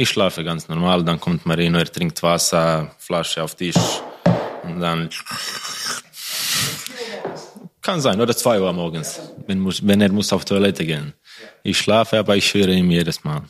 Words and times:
Ich 0.00 0.10
schlafe 0.10 0.44
ganz 0.44 0.68
normal, 0.68 1.02
dann 1.02 1.18
kommt 1.18 1.44
Marino, 1.44 1.76
er 1.76 1.90
trinkt 1.90 2.22
Wasser, 2.22 2.94
Flasche 2.98 3.42
auf 3.42 3.56
Tisch 3.56 3.74
und 4.62 4.78
dann 4.78 5.10
kann 7.82 8.00
sein, 8.00 8.20
oder 8.20 8.36
zwei 8.36 8.60
Uhr 8.60 8.72
morgens, 8.72 9.20
wenn, 9.48 9.58
muss, 9.58 9.84
wenn 9.84 10.00
er 10.00 10.12
muss 10.12 10.32
auf 10.32 10.44
Toilette 10.44 10.86
gehen. 10.86 11.14
Ich 11.64 11.78
schlafe, 11.78 12.16
aber 12.16 12.36
ich 12.36 12.54
höre 12.54 12.68
ihm 12.68 12.92
jedes 12.92 13.24
Mal, 13.24 13.42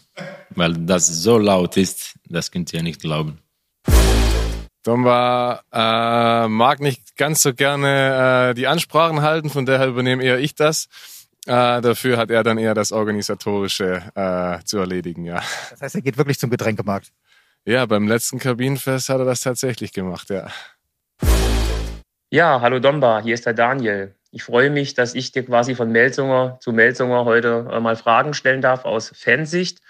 weil 0.57 0.73
das 0.73 1.07
so 1.09 1.37
laut 1.37 1.77
ist, 1.77 2.15
das 2.25 2.51
könnt 2.51 2.73
ihr 2.73 2.83
nicht 2.83 3.03
glauben. 3.03 3.43
Domba 4.85 5.61
äh, 5.71 6.49
mag 6.49 6.81
nicht 6.81 7.15
ganz 7.19 7.43
so 7.43 7.53
gerne 7.53 8.53
äh, 8.53 8.55
die 8.55 8.69
Ansprachen 8.69 9.21
halten, 9.21 9.51
von 9.51 9.67
daher 9.67 9.89
übernehme 9.89 10.25
eher 10.25 10.39
ich 10.39 10.55
das. 10.55 10.89
Äh, 11.49 11.81
dafür 11.81 12.19
hat 12.19 12.31
er 12.31 12.43
dann 12.43 12.59
eher 12.59 12.75
das 12.75 12.93
Organisatorische 12.93 14.03
äh, 14.15 14.63
zu 14.65 14.77
erledigen, 14.77 15.25
ja. 15.25 15.43
Das 15.71 15.81
heißt, 15.81 15.95
er 15.95 16.03
geht 16.03 16.19
wirklich 16.19 16.39
zum 16.39 16.51
Getränkemarkt. 16.51 17.11
Ja, 17.65 17.87
beim 17.87 18.07
letzten 18.07 18.39
Kabinenfest 18.39 19.09
hat 19.09 19.21
er 19.21 19.25
das 19.25 19.41
tatsächlich 19.41 19.95
gemacht, 19.95 20.29
ja. 20.29 20.49
Ja, 22.31 22.61
hallo 22.61 22.81
Domba, 22.81 23.23
hier 23.23 23.33
ist 23.33 23.47
der 23.47 23.55
Daniel. 23.55 24.15
Ich 24.31 24.43
freue 24.43 24.69
mich, 24.69 24.93
dass 24.93 25.15
ich 25.15 25.33
dir 25.33 25.43
quasi 25.43 25.75
von 25.75 25.91
Melsunger 25.91 26.59
zu 26.61 26.75
Melsunger 26.75 27.25
heute 27.25 27.67
äh, 27.73 27.81
mal 27.81 27.97
Fragen 27.97 28.35
stellen 28.35 28.61
darf 28.61 28.85
aus 28.85 29.11
Fansicht. 29.17 29.81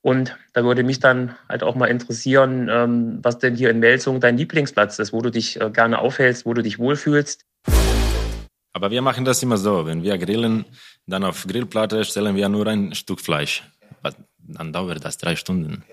Und 0.00 0.38
da 0.54 0.64
würde 0.64 0.84
mich 0.84 1.00
dann 1.00 1.36
halt 1.50 1.62
auch 1.62 1.74
mal 1.74 1.88
interessieren, 1.88 2.70
ähm, 2.70 3.18
was 3.22 3.38
denn 3.38 3.54
hier 3.54 3.68
in 3.68 3.78
Melsung 3.78 4.20
dein 4.20 4.38
Lieblingsplatz 4.38 4.98
ist, 4.98 5.12
wo 5.12 5.20
du 5.20 5.28
dich 5.28 5.60
äh, 5.60 5.68
gerne 5.68 5.98
aufhältst, 5.98 6.46
wo 6.46 6.54
du 6.54 6.62
dich 6.62 6.78
wohlfühlst. 6.78 7.44
Aber 8.74 8.90
wir 8.90 9.02
machen 9.02 9.24
das 9.24 9.40
immer 9.42 9.56
so, 9.56 9.86
wenn 9.86 10.02
wir 10.02 10.18
grillen, 10.18 10.64
dann 11.06 11.24
auf 11.24 11.46
Grillplatte 11.46 12.04
stellen 12.04 12.36
wir 12.36 12.48
nur 12.48 12.66
ein 12.66 12.94
Stück 12.94 13.20
Fleisch. 13.20 13.62
Dann 14.46 14.72
dauert 14.72 15.04
das 15.04 15.16
drei 15.16 15.36
Stunden. 15.36 15.84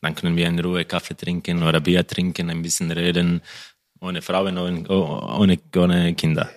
Dann 0.00 0.14
können 0.14 0.36
wir 0.36 0.46
in 0.46 0.58
Ruhe 0.58 0.84
Kaffee 0.84 1.16
trinken 1.16 1.62
oder 1.62 1.80
Bier 1.80 2.06
trinken, 2.06 2.50
ein 2.50 2.62
bisschen 2.62 2.90
reden, 2.90 3.42
ohne 4.00 4.22
Frauen, 4.22 4.58
ohne, 4.58 5.58
ohne 5.76 6.14
Kinder. 6.14 6.50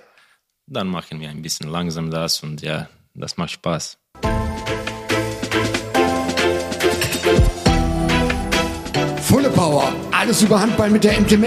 Dann 0.67 0.88
machen 0.88 1.20
wir 1.20 1.30
ein 1.30 1.42
bisschen 1.42 1.70
langsam 1.70 2.09
das 2.09 2.42
und 2.44 2.62
ja, 2.62 2.90
das 3.14 3.38
macht 3.38 3.52
Spaß. 3.52 3.98
Volle 9.22 9.50
Power, 9.50 9.94
alles 10.12 10.42
über 10.42 10.59
Handball 10.59 10.90
mit 10.90 11.03
der 11.03 11.20
MT 11.20 11.40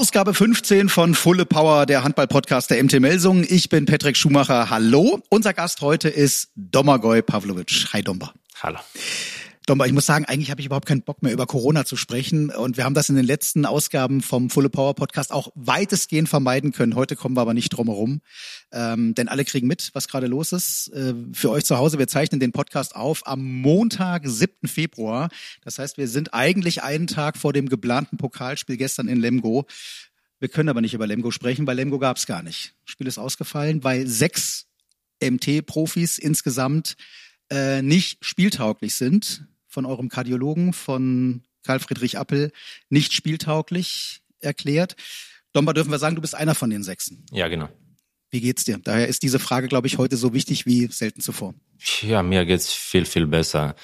Ausgabe 0.00 0.32
15 0.32 0.88
von 0.88 1.14
Fulle 1.14 1.44
Power, 1.44 1.84
der 1.84 2.02
Handball-Podcast 2.02 2.70
der 2.70 2.82
MT 2.82 3.00
Melsungen. 3.00 3.46
Ich 3.46 3.68
bin 3.68 3.84
Patrick 3.84 4.16
Schumacher. 4.16 4.70
Hallo. 4.70 5.20
Unser 5.28 5.52
Gast 5.52 5.82
heute 5.82 6.08
ist 6.08 6.48
Domagoj 6.56 7.20
Pavlovic. 7.20 7.88
Hi 7.92 8.02
Domba. 8.02 8.32
Hallo. 8.62 8.78
Domba, 9.70 9.86
ich 9.86 9.92
muss 9.92 10.06
sagen, 10.06 10.24
eigentlich 10.24 10.50
habe 10.50 10.60
ich 10.60 10.66
überhaupt 10.66 10.88
keinen 10.88 11.02
Bock 11.02 11.22
mehr 11.22 11.32
über 11.32 11.46
Corona 11.46 11.84
zu 11.84 11.94
sprechen. 11.94 12.50
Und 12.50 12.76
wir 12.76 12.82
haben 12.82 12.94
das 12.94 13.08
in 13.08 13.14
den 13.14 13.24
letzten 13.24 13.64
Ausgaben 13.64 14.20
vom 14.20 14.50
Fulle 14.50 14.68
Power 14.68 14.96
Podcast 14.96 15.30
auch 15.30 15.52
weitestgehend 15.54 16.28
vermeiden 16.28 16.72
können. 16.72 16.96
Heute 16.96 17.14
kommen 17.14 17.36
wir 17.36 17.42
aber 17.42 17.54
nicht 17.54 17.68
drum 17.68 17.86
herum. 17.86 18.20
Ähm, 18.72 19.14
denn 19.14 19.28
alle 19.28 19.44
kriegen 19.44 19.68
mit, 19.68 19.90
was 19.92 20.08
gerade 20.08 20.26
los 20.26 20.50
ist. 20.50 20.88
Äh, 20.88 21.14
für 21.32 21.50
euch 21.50 21.64
zu 21.64 21.78
Hause, 21.78 22.00
wir 22.00 22.08
zeichnen 22.08 22.40
den 22.40 22.50
Podcast 22.50 22.96
auf 22.96 23.24
am 23.28 23.44
Montag, 23.44 24.26
7. 24.26 24.66
Februar. 24.66 25.28
Das 25.62 25.78
heißt, 25.78 25.98
wir 25.98 26.08
sind 26.08 26.34
eigentlich 26.34 26.82
einen 26.82 27.06
Tag 27.06 27.36
vor 27.36 27.52
dem 27.52 27.68
geplanten 27.68 28.16
Pokalspiel 28.16 28.76
gestern 28.76 29.06
in 29.06 29.20
Lemgo. 29.20 29.66
Wir 30.40 30.48
können 30.48 30.68
aber 30.68 30.80
nicht 30.80 30.94
über 30.94 31.06
Lemgo 31.06 31.30
sprechen, 31.30 31.64
weil 31.68 31.76
Lemgo 31.76 32.00
gab 32.00 32.16
es 32.16 32.26
gar 32.26 32.42
nicht. 32.42 32.74
Spiel 32.84 33.06
ist 33.06 33.18
ausgefallen, 33.18 33.84
weil 33.84 34.08
sechs 34.08 34.66
MT-Profis 35.22 36.18
insgesamt 36.18 36.96
äh, 37.52 37.82
nicht 37.82 38.24
spieltauglich 38.24 38.96
sind 38.96 39.46
von 39.70 39.86
eurem 39.86 40.08
Kardiologen, 40.08 40.72
von 40.72 41.42
Karl 41.64 41.80
Friedrich 41.80 42.18
Appel, 42.18 42.52
nicht 42.88 43.12
spieltauglich 43.12 44.20
erklärt. 44.40 44.96
Domba, 45.52 45.72
dürfen 45.72 45.90
wir 45.90 45.98
sagen, 45.98 46.16
du 46.16 46.22
bist 46.22 46.34
einer 46.34 46.54
von 46.54 46.70
den 46.70 46.82
Sechsen. 46.82 47.24
Ja, 47.30 47.48
genau. 47.48 47.68
Wie 48.30 48.40
geht's 48.40 48.64
dir? 48.64 48.78
Daher 48.78 49.08
ist 49.08 49.22
diese 49.22 49.38
Frage, 49.38 49.68
glaube 49.68 49.86
ich, 49.86 49.98
heute 49.98 50.16
so 50.16 50.34
wichtig 50.34 50.66
wie 50.66 50.86
selten 50.86 51.20
zuvor. 51.20 51.54
Ja, 52.02 52.22
mir 52.22 52.44
geht's 52.44 52.72
viel, 52.72 53.04
viel 53.04 53.26
besser, 53.26 53.74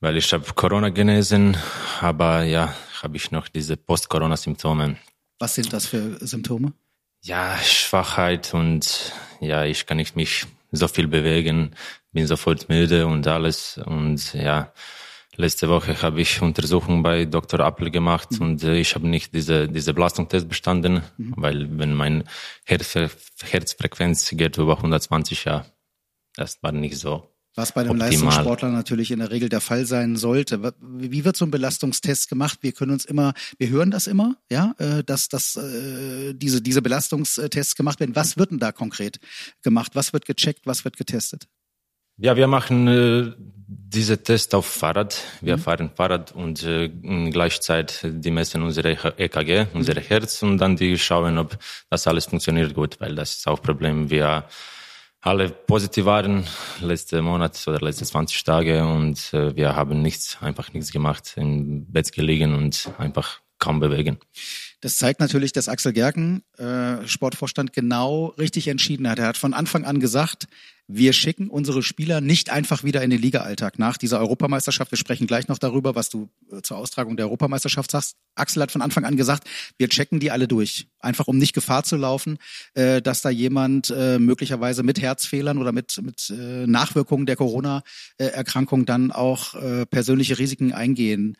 weil 0.00 0.16
ich 0.16 0.32
habe 0.32 0.52
Corona 0.54 0.90
genesen, 0.90 1.56
aber 2.00 2.42
ja, 2.42 2.74
habe 3.02 3.16
ich 3.16 3.30
noch 3.30 3.48
diese 3.48 3.76
Post-Corona-Symptome. 3.76 4.96
Was 5.38 5.54
sind 5.54 5.72
das 5.72 5.86
für 5.86 6.18
Symptome? 6.24 6.74
Ja, 7.22 7.58
Schwachheit 7.62 8.52
und 8.52 9.12
ja, 9.40 9.64
ich 9.64 9.86
kann 9.86 9.96
nicht 9.96 10.16
mich 10.16 10.46
so 10.70 10.88
viel 10.88 11.08
bewegen, 11.08 11.74
bin 12.12 12.26
sofort 12.26 12.68
müde 12.68 13.06
und 13.06 13.26
alles 13.26 13.78
und 13.78 14.34
ja, 14.34 14.72
Letzte 15.36 15.70
Woche 15.70 16.02
habe 16.02 16.20
ich 16.20 16.42
Untersuchungen 16.42 17.02
bei 17.02 17.24
Dr. 17.24 17.60
Appel 17.60 17.90
gemacht 17.90 18.32
mhm. 18.32 18.40
und 18.42 18.64
äh, 18.64 18.78
ich 18.78 18.94
habe 18.94 19.08
nicht 19.08 19.32
diese, 19.32 19.66
diese 19.66 19.94
Belastungstest 19.94 20.46
bestanden, 20.46 21.02
mhm. 21.16 21.34
weil 21.36 21.78
wenn 21.78 21.94
mein 21.94 22.24
Herz, 22.64 22.94
Herzfrequenz 23.42 24.28
geht 24.30 24.58
über 24.58 24.76
120, 24.76 25.44
ja, 25.44 25.64
das 26.36 26.62
war 26.62 26.72
nicht 26.72 26.98
so. 26.98 27.28
Was 27.54 27.72
bei 27.72 27.82
einem 27.82 27.92
optimal. 27.92 28.10
Leistungssportler 28.10 28.70
natürlich 28.70 29.10
in 29.10 29.18
der 29.18 29.30
Regel 29.30 29.48
der 29.48 29.60
Fall 29.60 29.84
sein 29.84 30.16
sollte. 30.16 30.74
Wie 30.80 31.24
wird 31.24 31.36
so 31.36 31.44
ein 31.44 31.50
Belastungstest 31.50 32.28
gemacht? 32.28 32.58
Wir 32.62 32.72
können 32.72 32.92
uns 32.92 33.04
immer, 33.04 33.34
wir 33.58 33.68
hören 33.68 33.90
das 33.90 34.06
immer, 34.06 34.36
ja, 34.50 34.74
äh, 34.78 35.02
dass, 35.04 35.28
dass 35.28 35.56
äh, 35.56 36.34
diese, 36.34 36.62
diese 36.62 36.80
Belastungstests 36.80 37.74
gemacht 37.74 38.00
werden. 38.00 38.16
Was 38.16 38.38
wird 38.38 38.52
denn 38.52 38.58
da 38.58 38.72
konkret 38.72 39.18
gemacht? 39.62 39.92
Was 39.94 40.14
wird 40.14 40.24
gecheckt? 40.24 40.66
Was 40.66 40.84
wird 40.84 40.96
getestet? 40.96 41.46
Ja, 42.16 42.36
wir 42.36 42.46
machen 42.46 42.86
äh, 43.72 43.76
diese 43.92 44.22
Test 44.22 44.54
auf 44.54 44.66
Fahrrad. 44.66 45.16
Wir 45.40 45.56
mhm. 45.56 45.60
fahren 45.60 45.90
Fahrrad 45.94 46.32
und 46.32 46.62
äh, 46.64 46.88
gleichzeitig 47.30 47.98
die 48.04 48.30
messen 48.30 48.62
unsere 48.62 48.92
EKG, 49.18 49.66
unsere 49.74 50.00
mhm. 50.00 50.04
Herz 50.04 50.42
und 50.42 50.58
dann 50.58 50.76
die 50.76 50.98
schauen, 50.98 51.38
ob 51.38 51.58
das 51.90 52.06
alles 52.06 52.26
funktioniert 52.26 52.74
gut, 52.74 53.00
weil 53.00 53.14
das 53.14 53.36
ist 53.36 53.48
auch 53.48 53.62
Problem. 53.62 54.10
Wir 54.10 54.44
alle 55.20 55.50
positiv 55.50 56.04
waren 56.04 56.46
letzte 56.80 57.22
Monat 57.22 57.62
oder 57.68 57.78
letzte 57.80 58.04
20 58.04 58.42
Tage 58.42 58.84
und 58.84 59.32
äh, 59.32 59.54
wir 59.54 59.76
haben 59.76 60.02
nichts, 60.02 60.38
einfach 60.40 60.72
nichts 60.72 60.90
gemacht, 60.90 61.34
im 61.36 61.86
Bett 61.86 62.12
gelegen 62.12 62.54
und 62.54 62.90
einfach 62.98 63.40
kaum 63.58 63.78
bewegen. 63.78 64.18
Das 64.82 64.96
zeigt 64.96 65.20
natürlich, 65.20 65.52
dass 65.52 65.68
Axel 65.68 65.92
Gerken, 65.92 66.42
äh, 66.58 67.06
Sportvorstand, 67.06 67.72
genau 67.72 68.34
richtig 68.36 68.66
entschieden 68.66 69.08
hat. 69.08 69.20
Er 69.20 69.28
hat 69.28 69.36
von 69.36 69.54
Anfang 69.54 69.84
an 69.84 70.00
gesagt, 70.00 70.48
wir 70.88 71.12
schicken 71.12 71.48
unsere 71.48 71.84
Spieler 71.84 72.20
nicht 72.20 72.50
einfach 72.50 72.82
wieder 72.82 73.00
in 73.02 73.10
den 73.10 73.22
Liga-Alltag 73.22 73.78
nach 73.78 73.96
dieser 73.96 74.18
Europameisterschaft. 74.18 74.90
Wir 74.90 74.98
sprechen 74.98 75.28
gleich 75.28 75.46
noch 75.46 75.58
darüber, 75.58 75.94
was 75.94 76.08
du 76.08 76.28
äh, 76.50 76.62
zur 76.62 76.78
Austragung 76.78 77.16
der 77.16 77.26
Europameisterschaft 77.26 77.92
sagst. 77.92 78.16
Axel 78.34 78.60
hat 78.60 78.72
von 78.72 78.82
Anfang 78.82 79.04
an 79.04 79.16
gesagt, 79.16 79.48
wir 79.78 79.88
checken 79.88 80.18
die 80.18 80.32
alle 80.32 80.48
durch. 80.48 80.88
Einfach 80.98 81.28
um 81.28 81.38
nicht 81.38 81.52
Gefahr 81.52 81.84
zu 81.84 81.96
laufen, 81.96 82.38
äh, 82.74 83.00
dass 83.00 83.22
da 83.22 83.30
jemand 83.30 83.90
äh, 83.96 84.18
möglicherweise 84.18 84.82
mit 84.82 85.00
Herzfehlern 85.00 85.58
oder 85.58 85.70
mit, 85.70 86.02
mit 86.02 86.28
äh, 86.30 86.66
Nachwirkungen 86.66 87.26
der 87.26 87.36
Corona-Erkrankung 87.36 88.84
dann 88.84 89.12
auch 89.12 89.54
äh, 89.54 89.86
persönliche 89.86 90.40
Risiken 90.40 90.72
eingehen 90.72 91.36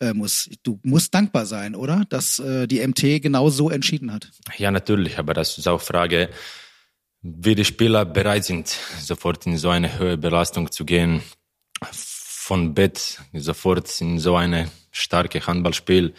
äh, 0.00 0.12
muss. 0.12 0.48
Du 0.62 0.78
musst 0.82 1.14
dankbar 1.14 1.46
sein, 1.46 1.74
oder? 1.74 2.04
Dass 2.08 2.38
äh, 2.38 2.66
die 2.66 2.86
MT 2.86 3.22
genau 3.22 3.50
so 3.50 3.70
entschieden 3.70 4.12
hat. 4.12 4.30
Ja, 4.58 4.70
natürlich, 4.70 5.18
aber 5.18 5.34
das 5.34 5.58
ist 5.58 5.68
auch 5.68 5.80
Frage, 5.80 6.30
wie 7.22 7.54
die 7.54 7.64
Spieler 7.64 8.04
bereit 8.04 8.44
sind, 8.44 8.68
sofort 9.00 9.46
in 9.46 9.56
so 9.56 9.70
eine 9.70 9.98
hohe 9.98 10.16
Belastung 10.16 10.70
zu 10.70 10.84
gehen. 10.84 11.22
Von 11.92 12.74
Bett 12.74 13.20
sofort 13.32 14.00
in 14.00 14.18
so 14.18 14.36
eine 14.36 14.70
starke 14.92 15.44
Handballspiel. 15.46 16.14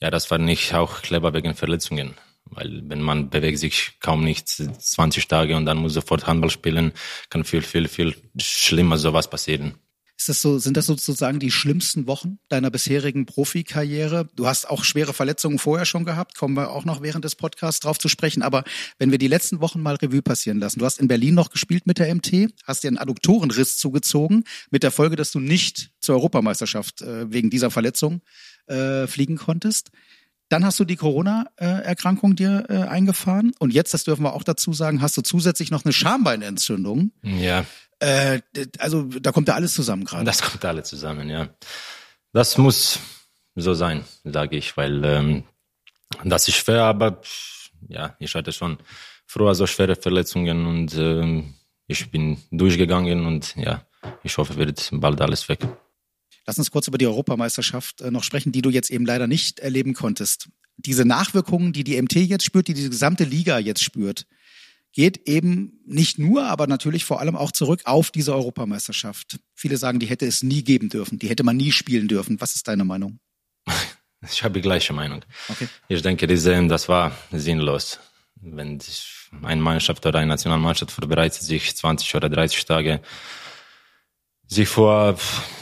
Ja, 0.00 0.10
das 0.10 0.30
war 0.30 0.38
nicht 0.38 0.74
auch 0.74 1.02
clever 1.02 1.32
wegen 1.32 1.54
Verletzungen. 1.54 2.14
Weil 2.50 2.82
wenn 2.84 3.00
man 3.00 3.30
bewegt 3.30 3.58
sich 3.58 3.98
kaum 4.00 4.22
nicht 4.22 4.48
20 4.48 5.26
Tage 5.28 5.56
und 5.56 5.64
dann 5.64 5.78
muss 5.78 5.94
sofort 5.94 6.26
Handball 6.26 6.50
spielen, 6.50 6.92
kann 7.30 7.44
viel, 7.44 7.62
viel, 7.62 7.88
viel 7.88 8.14
schlimmer 8.36 8.98
sowas 8.98 9.30
passieren. 9.30 9.78
Ist 10.16 10.28
das 10.28 10.40
so, 10.40 10.58
sind 10.58 10.76
das 10.76 10.86
sozusagen 10.86 11.40
die 11.40 11.50
schlimmsten 11.50 12.06
Wochen 12.06 12.38
deiner 12.48 12.70
bisherigen 12.70 13.26
Profikarriere? 13.26 14.28
Du 14.36 14.46
hast 14.46 14.70
auch 14.70 14.84
schwere 14.84 15.12
Verletzungen 15.12 15.58
vorher 15.58 15.86
schon 15.86 16.04
gehabt, 16.04 16.36
kommen 16.36 16.54
wir 16.54 16.70
auch 16.70 16.84
noch 16.84 17.02
während 17.02 17.24
des 17.24 17.34
Podcasts 17.34 17.80
drauf 17.80 17.98
zu 17.98 18.08
sprechen. 18.08 18.42
Aber 18.42 18.62
wenn 18.98 19.10
wir 19.10 19.18
die 19.18 19.28
letzten 19.28 19.60
Wochen 19.60 19.80
mal 19.80 19.96
Revue 19.96 20.22
passieren 20.22 20.60
lassen, 20.60 20.78
du 20.78 20.84
hast 20.84 21.00
in 21.00 21.08
Berlin 21.08 21.34
noch 21.34 21.50
gespielt 21.50 21.86
mit 21.86 21.98
der 21.98 22.14
MT, 22.14 22.52
hast 22.64 22.84
dir 22.84 22.88
einen 22.88 22.98
Adduktorenriss 22.98 23.76
zugezogen, 23.76 24.44
mit 24.70 24.84
der 24.84 24.92
Folge, 24.92 25.16
dass 25.16 25.32
du 25.32 25.40
nicht 25.40 25.90
zur 26.00 26.14
Europameisterschaft 26.14 27.02
äh, 27.02 27.32
wegen 27.32 27.50
dieser 27.50 27.72
Verletzung 27.72 28.22
äh, 28.66 29.06
fliegen 29.08 29.36
konntest. 29.36 29.90
Dann 30.48 30.64
hast 30.64 30.78
du 30.78 30.84
die 30.84 30.96
Corona-Erkrankung 30.96 32.36
dir 32.36 32.66
äh, 32.68 32.74
eingefahren 32.82 33.52
und 33.58 33.72
jetzt, 33.72 33.94
das 33.94 34.04
dürfen 34.04 34.22
wir 34.22 34.34
auch 34.34 34.44
dazu 34.44 34.72
sagen, 34.72 35.00
hast 35.00 35.16
du 35.16 35.22
zusätzlich 35.22 35.70
noch 35.70 35.84
eine 35.84 35.92
Schambeinentzündung. 35.92 37.12
Ja. 37.22 37.64
Äh, 38.00 38.40
also 38.78 39.04
da 39.04 39.32
kommt 39.32 39.48
ja 39.48 39.54
alles 39.54 39.74
zusammen 39.74 40.04
gerade. 40.04 40.24
Das 40.24 40.42
kommt 40.42 40.64
alles 40.64 40.88
zusammen, 40.88 41.28
ja. 41.28 41.48
Das 42.32 42.58
muss 42.58 42.98
so 43.54 43.74
sein, 43.74 44.04
sage 44.24 44.56
ich, 44.56 44.76
weil 44.76 45.04
ähm, 45.04 45.44
das 46.24 46.48
ist 46.48 46.56
schwer, 46.56 46.84
aber 46.84 47.20
ja, 47.88 48.16
ich 48.18 48.34
hatte 48.34 48.52
schon 48.52 48.78
früher 49.26 49.54
so 49.54 49.66
schwere 49.66 49.96
Verletzungen 49.96 50.66
und 50.66 50.94
äh, 50.94 51.44
ich 51.86 52.10
bin 52.10 52.38
durchgegangen 52.50 53.26
und 53.26 53.54
ja, 53.56 53.86
ich 54.22 54.36
hoffe, 54.38 54.56
wird 54.56 54.88
bald 54.92 55.20
alles 55.20 55.48
weg. 55.48 55.60
Lass 56.46 56.58
uns 56.58 56.70
kurz 56.70 56.88
über 56.88 56.98
die 56.98 57.06
Europameisterschaft 57.06 58.02
äh, 58.02 58.10
noch 58.10 58.22
sprechen, 58.22 58.52
die 58.52 58.62
du 58.62 58.70
jetzt 58.70 58.90
eben 58.90 59.06
leider 59.06 59.26
nicht 59.26 59.60
erleben 59.60 59.94
konntest. 59.94 60.48
Diese 60.76 61.04
Nachwirkungen, 61.04 61.72
die 61.72 61.84
die 61.84 62.00
MT 62.00 62.16
jetzt 62.16 62.44
spürt, 62.44 62.68
die 62.68 62.74
die 62.74 62.90
gesamte 62.90 63.24
Liga 63.24 63.58
jetzt 63.58 63.82
spürt, 63.82 64.26
geht 64.94 65.28
eben 65.28 65.80
nicht 65.84 66.18
nur, 66.18 66.46
aber 66.46 66.66
natürlich 66.66 67.04
vor 67.04 67.20
allem 67.20 67.36
auch 67.36 67.52
zurück 67.52 67.82
auf 67.84 68.10
diese 68.10 68.34
Europameisterschaft. 68.34 69.38
Viele 69.54 69.76
sagen, 69.76 69.98
die 69.98 70.06
hätte 70.06 70.24
es 70.24 70.42
nie 70.42 70.62
geben 70.62 70.88
dürfen, 70.88 71.18
die 71.18 71.28
hätte 71.28 71.42
man 71.42 71.56
nie 71.56 71.72
spielen 71.72 72.08
dürfen. 72.08 72.40
Was 72.40 72.54
ist 72.54 72.66
deine 72.66 72.84
Meinung? 72.84 73.18
Ich 74.32 74.42
habe 74.42 74.54
die 74.54 74.62
gleiche 74.62 74.94
Meinung. 74.94 75.22
Okay. 75.50 75.68
Ich 75.86 76.00
denke, 76.00 76.26
diese, 76.26 76.66
das 76.66 76.88
war 76.88 77.12
sinnlos. 77.30 78.00
Wenn 78.36 78.80
eine 79.42 79.60
Mannschaft 79.60 80.06
oder 80.06 80.18
eine 80.18 80.28
Nationalmannschaft 80.28 80.92
vorbereitet 80.92 81.42
sich 81.42 81.76
20 81.76 82.14
oder 82.14 82.30
30 82.30 82.64
Tage 82.64 83.00
sich 84.46 84.66
vor 84.66 85.18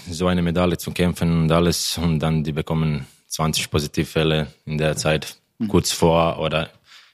so 0.09 0.29
eine 0.29 0.43
Medaille 0.43 0.79
zu 0.79 0.93
kämpfen 0.93 1.43
und 1.43 1.51
alles 1.51 1.99
und 1.99 2.21
dann 2.21 2.45
die 2.45 2.53
bekommen 2.53 3.07
20 3.27 3.69
Positivfälle 3.69 4.47
in 4.65 4.79
der 4.79 4.97
Zeit 4.97 5.39
mhm. 5.59 5.67
kurz 5.67 5.91
vor 5.91 6.39
oder 6.39 6.71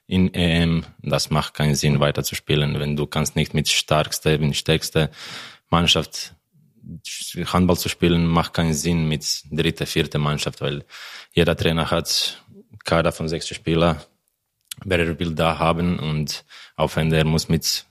in 0.08 0.34
EM. 0.34 0.84
Das 1.00 1.30
macht 1.30 1.54
keinen 1.54 1.76
Sinn 1.76 2.00
weiter 2.00 2.24
zu 2.24 2.34
spielen, 2.34 2.80
wenn 2.80 2.96
du 2.96 3.06
kannst 3.06 3.36
nicht 3.36 3.54
mit 3.54 3.68
starkster, 3.68 4.38
mit 4.38 4.56
stärkster 4.56 5.10
Mannschaft 5.70 6.34
Handball 7.52 7.76
zu 7.76 7.88
spielen, 7.88 8.26
macht 8.26 8.54
keinen 8.54 8.72
Sinn 8.72 9.06
mit 9.08 9.42
dritter, 9.50 9.86
vierter 9.86 10.18
Mannschaft, 10.18 10.62
weil 10.62 10.84
jeder 11.32 11.54
Trainer 11.54 11.90
hat 11.90 12.42
Kader 12.84 13.12
von 13.12 13.28
sechs 13.28 13.46
Spielern, 13.48 14.00
wer 14.84 15.18
will 15.18 15.34
da 15.34 15.58
haben 15.58 15.98
und 15.98 16.44
auch 16.76 16.96
wenn 16.96 17.10
der 17.10 17.26
muss 17.26 17.50
mit 17.50 17.84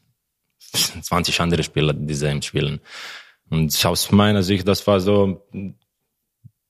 20 1.01 1.39
andere 1.39 1.63
Spieler 1.63 1.93
diese 1.93 2.41
spielen. 2.41 2.81
Und 3.49 3.85
aus 3.85 4.11
meiner 4.11 4.41
Sicht, 4.41 4.67
das 4.67 4.85
war 4.87 4.99
so 4.99 5.47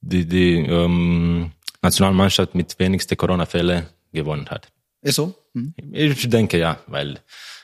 die, 0.01 0.25
die 0.25 0.57
ähm, 0.57 1.51
Nationalmannschaft 1.81 2.53
mit 2.53 2.77
wenigste 2.77 3.15
Corona-Fälle 3.15 3.87
gewonnen 4.11 4.49
hat. 4.49 4.67
Ist 5.07 5.15
so? 5.15 5.33
Mhm. 5.53 5.73
Ich 5.93 6.27
denke 6.29 6.59
ja, 6.59 6.81
weil 6.87 7.19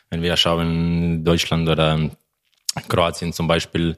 wenn 0.10 0.22
wir 0.22 0.38
schauen, 0.38 1.26
Deutschland 1.26 1.68
oder 1.68 2.10
Kroatien 2.88 3.34
zum 3.34 3.48
Beispiel, 3.48 3.98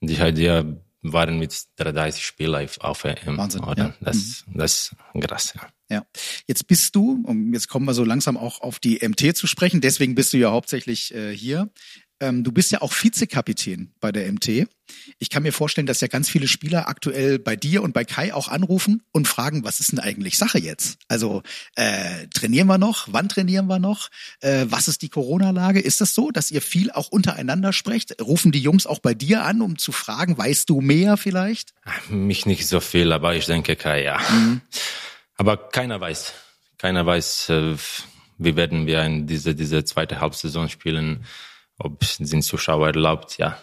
die 0.00 0.14
ja 0.14 0.64
waren 1.02 1.38
mit 1.38 1.54
30 1.76 2.24
Spielern 2.24 2.68
auf 2.80 3.04
EM. 3.04 3.36
Wahnsinn, 3.36 3.64
oder? 3.64 3.84
ja. 3.84 3.94
Das, 4.00 4.44
mhm. 4.46 4.58
das 4.58 4.94
ist 5.14 5.22
krass, 5.26 5.54
ja. 5.56 5.68
Ja, 5.90 6.06
jetzt 6.46 6.66
bist 6.66 6.94
du, 6.96 7.22
und 7.26 7.52
jetzt 7.52 7.68
kommen 7.68 7.84
wir 7.84 7.92
so 7.92 8.04
langsam 8.04 8.38
auch 8.38 8.62
auf 8.62 8.78
die 8.78 9.06
MT 9.06 9.36
zu 9.36 9.46
sprechen, 9.46 9.82
deswegen 9.82 10.14
bist 10.14 10.32
du 10.32 10.38
ja 10.38 10.50
hauptsächlich 10.50 11.14
äh, 11.14 11.36
hier. 11.36 11.68
Ähm, 12.24 12.42
du 12.42 12.52
bist 12.52 12.72
ja 12.72 12.80
auch 12.80 12.92
Vizekapitän 12.92 13.92
bei 14.00 14.10
der 14.10 14.30
MT. 14.32 14.66
Ich 15.18 15.28
kann 15.28 15.42
mir 15.42 15.52
vorstellen, 15.52 15.86
dass 15.86 16.00
ja 16.00 16.08
ganz 16.08 16.30
viele 16.30 16.48
Spieler 16.48 16.88
aktuell 16.88 17.38
bei 17.38 17.54
dir 17.54 17.82
und 17.82 17.92
bei 17.92 18.04
Kai 18.04 18.32
auch 18.32 18.48
anrufen 18.48 19.02
und 19.12 19.28
fragen, 19.28 19.64
was 19.64 19.80
ist 19.80 19.92
denn 19.92 19.98
eigentlich 19.98 20.38
Sache 20.38 20.58
jetzt? 20.58 20.98
Also 21.08 21.42
äh, 21.74 22.26
trainieren 22.28 22.66
wir 22.66 22.78
noch? 22.78 23.08
Wann 23.10 23.28
trainieren 23.28 23.66
wir 23.66 23.78
noch? 23.78 24.08
Äh, 24.40 24.66
was 24.68 24.88
ist 24.88 25.02
die 25.02 25.10
Corona-Lage? 25.10 25.80
Ist 25.80 26.00
das 26.00 26.14
so, 26.14 26.30
dass 26.30 26.50
ihr 26.50 26.62
viel 26.62 26.90
auch 26.90 27.08
untereinander 27.08 27.72
sprecht? 27.74 28.20
Rufen 28.22 28.52
die 28.52 28.60
Jungs 28.60 28.86
auch 28.86 29.00
bei 29.00 29.12
dir 29.12 29.44
an, 29.44 29.60
um 29.60 29.76
zu 29.76 29.92
fragen, 29.92 30.38
weißt 30.38 30.70
du 30.70 30.80
mehr 30.80 31.18
vielleicht? 31.18 31.74
Mich 32.08 32.46
nicht 32.46 32.66
so 32.66 32.80
viel, 32.80 33.12
aber 33.12 33.34
ich 33.34 33.44
denke 33.44 33.76
Kai, 33.76 34.02
ja. 34.02 34.18
Mhm. 34.30 34.62
Aber 35.36 35.56
keiner 35.56 36.00
weiß. 36.00 36.32
Keiner 36.78 37.04
weiß, 37.04 37.50
äh, 37.50 37.76
wie 38.38 38.56
werden 38.56 38.86
wir 38.86 39.02
in 39.02 39.26
diese, 39.26 39.54
diese 39.54 39.84
zweite 39.84 40.20
Halbsaison 40.20 40.68
spielen 40.70 41.24
ob 41.78 42.04
sind 42.04 42.42
Zuschauer 42.42 42.88
erlaubt, 42.88 43.38
ja. 43.38 43.58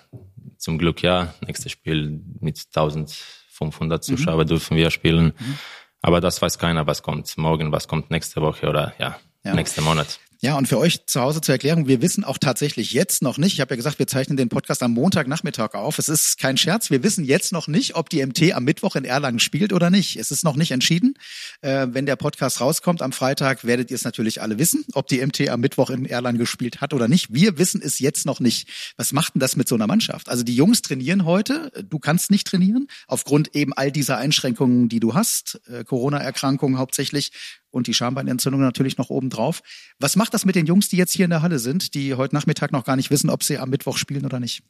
Zum 0.58 0.78
Glück 0.78 1.02
ja. 1.02 1.34
Nächstes 1.46 1.72
Spiel 1.72 2.22
mit 2.40 2.58
1500 2.68 4.00
mhm. 4.00 4.02
Zuschauer 4.02 4.44
mhm. 4.44 4.48
dürfen 4.48 4.78
wir 4.78 4.92
spielen. 4.92 5.34
Mhm. 5.38 5.58
Aber 6.02 6.20
das 6.20 6.42
weiß 6.42 6.58
keiner, 6.58 6.88
was 6.88 7.04
kommt 7.04 7.36
morgen, 7.38 7.72
was 7.72 7.88
kommt 7.88 8.10
nächste 8.12 8.42
Woche 8.42 8.68
oder 8.68 8.94
ja, 8.98 9.18
ja. 9.44 9.54
nächsten 9.54 9.84
Monat. 9.84 10.20
Ja, 10.44 10.58
und 10.58 10.68
für 10.68 10.80
euch 10.80 11.06
zu 11.06 11.22
Hause 11.22 11.40
zur 11.40 11.54
Erklärung, 11.54 11.88
wir 11.88 12.02
wissen 12.02 12.24
auch 12.24 12.40
tatsächlich 12.40 12.94
jetzt 12.94 13.22
noch 13.22 13.38
nicht, 13.38 13.54
ich 13.54 13.62
habe 13.62 13.74
ja 13.74 13.76
gesagt, 13.76 14.00
wir 14.00 14.08
zeichnen 14.08 14.38
den 14.38 14.50
Podcast 14.50 14.82
am 14.82 14.92
Montagnachmittag 14.92 15.76
auf. 15.76 16.00
Es 16.00 16.10
ist 16.10 16.40
kein 16.40 16.58
Scherz, 16.58 16.90
wir 16.90 17.04
wissen 17.04 17.24
jetzt 17.24 17.52
noch 17.52 17.68
nicht, 17.68 17.94
ob 17.94 18.10
die 18.10 18.26
MT 18.26 18.54
am 18.54 18.64
Mittwoch 18.64 18.96
in 18.96 19.06
Erlangen 19.06 19.38
spielt 19.38 19.72
oder 19.72 19.92
nicht. 19.92 20.16
Es 20.16 20.32
ist 20.32 20.44
noch 20.44 20.56
nicht 20.56 20.72
entschieden. 20.72 21.14
Äh, 21.62 21.90
wenn 21.92 22.08
der 22.08 22.16
Podcast 22.16 22.60
rauskommt 22.60 23.04
am 23.04 23.12
Freitag, 23.12 23.66
werdet 23.66 23.92
ihr 23.92 23.96
es 23.96 24.04
natürlich 24.04 24.42
alle 24.42 24.58
wissen, 24.58 24.84
ob 24.94 25.06
die 25.06 25.24
MT 25.24 25.48
am 25.48 25.60
Mittwoch 25.60 25.92
in 25.92 26.08
Erlangen 26.08 26.40
gespielt 26.40 26.82
hat 26.82 26.96
oder 26.96 27.08
nicht. 27.08 27.32
Wir 27.32 27.60
wissen 27.60 27.80
es 27.80 28.00
jetzt 28.00 28.26
noch 28.26 28.40
nicht. 28.40 28.68
Was 28.98 29.14
macht 29.14 29.36
denn 29.36 29.42
das 29.42 29.56
mit 29.56 29.68
so 29.68 29.76
einer 29.76 29.86
Mannschaft? 29.86 30.28
Also 30.28 30.42
die 30.42 30.56
Jungs 30.56 30.82
trainieren 30.82 31.24
heute, 31.24 31.72
du 31.88 32.00
kannst 32.00 32.32
nicht 32.32 32.48
trainieren, 32.48 32.88
aufgrund 33.06 33.56
eben 33.56 33.74
all 33.74 33.92
dieser 33.92 34.18
Einschränkungen, 34.18 34.90
die 34.90 35.00
du 35.00 35.14
hast, 35.14 35.62
äh, 35.68 35.84
Corona-Erkrankungen 35.84 36.80
hauptsächlich 36.80 37.32
und 37.72 37.88
die 37.88 37.94
Schambeinentzündung 37.94 38.62
natürlich 38.62 38.98
noch 38.98 39.10
oben 39.10 39.30
drauf. 39.30 39.62
Was 40.00 40.16
macht 40.16 40.34
das 40.34 40.46
mit 40.46 40.56
den 40.56 40.66
Jungs, 40.66 40.90
die 40.90 40.98
jetzt 40.98 41.14
hier 41.14 41.26
in 41.26 41.32
der 41.32 41.42
Halle 41.42 41.60
sind, 41.60 41.94
die 41.94 42.16
heute 42.16 42.36
Nachmittag 42.36 42.72
noch 42.72 42.86
gar 42.86 42.96
nicht 42.96 43.10
wissen, 43.10 43.30
ob 43.30 43.44
sie 43.44 43.58
am 43.58 43.70
Mittwoch 43.70 43.98
spielen 43.98 44.26
oder 44.26 44.40
nicht? 44.40 44.64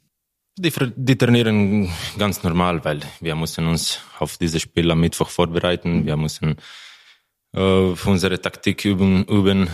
Die, 0.57 0.71
die 0.95 1.17
trainieren 1.17 1.89
ganz 2.17 2.43
normal, 2.43 2.83
weil 2.83 2.99
wir 3.19 3.35
müssen 3.35 3.67
uns 3.67 3.99
auf 4.19 4.37
dieses 4.37 4.61
Spiel 4.61 4.91
am 4.91 4.99
Mittwoch 4.99 5.29
vorbereiten. 5.29 6.05
Wir 6.05 6.17
müssen 6.17 6.57
äh, 7.53 7.93
unsere 8.05 8.41
Taktik 8.41 8.85
üben, 8.85 9.25
üben 9.25 9.69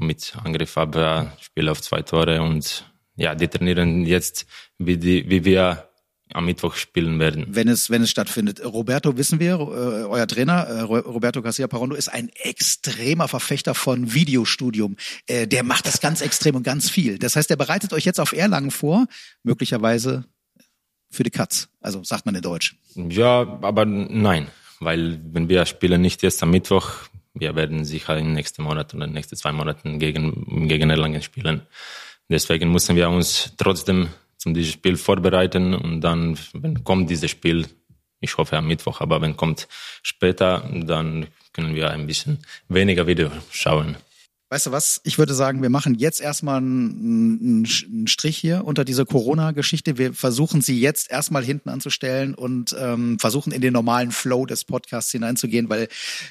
mit 0.00 0.36
Angriff, 0.44 0.76
aber 0.76 1.32
Spiel 1.40 1.68
auf 1.68 1.80
zwei 1.80 2.02
Tore 2.02 2.42
und 2.42 2.84
ja, 3.16 3.34
die 3.34 3.48
trainieren 3.48 4.06
jetzt, 4.06 4.46
wie, 4.78 4.96
die, 4.96 5.28
wie 5.28 5.44
wir 5.44 5.87
am 6.32 6.44
Mittwoch 6.44 6.74
spielen 6.74 7.18
werden. 7.18 7.46
Wenn 7.48 7.68
es, 7.68 7.90
wenn 7.90 8.02
es 8.02 8.10
stattfindet. 8.10 8.64
Roberto, 8.64 9.16
wissen 9.16 9.40
wir, 9.40 9.54
äh, 9.54 10.04
euer 10.04 10.26
Trainer, 10.26 10.64
äh, 10.64 10.80
Roberto 10.80 11.42
Garcia 11.42 11.66
Parondo, 11.66 11.94
ist 11.94 12.08
ein 12.08 12.30
extremer 12.34 13.28
Verfechter 13.28 13.74
von 13.74 14.12
Videostudium. 14.14 14.96
Äh, 15.26 15.46
der 15.46 15.62
macht 15.62 15.86
das 15.86 16.00
ganz 16.00 16.20
extrem 16.20 16.56
und 16.56 16.62
ganz 16.62 16.90
viel. 16.90 17.18
Das 17.18 17.36
heißt, 17.36 17.50
er 17.50 17.56
bereitet 17.56 17.92
euch 17.92 18.04
jetzt 18.04 18.20
auf 18.20 18.32
Erlangen 18.32 18.70
vor, 18.70 19.06
möglicherweise 19.42 20.24
für 21.10 21.22
die 21.22 21.30
Katz. 21.30 21.68
Also 21.80 22.04
sagt 22.04 22.26
man 22.26 22.34
in 22.34 22.42
Deutsch. 22.42 22.76
Ja, 22.94 23.58
aber 23.62 23.84
nein. 23.84 24.48
Weil 24.80 25.20
wenn 25.24 25.48
wir 25.48 25.66
spielen 25.66 26.00
nicht 26.00 26.22
jetzt 26.22 26.42
am 26.42 26.50
Mittwoch, 26.50 26.90
wir 27.34 27.54
werden 27.56 27.84
sicher 27.84 28.16
in 28.16 28.26
den 28.26 28.34
nächsten 28.34 28.62
Monaten 28.62 28.96
oder 28.96 29.06
in 29.06 29.10
den 29.10 29.14
nächsten 29.14 29.36
zwei 29.36 29.52
Monaten 29.52 29.98
gegen, 29.98 30.68
gegen 30.68 30.90
Erlangen 30.90 31.22
spielen. 31.22 31.62
Deswegen 32.28 32.70
müssen 32.70 32.94
wir 32.94 33.08
uns 33.08 33.54
trotzdem 33.56 34.08
zum 34.38 34.54
dieses 34.54 34.72
Spiel 34.72 34.96
vorbereiten 34.96 35.74
und 35.74 36.00
dann, 36.00 36.38
wenn 36.54 36.82
kommt 36.84 37.10
dieses 37.10 37.30
Spiel, 37.30 37.66
ich 38.20 38.36
hoffe 38.36 38.56
am 38.56 38.66
Mittwoch, 38.66 39.00
aber 39.00 39.20
wenn 39.20 39.36
kommt 39.36 39.68
später, 40.02 40.68
dann 40.72 41.26
können 41.52 41.74
wir 41.74 41.90
ein 41.90 42.06
bisschen 42.06 42.38
weniger 42.68 43.06
Video 43.06 43.30
schauen. 43.50 43.96
Weißt 44.50 44.64
du 44.64 44.72
was? 44.72 45.02
Ich 45.04 45.18
würde 45.18 45.34
sagen, 45.34 45.60
wir 45.60 45.68
machen 45.68 45.94
jetzt 45.94 46.22
erstmal 46.22 46.56
einen, 46.56 47.66
Strich 48.06 48.38
hier 48.38 48.64
unter 48.64 48.84
diese 48.84 49.04
Corona-Geschichte. 49.04 49.98
Wir 49.98 50.14
versuchen 50.14 50.62
sie 50.62 50.80
jetzt 50.80 51.10
erstmal 51.10 51.44
hinten 51.44 51.68
anzustellen 51.68 52.34
und 52.34 52.74
ähm, 52.78 53.18
versuchen 53.18 53.52
in 53.52 53.60
den 53.60 53.74
normalen 53.74 54.10
Flow 54.10 54.46
des 54.46 54.64
Podcasts 54.64 55.12
hineinzugehen, 55.12 55.68
weil, 55.68 55.88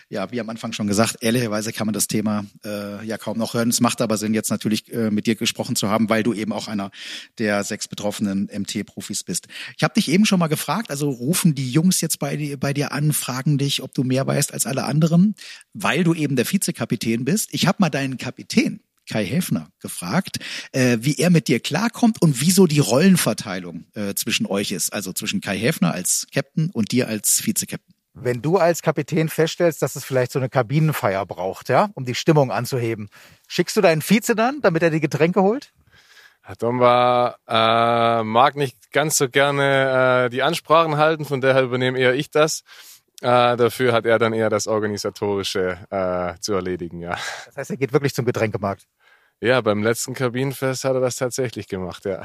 ja, 0.10 0.32
wie 0.32 0.40
am 0.40 0.50
Anfang 0.50 0.74
schon 0.74 0.88
gesagt, 0.88 1.18
ehrlicherweise 1.22 1.74
kann 1.74 1.86
man 1.86 1.94
das 1.94 2.08
Thema 2.08 2.46
äh, 2.66 3.06
ja 3.06 3.20
kaum 3.20 3.38
noch 3.38 3.54
hören. 3.54 3.70
Es 3.70 3.82
macht 3.82 4.02
aber 4.02 4.18
Sinn, 4.18 4.34
jetzt 4.34 4.50
natürlich 4.50 4.92
äh, 4.92 5.12
mit 5.12 5.28
dir 5.28 5.36
gesprochen 5.36 5.76
zu 5.76 5.90
haben, 5.90 6.10
weil 6.10 6.24
du 6.24 6.34
eben 6.34 6.54
auch 6.54 6.68
einer 6.68 6.90
der 7.38 7.64
sechs 7.64 7.88
betroffenen 7.88 8.50
MT-Profis 8.52 9.24
bist. 9.26 9.48
Ich 9.78 9.84
habe 9.84 9.94
dich 9.94 10.10
eben 10.10 10.26
schon 10.26 10.40
mal 10.40 10.48
gefragt, 10.48 10.90
also 10.90 11.10
rufen 11.10 11.54
die 11.54 11.72
Jungs 11.72 12.02
jetzt 12.02 12.18
bei, 12.18 12.36
dir 12.36 12.58
bei 12.58 12.74
dir 12.74 12.92
an, 12.94 13.14
fragen 13.14 13.60
dich, 13.60 13.84
ob 13.84 13.94
du 13.94 14.04
mehr 14.04 14.26
weißt 14.26 14.54
als 14.54 14.66
alle 14.66 14.86
anderen, 14.86 15.36
weil 15.74 16.04
du 16.04 16.16
eben 16.16 16.36
der 16.36 16.52
Vizekapitän 16.52 17.24
bist. 17.24 17.50
Ich 17.52 17.68
habe 17.68 17.78
mal 17.80 17.90
deinen 17.90 18.07
deinen 18.08 18.18
Kapitän 18.18 18.80
Kai 19.10 19.24
Häfner 19.26 19.70
gefragt, 19.80 20.38
äh, 20.74 20.98
wie 21.00 21.16
er 21.16 21.30
mit 21.30 21.48
dir 21.48 21.62
klarkommt 21.62 22.22
und 22.22 22.42
wieso 22.42 22.68
die 22.68 22.80
Rollenverteilung 22.80 23.86
äh, 23.96 24.14
zwischen 24.16 24.46
euch 24.46 24.74
ist, 24.74 24.92
also 24.92 25.14
zwischen 25.14 25.40
Kai 25.40 25.58
Häfner 25.58 25.94
als 25.94 26.28
Captain 26.34 26.70
und 26.72 26.92
dir 26.92 27.08
als 27.08 27.46
Vizekapitän. 27.46 27.96
Wenn 28.20 28.42
du 28.42 28.58
als 28.58 28.82
Kapitän 28.82 29.30
feststellst, 29.30 29.82
dass 29.82 29.96
es 29.96 30.04
vielleicht 30.04 30.32
so 30.32 30.40
eine 30.40 30.50
Kabinenfeier 30.50 31.26
braucht, 31.26 31.70
ja, 31.70 31.90
um 31.94 32.04
die 32.04 32.16
Stimmung 32.16 32.52
anzuheben, 32.52 33.10
schickst 33.48 33.78
du 33.78 33.82
deinen 33.82 34.02
Vize 34.02 34.36
dann, 34.36 34.60
damit 34.62 34.84
er 34.84 34.90
die 34.90 35.00
Getränke 35.00 35.42
holt? 35.42 35.72
Domba 36.60 37.38
äh, 37.48 38.24
mag 38.24 38.56
nicht 38.56 38.92
ganz 38.92 39.18
so 39.18 39.30
gerne 39.30 40.26
äh, 40.26 40.30
die 40.30 40.42
Ansprachen 40.42 40.98
halten, 40.98 41.26
von 41.26 41.42
daher 41.42 41.64
übernehme 41.64 42.00
eher 42.00 42.16
ich 42.16 42.32
das. 42.32 42.64
Äh, 43.22 43.58
dafür 43.58 43.94
hat 43.94 44.06
er 44.06 44.20
dann 44.20 44.34
eher 44.34 44.50
das 44.50 44.68
Organisatorische 44.68 45.80
äh, 45.90 46.40
zu 46.40 46.54
erledigen, 46.54 47.00
ja. 47.00 47.18
Das 47.46 47.58
heißt, 47.58 47.70
er 47.72 47.78
geht 47.78 47.94
wirklich 47.94 48.14
zum 48.14 48.26
Getränkemarkt. 48.26 48.88
Ja, 49.42 49.62
beim 49.62 49.84
letzten 49.84 50.14
Kabinenfest 50.14 50.84
hat 50.84 50.94
er 50.94 51.02
das 51.02 51.16
tatsächlich 51.16 51.68
gemacht, 51.68 52.06
ja. 52.06 52.24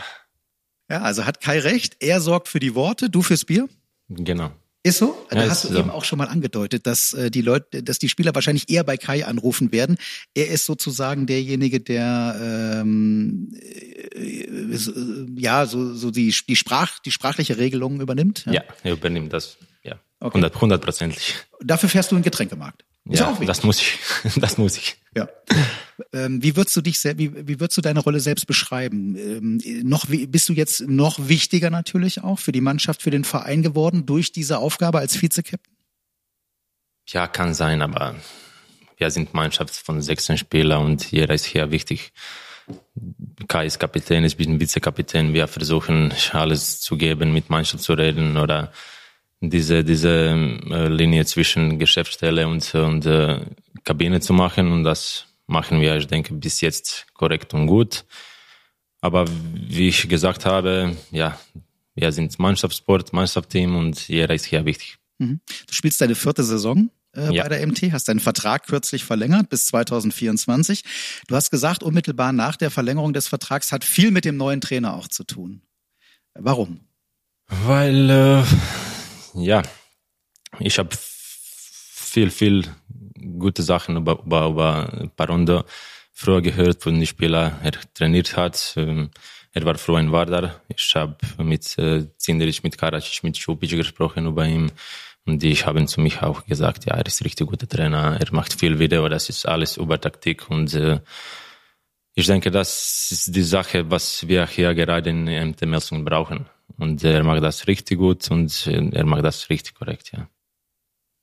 Ja, 0.91 1.01
also 1.03 1.25
hat 1.25 1.41
Kai 1.41 1.59
recht. 1.61 1.97
Er 2.01 2.21
sorgt 2.21 2.49
für 2.49 2.61
die 2.61 2.75
Worte, 2.75 3.09
du 3.09 3.23
fürs 3.23 3.45
Bier? 3.45 3.69
Genau. 4.09 4.51
Ist 4.85 4.99
so? 4.99 5.17
Da 5.31 5.37
Ja, 5.45 5.49
hast 5.49 5.65
ist 5.65 5.71
du 5.71 5.75
so. 5.75 5.81
eben 5.81 5.91
auch 5.91 6.05
schon 6.05 6.19
mal 6.19 6.27
angedeutet, 6.27 6.87
dass 6.89 7.13
äh, 7.13 7.31
die 7.31 7.41
Leute, 7.41 7.83
dass 7.85 7.99
die 8.01 8.09
Spieler 8.09 8.35
wahrscheinlich 8.35 8.69
eher 8.69 8.83
bei 8.83 8.97
Kai 8.97 9.25
anrufen 9.25 9.71
werden. 9.71 9.97
Er 10.35 10.49
ist 10.49 10.67
sozusagen 10.67 11.27
derjenige, 11.27 11.79
der 11.79 12.81
ähm, 12.83 13.55
äh, 13.61 14.77
so, 14.77 14.91
äh, 14.93 15.27
ja 15.37 15.67
so, 15.67 15.95
so 15.95 16.11
die, 16.11 16.35
die 16.49 16.57
Sprach, 16.57 16.99
die 16.99 17.13
sprachliche 17.13 17.59
Regelung 17.59 18.01
übernimmt. 18.01 18.45
Ja, 18.51 18.63
er 18.83 18.93
übernimmt 18.93 19.33
das. 19.33 19.57
Ja, 19.85 20.01
Okay. 20.21 20.51
hundertprozentig. 20.61 21.35
Dafür 21.61 21.89
fährst 21.89 22.11
du 22.11 22.17
in 22.17 22.21
den 22.23 22.25
Getränkemarkt. 22.25 22.85
Ist 23.09 23.19
Ja, 23.21 23.27
auch 23.27 23.33
wichtig. 23.33 23.47
das 23.49 23.63
muss 23.65 23.79
ich. 23.81 23.99
Das 24.41 24.59
muss 24.59 24.77
ich. 24.77 24.97
Ja. 25.17 25.29
Ähm, 26.13 26.43
wie 26.43 26.57
würdest 26.57 26.77
du 26.77 26.81
dich 26.81 27.03
wie, 27.05 27.47
wie 27.47 27.61
würdest 27.61 27.77
du 27.77 27.81
deine 27.81 28.01
Rolle 28.01 28.21
selbst 28.21 28.47
beschreiben? 28.47 29.17
Ähm, 29.17 29.61
noch 29.89 30.07
bist 30.07 30.49
du 30.49 30.53
jetzt 30.53 30.83
noch 30.89 31.29
wichtiger 31.29 31.71
natürlich 31.71 32.23
auch 32.23 32.39
für 32.39 32.53
die 32.53 32.61
Mannschaft, 32.61 33.03
für 33.03 33.11
den 33.11 33.25
Verein 33.25 33.63
geworden 33.63 34.07
durch 34.07 34.33
diese 34.33 34.59
Aufgabe 34.59 34.99
als 34.99 35.21
Vizekapitän? 35.21 35.77
Ja, 37.09 37.27
kann 37.27 37.55
sein, 37.55 37.83
aber 37.83 38.15
wir 38.97 39.11
sind 39.11 39.35
Mannschaft 39.35 39.75
von 39.75 40.01
16 40.01 40.39
Spielern 40.39 40.85
und 40.85 41.11
jeder 41.11 41.35
ist 41.35 41.45
hier 41.45 41.71
wichtig. 41.71 42.13
Kai 43.49 43.67
ist 43.67 43.81
Kapitän, 43.81 44.25
ich 44.25 44.37
bin 44.37 44.61
Vizekapitän. 44.61 45.35
Wir 45.35 45.49
versuchen 45.49 46.13
alles 46.33 46.81
zu 46.81 46.97
geben, 46.97 47.33
mit 47.33 47.51
Mannschaft 47.51 47.83
zu 47.83 47.95
reden 47.95 48.37
oder 48.37 48.73
diese 49.41 49.83
diese 49.83 50.31
äh, 50.71 50.87
Linie 50.87 51.27
zwischen 51.27 51.79
Geschäftsstelle 51.79 52.47
und 52.47 52.75
und 52.75 53.05
äh, 53.07 53.41
Kabine 53.85 54.21
zu 54.21 54.33
machen 54.33 54.71
und 54.71 54.85
das 54.85 55.27
machen 55.53 55.81
wir, 55.81 55.97
ich 55.97 56.07
denke, 56.09 56.35
bis 56.35 56.61
jetzt 56.61 57.07
korrekt 57.15 57.55
und 57.55 57.67
gut. 57.69 58.05
Aber 59.01 59.27
wie 59.55 59.89
ich 59.89 60.09
gesagt 60.09 60.45
habe, 60.47 60.97
ja, 61.11 61.39
wir 61.95 62.11
sind 62.13 62.39
Mannschaftssport, 62.39 63.13
Mannschaftsteam 63.13 63.77
und 63.77 64.09
jeder 64.09 64.35
ist 64.35 64.47
hier 64.47 64.65
wichtig. 64.65 64.97
Du 65.19 65.39
spielst 65.71 66.01
deine 66.01 66.15
vierte 66.17 66.43
Saison 66.43 66.91
äh, 67.15 67.33
Ja. 67.33 67.43
bei 67.45 67.49
der 67.51 67.67
MT, 67.67 67.93
hast 67.93 68.09
deinen 68.09 68.19
Vertrag 68.21 68.67
kürzlich 68.67 69.05
verlängert 69.05 69.49
bis 69.51 69.67
2024. 69.67 70.83
Du 71.29 71.37
hast 71.37 71.51
gesagt, 71.51 71.83
unmittelbar 71.83 72.33
nach 72.33 72.57
der 72.57 72.71
Verlängerung 72.71 73.13
des 73.13 73.29
Vertrags 73.29 73.71
hat 73.71 73.85
viel 73.85 74.11
mit 74.11 74.25
dem 74.25 74.37
neuen 74.37 74.61
Trainer 74.61 74.95
auch 74.95 75.07
zu 75.09 75.23
tun. 75.25 75.63
Warum? 76.35 76.81
Weil, 77.47 78.09
äh, 78.11 78.43
ja, 79.35 79.63
ich 80.59 80.79
habe 80.79 80.91
viel, 80.99 82.31
viel 82.31 82.65
gute 83.39 83.63
Sachen 83.63 83.97
über, 83.97 84.21
über, 84.25 84.47
über 84.49 85.09
Parondo 85.17 85.65
früher 86.13 86.43
gehört 86.43 86.83
von 86.83 86.95
den 86.95 87.07
Spieler, 87.07 87.59
er 87.63 87.73
trainiert 87.95 88.37
hat. 88.37 88.75
Ähm, 88.77 89.11
Er 89.55 89.65
war 89.67 89.77
früher 89.77 90.01
in 90.01 90.11
Vardar. 90.11 90.63
Ich 90.69 90.95
habe 90.95 91.17
mit 91.37 91.77
äh, 91.79 92.07
Zinderic, 92.17 92.65
mit 92.65 92.79
Karacic, 92.79 93.23
mit 93.23 93.37
Schupic 93.37 93.77
gesprochen 93.77 94.27
über 94.27 94.47
ihn. 94.47 94.73
Und 95.27 95.43
die 95.43 95.55
haben 95.55 95.87
zu 95.87 96.01
mich 96.01 96.23
auch 96.23 96.47
gesagt, 96.47 96.87
ja, 96.87 96.95
er 96.95 97.07
ist 97.07 97.23
richtig 97.25 97.47
guter 97.49 97.69
Trainer, 97.69 98.17
er 98.19 98.33
macht 98.33 98.59
viel 98.59 98.79
Video, 98.79 99.09
das 99.09 99.29
ist 99.29 99.47
alles 99.47 99.77
über 99.77 100.01
Taktik 100.01 100.51
und 100.51 100.75
äh, 100.75 101.01
ich 102.15 102.27
denke, 102.27 102.51
das 102.51 103.11
ist 103.13 103.35
die 103.37 103.43
Sache, 103.43 103.91
was 103.91 104.27
wir 104.27 104.47
hier 104.47 104.75
gerade 104.75 105.11
in 105.11 105.25
MT 105.25 105.63
Melsungen 105.67 106.05
brauchen. 106.05 106.47
Und 106.79 107.05
er 107.05 107.23
macht 107.23 107.43
das 107.43 107.67
richtig 107.67 107.99
gut 107.99 108.31
und 108.31 108.67
äh, 108.67 108.91
er 108.93 109.07
macht 109.07 109.25
das 109.25 109.49
richtig 109.51 109.75
korrekt, 109.75 110.13
ja. 110.13 110.29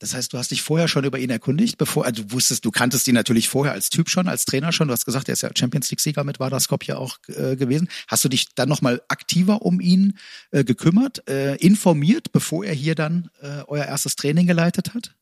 Das 0.00 0.14
heißt, 0.14 0.32
du 0.32 0.38
hast 0.38 0.50
dich 0.50 0.62
vorher 0.62 0.88
schon 0.88 1.04
über 1.04 1.18
ihn 1.18 1.30
erkundigt, 1.30 1.76
bevor 1.76 2.06
also 2.06 2.22
du 2.22 2.32
wusstest, 2.32 2.64
du 2.64 2.70
kanntest 2.70 3.06
ihn 3.06 3.14
natürlich 3.14 3.48
vorher 3.50 3.74
als 3.74 3.90
Typ 3.90 4.08
schon, 4.08 4.28
als 4.28 4.46
Trainer 4.46 4.72
schon. 4.72 4.88
Du 4.88 4.92
hast 4.92 5.04
gesagt, 5.04 5.28
er 5.28 5.34
ist 5.34 5.42
ja 5.42 5.50
Champions 5.54 5.90
League 5.90 6.00
Sieger 6.00 6.24
mit 6.24 6.40
Vardar 6.40 6.58
Skopje 6.58 6.98
auch 6.98 7.18
äh, 7.28 7.54
gewesen. 7.54 7.88
Hast 8.08 8.24
du 8.24 8.30
dich 8.30 8.54
dann 8.54 8.68
noch 8.70 8.80
mal 8.80 9.02
aktiver 9.08 9.62
um 9.62 9.78
ihn 9.78 10.16
äh, 10.50 10.64
gekümmert, 10.64 11.28
äh, 11.28 11.54
informiert, 11.56 12.32
bevor 12.32 12.64
er 12.64 12.74
hier 12.74 12.94
dann 12.94 13.30
äh, 13.42 13.62
euer 13.66 13.84
erstes 13.84 14.16
Training 14.16 14.46
geleitet 14.46 14.94
hat? 14.94 15.14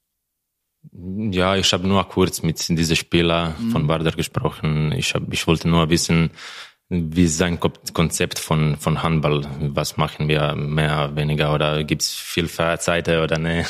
Ja, 0.92 1.56
ich 1.56 1.72
habe 1.72 1.88
nur 1.88 2.08
kurz 2.08 2.42
mit 2.42 2.68
diesem 2.68 2.96
Spieler 2.96 3.56
von 3.72 3.88
Vardar 3.88 4.12
gesprochen. 4.12 4.92
Ich, 4.92 5.12
hab, 5.12 5.30
ich 5.32 5.46
wollte 5.48 5.68
nur 5.68 5.90
wissen, 5.90 6.30
wie 6.88 7.24
ist 7.24 7.36
sein 7.36 7.58
Ko- 7.58 7.72
Konzept 7.92 8.38
von, 8.38 8.76
von 8.76 9.02
Handball? 9.02 9.44
Was 9.74 9.96
machen 9.96 10.28
wir 10.28 10.54
mehr, 10.54 11.16
weniger 11.16 11.52
oder 11.52 11.82
gibt's 11.82 12.14
viel 12.14 12.46
Freizeit 12.46 13.08
oder 13.08 13.38
ne? 13.38 13.66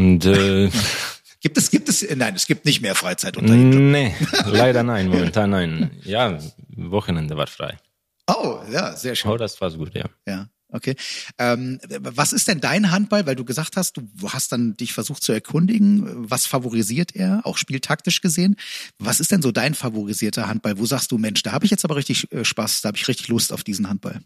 Und 0.00 0.24
äh, 0.24 0.70
Gibt 1.42 1.56
es, 1.56 1.70
gibt 1.70 1.88
es, 1.88 2.06
nein, 2.16 2.34
es 2.34 2.46
gibt 2.46 2.66
nicht 2.66 2.82
mehr 2.82 2.94
Freizeit 2.94 3.38
unter 3.38 3.54
ihm. 3.54 3.92
nee, 3.92 4.14
leider 4.44 4.82
nein, 4.82 5.08
momentan 5.08 5.48
nein. 5.48 5.90
Ja, 6.02 6.38
Wochenende 6.76 7.34
war 7.34 7.46
frei. 7.46 7.78
Oh, 8.26 8.60
ja, 8.70 8.94
sehr 8.94 9.14
schön. 9.14 9.30
Oh, 9.30 9.36
das 9.38 9.58
war 9.58 9.70
gut, 9.70 9.94
ja. 9.94 10.04
Ja, 10.26 10.50
okay. 10.68 10.96
Ähm, 11.38 11.80
was 11.98 12.34
ist 12.34 12.46
denn 12.46 12.60
dein 12.60 12.90
Handball? 12.90 13.24
Weil 13.24 13.36
du 13.36 13.46
gesagt 13.46 13.78
hast, 13.78 13.96
du 13.96 14.02
hast 14.28 14.52
dann 14.52 14.76
dich 14.76 14.92
versucht 14.92 15.22
zu 15.22 15.32
erkundigen. 15.32 16.30
Was 16.30 16.44
favorisiert 16.44 17.16
er, 17.16 17.40
auch 17.44 17.56
spieltaktisch 17.56 18.20
gesehen? 18.20 18.56
Was 18.98 19.18
ist 19.18 19.32
denn 19.32 19.40
so 19.40 19.50
dein 19.50 19.74
favorisierter 19.74 20.46
Handball? 20.46 20.78
Wo 20.78 20.84
sagst 20.84 21.10
du, 21.10 21.16
Mensch, 21.16 21.42
da 21.42 21.52
habe 21.52 21.64
ich 21.64 21.70
jetzt 21.70 21.86
aber 21.86 21.96
richtig 21.96 22.30
äh, 22.32 22.44
Spaß, 22.44 22.82
da 22.82 22.88
habe 22.88 22.98
ich 22.98 23.08
richtig 23.08 23.28
Lust 23.28 23.50
auf 23.50 23.64
diesen 23.64 23.88
Handball. 23.88 24.20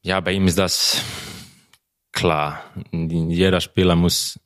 Ja, 0.00 0.20
bei 0.20 0.32
ihm 0.32 0.46
ist 0.46 0.56
das 0.56 1.02
klar. 2.18 2.62
Jeder 2.92 3.60
Spieler 3.60 3.96
muss 3.96 4.38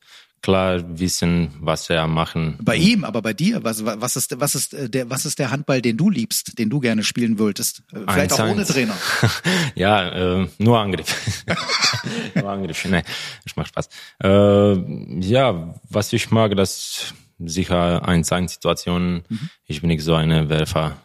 klar 0.43 0.83
wissen, 0.99 1.53
was 1.61 1.89
er 1.89 2.07
machen. 2.09 2.59
Bei 2.61 2.75
ihm, 2.75 3.05
aber 3.05 3.23
bei 3.23 3.33
dir, 3.33 3.63
was, 3.63 3.85
was 3.85 4.17
ist, 4.17 4.41
was 4.41 4.55
ist 4.57 4.75
äh, 4.75 4.91
der, 4.91 5.09
was 5.09 5.25
ist 5.25 5.39
der 5.39 5.51
Handball, 5.53 5.81
den 5.81 5.97
du 5.97 6.11
liebst, 6.11 6.59
den 6.59 6.69
du 6.69 6.81
gerne 6.81 7.05
spielen 7.05 7.39
wolltest? 7.39 7.83
Äh, 7.93 8.01
Vielleicht 8.13 8.33
auch 8.33 8.41
ohne 8.49 8.65
1-1. 8.65 8.73
Trainer. 8.73 8.97
Ja, 9.77 10.41
äh, 10.41 10.49
nur 10.59 10.79
Angriff. 10.81 11.45
nur 12.35 12.51
Angriff. 12.51 12.85
Nee, 12.87 13.03
ich 13.45 13.55
mach 13.57 13.67
Spaß. 13.67 13.89
Äh, 14.23 15.21
ja, 15.21 15.75
was 15.89 16.13
ich 16.13 16.31
mag, 16.33 16.57
das 16.57 17.15
sicher 17.39 18.03
1-1-Situationen. 18.09 19.23
Ich 19.67 19.81
bin 19.81 19.89
nicht 19.89 20.03
so 20.03 20.15
eine 20.15 20.49
Werfer. 20.49 20.97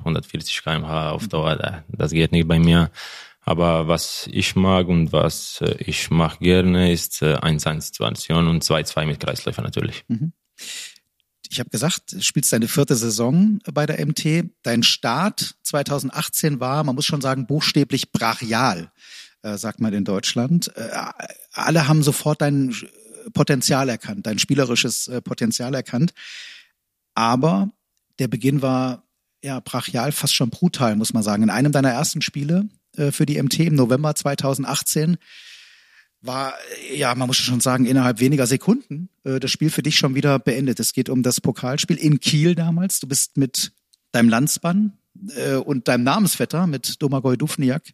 140 0.00 0.62
km/h 0.62 1.10
auf 1.12 1.26
Dauer, 1.28 1.56
da- 1.56 1.82
das 1.88 2.10
geht 2.12 2.30
nicht 2.30 2.46
bei 2.46 2.58
mir. 2.58 2.90
Aber 3.48 3.86
was 3.86 4.28
ich 4.32 4.56
mag 4.56 4.88
und 4.88 5.12
was 5.12 5.60
äh, 5.62 5.76
ich 5.78 6.10
mache 6.10 6.40
gerne, 6.40 6.92
ist 6.92 7.22
äh, 7.22 7.36
1-1-Situation 7.36 8.48
und 8.48 8.64
2-2 8.64 9.06
mit 9.06 9.20
Kreisläufer 9.20 9.62
natürlich. 9.62 10.04
ich 11.48 11.60
habe 11.60 11.70
gesagt, 11.70 12.12
du 12.12 12.20
spielst 12.20 12.52
deine 12.52 12.66
vierte 12.66 12.96
Saison 12.96 13.60
bei 13.72 13.86
der 13.86 14.04
MT. 14.04 14.50
Dein 14.62 14.82
Start 14.82 15.54
2018 15.62 16.58
war, 16.58 16.82
man 16.82 16.96
muss 16.96 17.06
schon 17.06 17.20
sagen, 17.20 17.46
buchstäblich 17.46 18.10
brachial, 18.10 18.90
äh, 19.42 19.56
sagt 19.56 19.80
man 19.80 19.94
in 19.94 20.04
Deutschland. 20.04 20.76
Äh, 20.76 20.90
alle 21.52 21.86
haben 21.86 22.02
sofort 22.02 22.42
dein 22.42 22.74
Potenzial 23.32 23.88
erkannt, 23.88 24.26
dein 24.26 24.40
spielerisches 24.40 25.06
äh, 25.06 25.22
Potenzial 25.22 25.72
erkannt. 25.72 26.14
Aber 27.14 27.70
der 28.18 28.26
Beginn 28.26 28.60
war 28.60 29.04
ja 29.40 29.60
brachial, 29.60 30.10
fast 30.10 30.34
schon 30.34 30.50
brutal, 30.50 30.96
muss 30.96 31.12
man 31.12 31.22
sagen. 31.22 31.44
In 31.44 31.50
einem 31.50 31.70
deiner 31.70 31.90
ersten 31.90 32.22
Spiele 32.22 32.64
äh, 32.64 32.85
für 33.12 33.26
die 33.26 33.42
MT 33.42 33.60
im 33.60 33.74
November 33.74 34.14
2018 34.14 35.18
war, 36.26 36.54
äh, 36.90 36.96
ja, 36.96 37.14
man 37.14 37.26
muss 37.26 37.36
schon 37.36 37.60
sagen, 37.60 37.86
innerhalb 37.86 38.20
weniger 38.20 38.46
Sekunden 38.46 39.08
äh, 39.24 39.40
das 39.40 39.50
Spiel 39.50 39.70
für 39.70 39.82
dich 39.82 39.96
schon 39.96 40.14
wieder 40.14 40.38
beendet. 40.38 40.80
Es 40.80 40.92
geht 40.92 41.08
um 41.08 41.22
das 41.22 41.40
Pokalspiel 41.40 41.96
in 41.96 42.20
Kiel 42.20 42.54
damals. 42.54 43.00
Du 43.00 43.06
bist 43.06 43.36
mit 43.36 43.72
deinem 44.12 44.28
Landsmann 44.28 44.98
äh, 45.36 45.54
und 45.54 45.88
deinem 45.88 46.04
Namensvetter, 46.04 46.66
mit 46.66 47.02
Domagoj 47.02 47.36
Dufniak, 47.36 47.92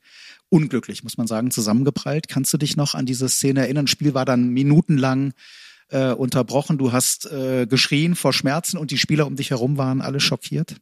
unglücklich, 0.48 1.02
muss 1.04 1.16
man 1.16 1.26
sagen, 1.26 1.50
zusammengeprallt. 1.50 2.28
Kannst 2.28 2.52
du 2.52 2.58
dich 2.58 2.76
noch 2.76 2.94
an 2.94 3.06
diese 3.06 3.28
Szene 3.28 3.60
erinnern? 3.60 3.86
Das 3.86 3.92
Spiel 3.92 4.14
war 4.14 4.24
dann 4.24 4.48
minutenlang 4.48 5.32
äh, 5.88 6.12
unterbrochen. 6.12 6.78
Du 6.78 6.92
hast 6.92 7.30
äh, 7.30 7.66
geschrien 7.66 8.14
vor 8.14 8.32
Schmerzen 8.32 8.78
und 8.78 8.90
die 8.90 8.98
Spieler 8.98 9.26
um 9.26 9.36
dich 9.36 9.50
herum 9.50 9.78
waren 9.78 10.00
alle 10.00 10.20
schockiert. 10.20 10.76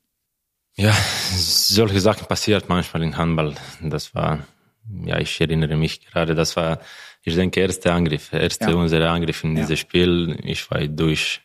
Ja, 0.77 0.93
solche 1.37 2.01
Sachen 2.01 2.27
passiert 2.27 2.69
manchmal 2.69 3.03
in 3.03 3.17
Handball. 3.17 3.55
Das 3.83 4.15
war, 4.15 4.47
ja, 5.05 5.19
ich 5.19 5.41
erinnere 5.41 5.77
mich 5.77 6.07
gerade, 6.07 6.35
das 6.35 6.57
war, 6.57 6.81
ich 7.23 7.35
denke, 7.35 7.61
erster 7.61 7.93
Angriff, 7.95 8.33
erster 8.33 8.71
Ja. 8.71 8.77
unser 8.77 9.11
Angriff 9.11 9.45
in 9.45 9.57
Ja. 9.57 9.63
dieses 9.63 9.79
Spiel. 9.81 10.39
Ich 10.45 10.71
war 10.71 10.81
durch 10.87 11.41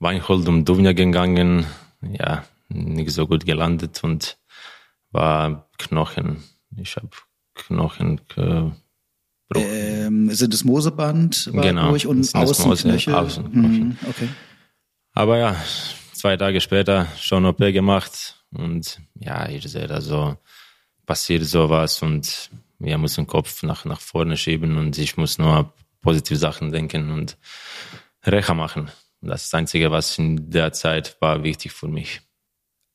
Weinhold 0.00 0.48
und 0.48 0.64
Duvnia 0.68 0.92
gegangen, 0.92 1.66
ja, 2.02 2.44
nicht 2.68 3.10
so 3.12 3.26
gut 3.26 3.46
gelandet 3.46 4.02
und 4.04 4.36
war 5.10 5.68
Knochen. 5.78 6.42
Ich 6.76 6.96
habe 6.96 7.08
Knochen 7.54 8.16
gebrochen. 8.28 8.76
Ähm, 9.54 10.30
sind 10.34 10.52
es 10.52 10.62
Moseband 10.64 11.48
war 11.54 11.62
Genau, 11.62 11.88
durch 11.90 12.06
und 12.06 12.18
das 12.18 12.32
das 12.32 12.60
Außenknöchel? 12.60 13.14
Außenknöchel. 13.14 13.70
Mhm, 13.84 13.96
okay. 14.06 14.28
Aber 15.14 15.38
ja, 15.38 15.56
zwei 16.12 16.36
Tage 16.36 16.60
später 16.60 17.06
schon 17.18 17.46
OP 17.46 17.58
gemacht 17.72 18.34
und 18.52 19.00
ja, 19.14 19.48
ich 19.48 19.64
sehe 19.64 19.86
da 19.86 20.00
so, 20.00 20.36
passiert 21.06 21.44
sowas 21.44 22.02
und 22.02 22.50
wir 22.78 22.98
müssen 22.98 23.24
den 23.24 23.28
Kopf 23.28 23.62
nach, 23.62 23.84
nach 23.84 24.00
vorne 24.00 24.36
schieben 24.36 24.76
und 24.76 24.98
ich 24.98 25.16
muss 25.16 25.38
nur 25.38 25.72
positive 26.00 26.38
Sachen 26.38 26.70
denken 26.70 27.10
und 27.10 27.38
Recha 28.24 28.54
machen. 28.54 28.90
Das 29.20 29.52
Einzige, 29.52 29.90
was 29.90 30.18
in 30.18 30.50
der 30.50 30.72
Zeit 30.72 31.16
war 31.20 31.42
wichtig 31.42 31.72
für 31.72 31.88
mich. 31.88 32.20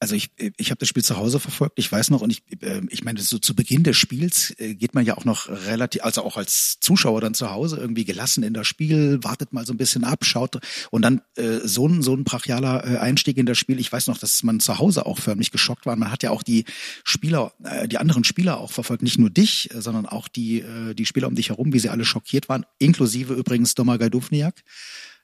Also 0.04 0.16
ich, 0.16 0.32
ich 0.58 0.70
habe 0.70 0.80
das 0.80 0.90
Spiel 0.90 1.02
zu 1.02 1.16
Hause 1.16 1.40
verfolgt, 1.40 1.80
ich 1.80 1.90
weiß 1.90 2.10
noch, 2.10 2.20
und 2.20 2.30
ich, 2.30 2.44
äh, 2.62 2.82
ich 2.90 3.06
meine, 3.06 3.22
so 3.22 3.40
zu 3.40 3.56
Beginn 3.56 3.84
des 3.84 3.96
Spiels 3.96 4.54
äh, 4.60 4.76
geht 4.76 4.94
man 4.94 5.06
ja 5.06 5.16
auch 5.16 5.24
noch 5.24 5.48
relativ, 5.48 6.04
also 6.04 6.24
auch 6.24 6.36
als 6.36 6.78
Zuschauer 6.82 7.22
dann 7.22 7.34
zu 7.34 7.52
Hause 7.52 7.78
irgendwie 7.78 8.04
gelassen 8.04 8.44
in 8.44 8.54
das 8.54 8.68
Spiel, 8.68 9.24
wartet 9.24 9.54
mal 9.54 9.66
so 9.66 9.72
ein 9.72 9.78
bisschen 9.78 10.04
ab, 10.04 10.26
schaut 10.26 10.60
und 10.92 11.04
dann 11.04 11.22
äh, 11.38 11.60
so 11.64 11.88
ein 11.88 12.02
so 12.02 12.14
ein 12.14 12.26
brachialer 12.26 12.86
äh, 12.86 12.98
Einstieg 12.98 13.38
in 13.38 13.46
das 13.46 13.58
Spiel. 13.58 13.80
Ich 13.80 13.94
weiß 13.94 14.08
noch, 14.08 14.18
dass 14.18 14.44
man 14.44 14.60
zu 14.60 14.78
Hause 14.78 15.06
auch 15.06 15.20
förmlich 15.20 15.52
geschockt 15.52 15.86
war. 15.86 15.96
Man 15.96 16.12
hat 16.12 16.22
ja 16.22 16.32
auch 16.32 16.44
die 16.44 16.66
Spieler, 17.06 17.54
äh, 17.64 17.88
die 17.88 17.98
anderen 17.98 18.26
Spieler 18.26 18.60
auch 18.60 18.74
verfolgt, 18.74 19.04
nicht 19.04 19.20
nur 19.20 19.30
dich, 19.30 19.74
äh, 19.74 19.82
sondern 19.82 20.06
auch 20.06 20.28
die 20.28 20.60
äh, 20.60 20.96
die 20.96 21.06
Spieler 21.06 21.30
um 21.30 21.36
dich 21.36 21.48
herum, 21.48 21.72
wie 21.72 21.80
sie 21.80 21.90
alle 21.90 22.04
schockiert 22.04 22.50
waren, 22.50 22.66
inklusive 22.78 23.36
übrigens 23.36 23.74
Domagoj 23.74 24.10
Duvniak, 24.10 24.64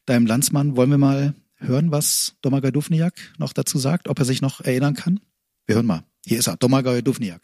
deinem 0.05 0.25
Landsmann. 0.25 0.77
Wollen 0.77 0.91
wir 0.91 0.97
mal 0.97 1.35
hören, 1.59 1.91
was 1.91 2.35
Domagoj 2.41 2.71
Duvniak 2.71 3.13
noch 3.37 3.53
dazu 3.53 3.77
sagt, 3.77 4.07
ob 4.07 4.19
er 4.19 4.25
sich 4.25 4.41
noch 4.41 4.61
erinnern 4.61 4.95
kann? 4.95 5.19
Wir 5.65 5.75
hören 5.75 5.85
mal. 5.85 6.03
Hier 6.25 6.39
ist 6.39 6.47
er, 6.47 6.57
Domagoj 6.57 7.01
Duvniak. 7.01 7.41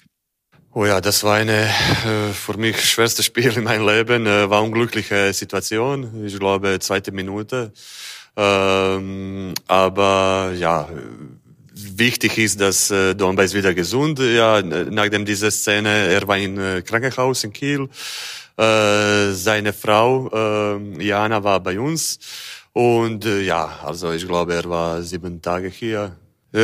Oh 0.73 0.85
ja, 0.85 0.99
das 0.99 1.23
war 1.23 1.35
eine 1.35 1.63
äh, 1.63 2.33
für 2.33 2.57
mich 2.57 2.83
schwerste 2.83 3.23
Spiel 3.23 3.51
in 3.55 3.63
meinem 3.63 3.87
Leben. 3.87 4.25
Äh, 4.25 4.49
war 4.49 4.61
unglückliche 4.61 5.31
Situation. 5.31 6.25
Ich 6.25 6.37
glaube 6.37 6.79
zweite 6.79 7.13
Minute. 7.13 7.71
Ähm, 8.35 9.53
aber 9.67 10.51
ja, 10.57 10.89
wichtig 11.73 12.37
ist, 12.37 12.59
dass 12.59 12.91
äh, 12.91 13.15
Domba 13.15 13.43
ist 13.43 13.53
wieder 13.53 13.73
gesund. 13.73 14.19
Ja, 14.19 14.61
nachdem 14.61 15.23
dieser 15.25 15.51
Szene, 15.51 15.89
er 15.89 16.27
war 16.27 16.37
im 16.37 16.59
äh, 16.59 16.81
Krankenhaus 16.81 17.45
in 17.45 17.53
Kiel. 17.53 17.87
Äh, 18.57 19.31
seine 19.31 19.73
Frau 19.73 20.29
äh, 20.33 21.03
Jana 21.03 21.43
war 21.43 21.59
bei 21.59 21.79
uns. 21.79 22.19
Und 22.75 23.23
äh, 23.23 23.41
ja, 23.41 23.79
also 23.85 24.11
ich 24.11 24.27
glaube, 24.27 24.53
er 24.53 24.69
war 24.69 25.01
sieben 25.01 25.41
Tage 25.41 25.69
hier. 25.69 26.17
Äh, 26.53 26.59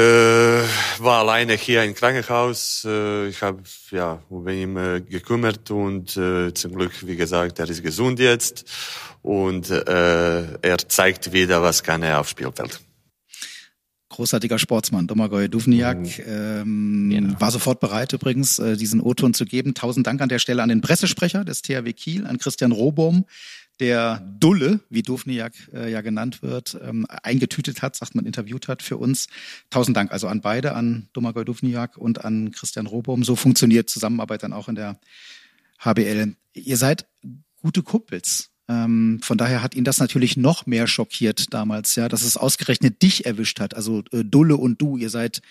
war 0.99 1.19
alleine 1.19 1.53
hier 1.53 1.85
im 1.85 1.95
Krankenhaus. 1.95 2.85
Äh, 2.85 3.29
ich 3.29 3.41
habe 3.41 3.63
ja 3.91 4.21
über 4.29 4.51
ihn 4.51 4.75
äh, 4.75 4.99
gekümmert 4.99 5.71
und 5.71 6.17
äh, 6.17 6.53
zum 6.53 6.75
Glück, 6.75 7.07
wie 7.07 7.15
gesagt, 7.15 7.59
er 7.59 7.69
ist 7.69 7.81
gesund 7.81 8.19
jetzt 8.19 8.65
und 9.21 9.69
äh, 9.69 10.53
er 10.61 10.77
zeigt 10.89 11.31
wieder, 11.31 11.61
was 11.61 11.81
kann 11.81 12.03
er 12.03 12.19
auf 12.19 12.27
Spielfeld. 12.27 12.81
Großartiger 14.09 14.59
Sportsmann, 14.59 15.07
Domagoj 15.07 15.47
Duvniak, 15.47 15.97
mhm. 15.97 16.23
ähm, 16.27 17.09
genau. 17.09 17.39
war 17.39 17.51
sofort 17.51 17.79
bereit 17.79 18.11
übrigens, 18.11 18.59
äh, 18.59 18.75
diesen 18.75 18.99
O-Ton 18.99 19.33
zu 19.33 19.45
geben. 19.45 19.75
Tausend 19.75 20.07
Dank 20.07 20.19
an 20.19 20.27
der 20.27 20.39
Stelle 20.39 20.61
an 20.61 20.67
den 20.67 20.81
Pressesprecher 20.81 21.45
des 21.45 21.61
THW 21.61 21.93
Kiel, 21.93 22.27
an 22.27 22.37
Christian 22.37 22.73
Robohm, 22.73 23.23
der 23.81 24.19
Dulle, 24.39 24.79
wie 24.89 25.01
Duvniak 25.01 25.53
äh, 25.73 25.91
ja 25.91 26.01
genannt 26.01 26.43
wird, 26.43 26.77
ähm, 26.81 27.07
eingetütet 27.09 27.81
hat, 27.81 27.95
sagt 27.95 28.15
man, 28.15 28.25
interviewt 28.25 28.67
hat 28.67 28.83
für 28.83 28.97
uns. 28.97 29.27
Tausend 29.71 29.97
Dank 29.97 30.11
also 30.11 30.27
an 30.27 30.41
beide, 30.41 30.73
an 30.75 31.09
Domagoj 31.13 31.43
Duvniak 31.43 31.97
und 31.97 32.23
an 32.23 32.51
Christian 32.51 32.85
Robom. 32.85 33.23
So 33.23 33.35
funktioniert 33.35 33.89
Zusammenarbeit 33.89 34.43
dann 34.43 34.53
auch 34.53 34.69
in 34.69 34.75
der 34.75 34.99
HBL. 35.79 36.35
Ihr 36.53 36.77
seid 36.77 37.07
gute 37.61 37.81
Kumpels. 37.81 38.51
Ähm, 38.69 39.19
von 39.23 39.39
daher 39.39 39.63
hat 39.63 39.73
ihn 39.73 39.83
das 39.83 39.99
natürlich 39.99 40.37
noch 40.37 40.67
mehr 40.67 40.85
schockiert 40.85 41.51
damals, 41.51 41.95
ja, 41.95 42.07
dass 42.07 42.21
es 42.21 42.37
ausgerechnet 42.37 43.01
dich 43.01 43.25
erwischt 43.25 43.59
hat. 43.59 43.75
Also 43.75 44.03
äh, 44.11 44.23
Dulle 44.23 44.57
und 44.57 44.79
du, 44.79 44.95
ihr 44.95 45.09
seid 45.09 45.41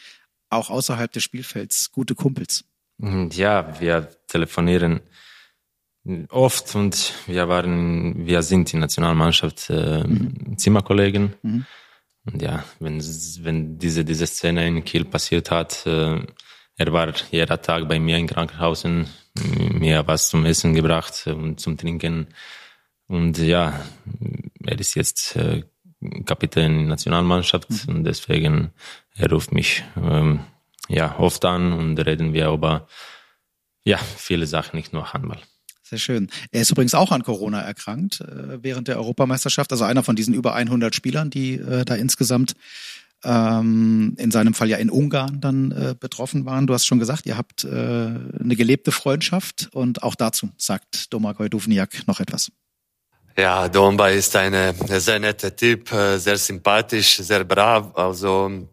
auch 0.50 0.70
außerhalb 0.70 1.12
des 1.12 1.24
Spielfelds 1.24 1.90
gute 1.90 2.14
Kumpels. 2.14 2.64
Ja, 3.32 3.80
wir 3.80 4.08
telefonieren 4.28 5.00
Oft 6.30 6.74
und 6.74 7.12
wir 7.26 7.48
waren, 7.48 8.26
wir 8.26 8.42
sind 8.42 8.72
die 8.72 8.78
Nationalmannschaft 8.78 9.68
äh, 9.68 10.02
mhm. 10.02 10.56
Zimmerkollegen. 10.56 11.34
Mhm. 11.42 11.66
Und 12.24 12.42
ja, 12.42 12.64
wenn, 12.78 13.00
wenn 13.00 13.78
diese, 13.78 14.04
diese 14.04 14.26
Szene 14.26 14.66
in 14.66 14.84
Kiel 14.84 15.04
passiert 15.04 15.50
hat, 15.50 15.86
äh, 15.86 16.20
er 16.76 16.92
war 16.92 17.12
jeder 17.30 17.60
Tag 17.60 17.86
bei 17.88 18.00
mir 18.00 18.16
im 18.16 18.26
Krankenhaus 18.26 18.84
mir 18.84 20.06
was 20.06 20.30
zum 20.30 20.46
Essen 20.46 20.74
gebracht 20.74 21.26
und 21.26 21.60
zum 21.60 21.76
Trinken. 21.76 22.28
Und 23.06 23.36
ja, 23.38 23.84
er 24.64 24.78
ist 24.80 24.94
jetzt 24.94 25.36
äh, 25.36 25.64
Kapitän 26.24 26.78
der 26.78 26.86
Nationalmannschaft 26.86 27.68
mhm. 27.70 27.96
und 27.96 28.04
deswegen 28.04 28.72
er 29.14 29.30
ruft 29.30 29.52
mich 29.52 29.84
ähm, 29.96 30.40
ja 30.88 31.18
oft 31.18 31.44
an 31.44 31.72
und 31.74 31.98
reden 31.98 32.32
wir 32.32 32.48
über 32.48 32.86
ja 33.84 33.98
viele 33.98 34.46
Sachen, 34.46 34.76
nicht 34.76 34.92
nur 34.92 35.12
Handball. 35.12 35.40
Sehr 35.90 35.98
schön. 35.98 36.28
Er 36.52 36.62
ist 36.62 36.70
übrigens 36.70 36.94
auch 36.94 37.10
an 37.10 37.24
Corona 37.24 37.62
erkrankt 37.62 38.20
äh, 38.20 38.62
während 38.62 38.86
der 38.86 38.96
Europameisterschaft. 38.96 39.72
Also 39.72 39.82
einer 39.82 40.04
von 40.04 40.14
diesen 40.14 40.34
über 40.34 40.54
100 40.54 40.94
Spielern, 40.94 41.30
die 41.30 41.54
äh, 41.54 41.84
da 41.84 41.96
insgesamt 41.96 42.54
ähm, 43.24 44.14
in 44.16 44.30
seinem 44.30 44.54
Fall 44.54 44.68
ja 44.68 44.76
in 44.76 44.88
Ungarn 44.88 45.40
dann 45.40 45.72
äh, 45.72 45.96
betroffen 45.98 46.46
waren. 46.46 46.68
Du 46.68 46.74
hast 46.74 46.86
schon 46.86 47.00
gesagt, 47.00 47.26
ihr 47.26 47.36
habt 47.36 47.64
äh, 47.64 47.68
eine 47.68 48.54
gelebte 48.54 48.92
Freundschaft 48.92 49.68
und 49.72 50.04
auch 50.04 50.14
dazu 50.14 50.50
sagt 50.58 51.12
Domagoj 51.12 51.48
Duvniak 51.48 52.06
noch 52.06 52.20
etwas. 52.20 52.52
Ja, 53.36 53.68
Domba 53.68 54.10
ist 54.10 54.36
eine 54.36 54.72
sehr 55.00 55.18
nette 55.18 55.56
Typ, 55.56 55.90
äh, 55.90 56.18
sehr 56.18 56.38
sympathisch, 56.38 57.16
sehr 57.16 57.42
brav. 57.42 57.96
Also 57.96 58.68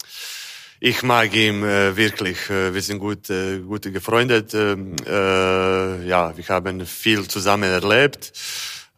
ich 0.79 1.03
mag 1.03 1.33
ihn 1.35 1.63
äh, 1.63 1.95
wirklich. 1.95 2.49
Äh, 2.49 2.73
wir 2.73 2.81
sind 2.81 2.99
gut, 2.99 3.29
äh, 3.29 3.59
gut 3.59 3.83
gefreundet. 3.83 4.53
Ähm, 4.53 4.95
äh, 5.05 6.07
ja, 6.07 6.35
wir 6.35 6.47
haben 6.49 6.85
viel 6.85 7.27
zusammen 7.27 7.71
erlebt. 7.71 8.31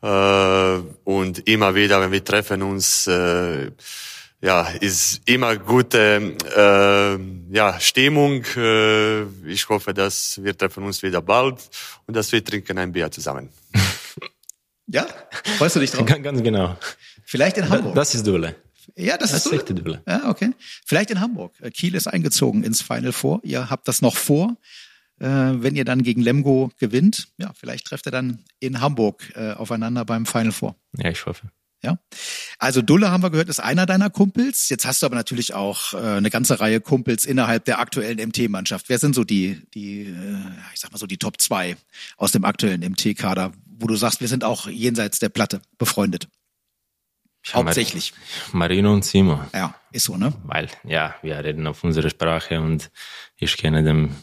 Äh, 0.02 0.78
und 1.04 1.48
immer 1.48 1.76
wieder, 1.76 2.02
wenn 2.02 2.12
wir 2.12 2.24
treffen 2.24 2.62
uns, 2.64 3.08
äh, 3.08 3.72
ja, 4.42 4.68
ist 4.80 5.22
immer 5.26 5.58
gute 5.58 6.36
äh, 6.56 7.54
ja, 7.56 7.80
Stimmung. 7.80 8.44
Äh, 8.56 9.24
ich 9.46 9.68
hoffe, 9.68 9.94
dass 9.94 10.40
wir 10.42 10.58
treffen 10.58 10.84
uns 10.84 11.02
wieder 11.04 11.22
bald 11.22 11.70
und 12.08 12.16
dass 12.16 12.32
wir 12.32 12.44
trinken 12.44 12.78
ein 12.78 12.92
Bier 12.92 13.12
zusammen. 13.12 13.50
Ja, 14.92 15.06
freust 15.60 15.76
du 15.76 15.82
dich 15.82 15.92
drauf? 15.92 16.08
Ganz 16.08 16.42
genau. 16.42 16.76
Vielleicht 17.24 17.58
in 17.58 17.70
Hamburg. 17.70 17.94
Das 17.94 18.16
ist 18.16 18.26
Dule. 18.26 18.56
Ja, 18.96 19.18
das, 19.18 19.32
das 19.32 19.46
ist 19.46 19.52
echte 19.52 19.74
Duelle. 19.74 20.02
Ja, 20.08 20.30
okay. 20.30 20.52
Vielleicht 20.86 21.12
in 21.12 21.20
Hamburg. 21.20 21.54
Äh, 21.62 21.72
Kiel 21.72 21.96
ist 21.96 22.08
eingezogen 22.08 22.64
ins 22.64 22.82
Final 22.82 23.12
Four. 23.12 23.42
Ihr 23.44 23.70
habt 23.70 23.88
das 23.88 24.02
noch 24.02 24.16
vor. 24.16 24.58
Äh, 25.20 25.28
wenn 25.28 25.76
ihr 25.76 25.86
dann 25.86 26.04
gegen 26.04 26.22
Lemgo 26.22 26.72
gewinnt, 26.80 27.28
ja, 27.38 27.52
vielleicht 27.54 27.86
trefft 27.86 28.08
ihr 28.08 28.12
dann 28.12 28.44
in 28.60 28.80
Hamburg 28.80 29.34
äh, 29.36 29.52
aufeinander 29.52 30.06
beim 30.06 30.26
Final 30.26 30.52
Four. 30.52 30.76
Ja, 30.98 31.10
ich 31.10 31.26
hoffe. 31.26 31.50
Ja. 31.82 31.98
Also 32.58 32.82
Dulle 32.82 33.10
haben 33.10 33.24
wir 33.24 33.30
gehört, 33.30 33.48
ist 33.48 33.62
einer 33.62 33.86
deiner 33.86 34.10
Kumpels. 34.10 34.68
Jetzt 34.68 34.86
hast 34.86 35.02
du 35.02 35.06
aber 35.06 35.16
natürlich 35.16 35.54
auch 35.54 35.94
äh, 35.94 35.98
eine 35.98 36.30
ganze 36.30 36.60
Reihe 36.60 36.82
Kumpels 36.82 37.26
innerhalb 37.26 37.66
der 37.66 37.80
aktuellen 37.80 38.18
MT-Mannschaft. 38.18 38.90
Wer 38.90 39.00
sind 39.00 39.16
so 39.16 39.24
die, 39.24 39.62
die, 39.74 40.02
äh, 40.02 40.38
ich 40.74 40.82
sag 40.82 40.92
mal 40.92 40.98
so 40.98 41.08
die 41.08 41.18
Top 41.18 41.40
zwei 41.40 41.78
aus 42.18 42.32
dem 42.34 42.44
aktuellen 42.44 42.82
MT-Kader, 42.82 43.54
wo 43.66 43.88
du 43.88 43.96
sagst, 43.96 44.20
wir 44.20 44.28
sind 44.28 44.44
auch 44.44 44.68
jenseits 44.68 45.20
der 45.20 45.30
Platte 45.30 45.62
befreundet? 45.78 46.28
Hauptsächlich. 47.54 48.14
Marino 48.52 48.94
und 48.94 49.04
Simo. 49.06 49.40
Ja, 49.54 49.74
ist 49.92 50.06
so, 50.06 50.18
ne? 50.18 50.34
Weil, 50.44 50.68
ja, 50.84 51.16
wir 51.22 51.44
reden 51.44 51.66
auf 51.68 51.84
unsere 51.84 52.10
Sprache 52.10 52.62
und 52.62 52.92
ich 53.38 53.58
kenne 53.58 53.84
den 53.84 54.16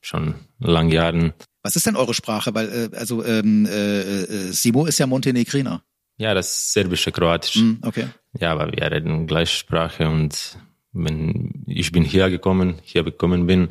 schon 0.00 0.34
lange 0.58 0.94
Jahren. 0.94 1.32
Was 1.62 1.76
ist 1.76 1.86
denn 1.86 1.96
eure 1.96 2.14
Sprache? 2.14 2.54
Weil, 2.54 2.90
äh, 2.92 2.96
also, 2.96 3.24
ähm, 3.24 3.66
äh, 3.66 4.00
äh, 4.00 4.52
Simo 4.52 4.86
ist 4.86 4.98
ja 4.98 5.06
Montenegriner. 5.06 5.82
Ja, 6.16 6.34
das 6.34 6.72
serbische 6.72 7.12
Kroatisch. 7.12 7.56
Mm, 7.56 7.74
okay. 7.82 8.08
Ja, 8.38 8.52
aber 8.52 8.72
wir 8.72 8.90
reden 8.90 9.26
gleiche 9.26 9.56
Sprache 9.56 10.08
und 10.08 10.58
wenn 10.92 11.64
ich 11.66 11.92
bin 11.92 12.04
hier 12.04 12.30
gekommen, 12.30 12.80
hier 12.82 13.02
gekommen 13.02 13.46
bin, 13.46 13.70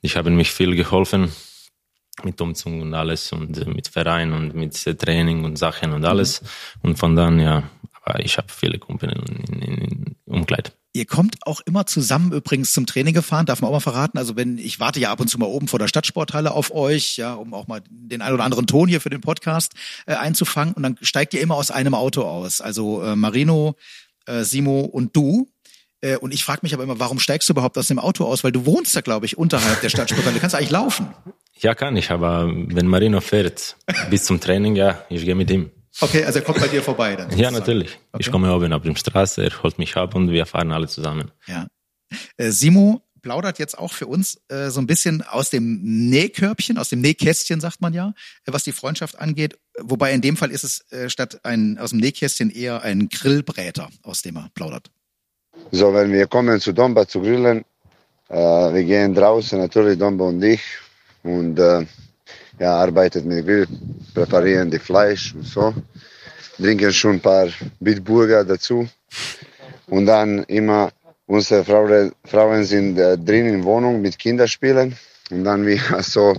ich 0.00 0.16
habe 0.16 0.30
mich 0.30 0.50
viel 0.50 0.74
geholfen 0.74 1.32
mit 2.24 2.40
Umzug 2.40 2.80
und 2.82 2.94
alles 2.94 3.32
und 3.32 3.58
äh, 3.58 3.68
mit 3.68 3.88
Verein 3.88 4.32
und 4.32 4.54
mit 4.54 4.74
Training 4.98 5.44
und 5.44 5.56
Sachen 5.56 5.92
und 5.92 6.04
alles. 6.04 6.42
Mhm. 6.42 6.46
Und 6.82 6.98
von 6.98 7.14
dann, 7.14 7.38
ja, 7.38 7.62
ich 8.18 8.38
habe 8.38 8.48
viele 8.52 8.78
Kumpel 8.78 9.10
in, 9.12 9.60
in, 9.60 9.78
in 9.78 10.16
Umkleid. 10.26 10.72
Ihr 10.92 11.06
kommt 11.06 11.36
auch 11.42 11.60
immer 11.60 11.86
zusammen 11.86 12.32
übrigens 12.32 12.72
zum 12.72 12.86
Training 12.86 13.14
gefahren, 13.14 13.46
darf 13.46 13.60
man 13.60 13.68
auch 13.68 13.74
mal 13.74 13.80
verraten. 13.80 14.18
Also 14.18 14.36
wenn 14.36 14.58
ich 14.58 14.80
warte 14.80 14.98
ja 14.98 15.12
ab 15.12 15.20
und 15.20 15.28
zu 15.28 15.38
mal 15.38 15.46
oben 15.46 15.68
vor 15.68 15.78
der 15.78 15.86
Stadtsporthalle 15.86 16.50
auf 16.52 16.74
euch, 16.74 17.16
ja, 17.18 17.34
um 17.34 17.54
auch 17.54 17.66
mal 17.66 17.82
den 17.88 18.22
ein 18.22 18.32
oder 18.32 18.44
anderen 18.44 18.66
Ton 18.66 18.88
hier 18.88 19.00
für 19.00 19.10
den 19.10 19.20
Podcast 19.20 19.74
äh, 20.06 20.14
einzufangen. 20.14 20.74
Und 20.74 20.82
dann 20.82 20.96
steigt 21.02 21.34
ihr 21.34 21.40
immer 21.40 21.56
aus 21.56 21.70
einem 21.70 21.94
Auto 21.94 22.22
aus. 22.22 22.60
Also 22.60 23.02
äh, 23.02 23.16
Marino, 23.16 23.76
äh, 24.26 24.44
Simo 24.44 24.80
und 24.80 25.14
du. 25.14 25.48
Äh, 26.00 26.16
und 26.16 26.32
ich 26.32 26.42
frage 26.42 26.60
mich 26.62 26.74
aber 26.74 26.84
immer, 26.84 26.98
warum 26.98 27.20
steigst 27.20 27.48
du 27.48 27.52
überhaupt 27.52 27.76
aus 27.76 27.88
dem 27.88 27.98
Auto 27.98 28.24
aus? 28.24 28.42
Weil 28.42 28.52
du 28.52 28.66
wohnst 28.66 28.96
da, 28.96 29.02
glaube 29.02 29.26
ich, 29.26 29.36
unterhalb 29.36 29.80
der 29.82 29.90
Stadtsporthalle. 29.90 30.34
Du 30.34 30.40
kannst 30.40 30.56
eigentlich 30.56 30.70
laufen. 30.70 31.08
Ja, 31.60 31.74
kann 31.74 31.96
ich, 31.96 32.10
aber 32.10 32.48
wenn 32.48 32.86
Marino 32.86 33.20
fährt 33.20 33.76
bis 34.10 34.24
zum 34.24 34.40
Training, 34.40 34.76
ja, 34.76 35.04
ich 35.10 35.24
gehe 35.24 35.34
mit 35.34 35.50
ihm. 35.50 35.70
Okay, 36.00 36.24
also 36.24 36.38
er 36.38 36.44
kommt 36.44 36.60
bei 36.60 36.68
dir 36.68 36.82
vorbei 36.82 37.16
dann. 37.16 37.36
Ja, 37.36 37.50
natürlich. 37.50 37.98
Okay. 38.12 38.22
Ich 38.22 38.30
komme 38.30 38.54
oben 38.54 38.72
auf 38.72 38.82
die 38.82 38.94
Straße, 38.94 39.42
er 39.42 39.62
holt 39.62 39.78
mich 39.78 39.96
ab 39.96 40.14
und 40.14 40.30
wir 40.30 40.46
fahren 40.46 40.72
alle 40.72 40.88
zusammen. 40.88 41.30
Ja. 41.46 41.66
Äh, 42.36 42.50
Simo 42.50 43.02
plaudert 43.20 43.58
jetzt 43.58 43.76
auch 43.76 43.92
für 43.92 44.06
uns 44.06 44.40
äh, 44.48 44.70
so 44.70 44.80
ein 44.80 44.86
bisschen 44.86 45.22
aus 45.22 45.50
dem 45.50 45.80
Nähkörbchen, 45.82 46.78
aus 46.78 46.88
dem 46.88 47.00
Nähkästchen, 47.00 47.60
sagt 47.60 47.80
man 47.80 47.92
ja, 47.92 48.14
äh, 48.46 48.52
was 48.52 48.64
die 48.64 48.72
Freundschaft 48.72 49.18
angeht. 49.18 49.58
Wobei 49.80 50.12
in 50.12 50.20
dem 50.20 50.36
Fall 50.36 50.50
ist 50.50 50.64
es 50.64 50.90
äh, 50.92 51.10
statt 51.10 51.40
ein, 51.42 51.78
aus 51.78 51.90
dem 51.90 51.98
Nähkästchen 51.98 52.50
eher 52.50 52.82
ein 52.82 53.08
Grillbräter, 53.08 53.88
aus 54.02 54.22
dem 54.22 54.36
er 54.36 54.50
plaudert. 54.54 54.90
So, 55.72 55.92
wenn 55.92 56.12
wir 56.12 56.26
kommen 56.26 56.60
zu 56.60 56.72
Domba 56.72 57.06
zu 57.06 57.20
grillen, 57.20 57.64
Äh, 58.30 58.74
wir 58.74 58.84
gehen 58.84 59.14
draußen 59.14 59.58
natürlich, 59.58 59.98
Dombe 59.98 60.24
und 60.24 60.42
ich, 60.42 60.60
und 61.22 61.58
äh, 61.58 61.86
ja, 62.58 62.74
arbeitet 62.74 63.24
mit 63.24 63.46
Grill, 63.46 63.66
präparieren 64.14 64.70
die 64.70 64.78
Fleisch 64.78 65.34
und 65.34 65.46
so, 65.46 65.74
trinken 66.56 66.92
schon 66.92 67.16
ein 67.16 67.20
paar 67.20 67.48
Bitburger 67.80 68.44
dazu. 68.44 68.88
Und 69.86 70.06
dann 70.06 70.44
immer 70.44 70.90
unsere 71.26 71.64
Frauen, 71.64 72.12
Frauen 72.24 72.64
sind 72.64 72.98
äh, 72.98 73.16
drin 73.16 73.46
in 73.46 73.64
Wohnung 73.64 74.00
mit 74.00 74.18
Kinderspielen. 74.18 74.96
Und 75.30 75.44
dann 75.44 75.66
wir 75.66 75.80
so 76.02 76.34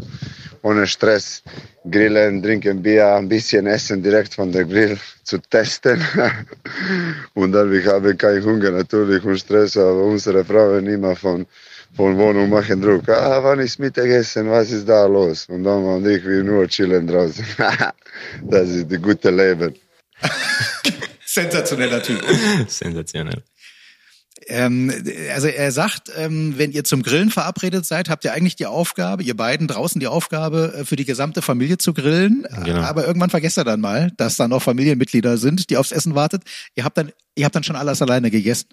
ohne 0.61 0.85
Stress 0.87 1.41
grillen, 1.89 2.43
trinken 2.43 2.81
Bier, 2.81 3.15
ein 3.15 3.29
bisschen 3.29 3.65
essen 3.67 4.03
direkt 4.03 4.33
von 4.33 4.51
der 4.51 4.65
Grill 4.65 4.97
zu 5.23 5.37
testen. 5.37 6.01
und 7.33 7.53
dann 7.53 7.71
wir 7.71 7.85
haben 7.85 8.17
keinen 8.17 8.43
Hunger 8.43 8.71
natürlich 8.71 9.23
und 9.23 9.39
Stress, 9.39 9.77
aber 9.77 10.03
unsere 10.03 10.43
Frauen 10.43 10.85
immer 10.87 11.15
von 11.15 11.45
von 11.95 12.17
Wohnung 12.17 12.49
machen 12.49 12.81
Druck. 12.81 13.09
Ah, 13.09 13.43
wann 13.43 13.59
ist 13.59 13.79
Mittagessen? 13.79 14.49
Was 14.49 14.71
ist 14.71 14.87
da 14.87 15.05
los? 15.05 15.45
Und 15.49 15.63
dann 15.63 15.83
und 15.83 16.07
ich, 16.07 16.23
wir 16.25 16.43
nur 16.43 16.67
chillen 16.67 17.07
draußen. 17.07 17.45
das 18.43 18.69
ist 18.69 18.91
das 18.91 19.01
gute 19.01 19.29
Leben. 19.29 19.75
Sensationeller 21.25 22.01
Typ. 22.01 22.21
Sensationell. 22.67 23.43
Ähm, 24.47 24.91
also 25.33 25.47
er 25.47 25.71
sagt, 25.71 26.11
ähm, 26.17 26.55
wenn 26.57 26.71
ihr 26.71 26.83
zum 26.83 27.03
Grillen 27.03 27.29
verabredet 27.29 27.85
seid, 27.85 28.09
habt 28.09 28.25
ihr 28.25 28.33
eigentlich 28.33 28.55
die 28.55 28.65
Aufgabe, 28.65 29.21
ihr 29.21 29.37
beiden 29.37 29.67
draußen 29.67 29.99
die 29.99 30.07
Aufgabe, 30.07 30.73
äh, 30.75 30.85
für 30.85 30.95
die 30.95 31.05
gesamte 31.05 31.43
Familie 31.43 31.77
zu 31.77 31.93
grillen. 31.93 32.47
Genau. 32.65 32.81
Aber 32.81 33.05
irgendwann 33.05 33.29
vergesst 33.29 33.59
ihr 33.59 33.63
dann 33.63 33.79
mal, 33.79 34.11
dass 34.17 34.37
da 34.37 34.47
noch 34.47 34.63
Familienmitglieder 34.63 35.37
sind, 35.37 35.69
die 35.69 35.77
aufs 35.77 35.91
Essen 35.91 36.15
wartet. 36.15 36.43
Ihr 36.75 36.83
habt 36.83 36.97
dann, 36.97 37.11
ihr 37.35 37.45
habt 37.45 37.55
dann 37.55 37.63
schon 37.63 37.75
alles 37.75 38.01
alleine 38.01 38.31
gegessen. 38.31 38.69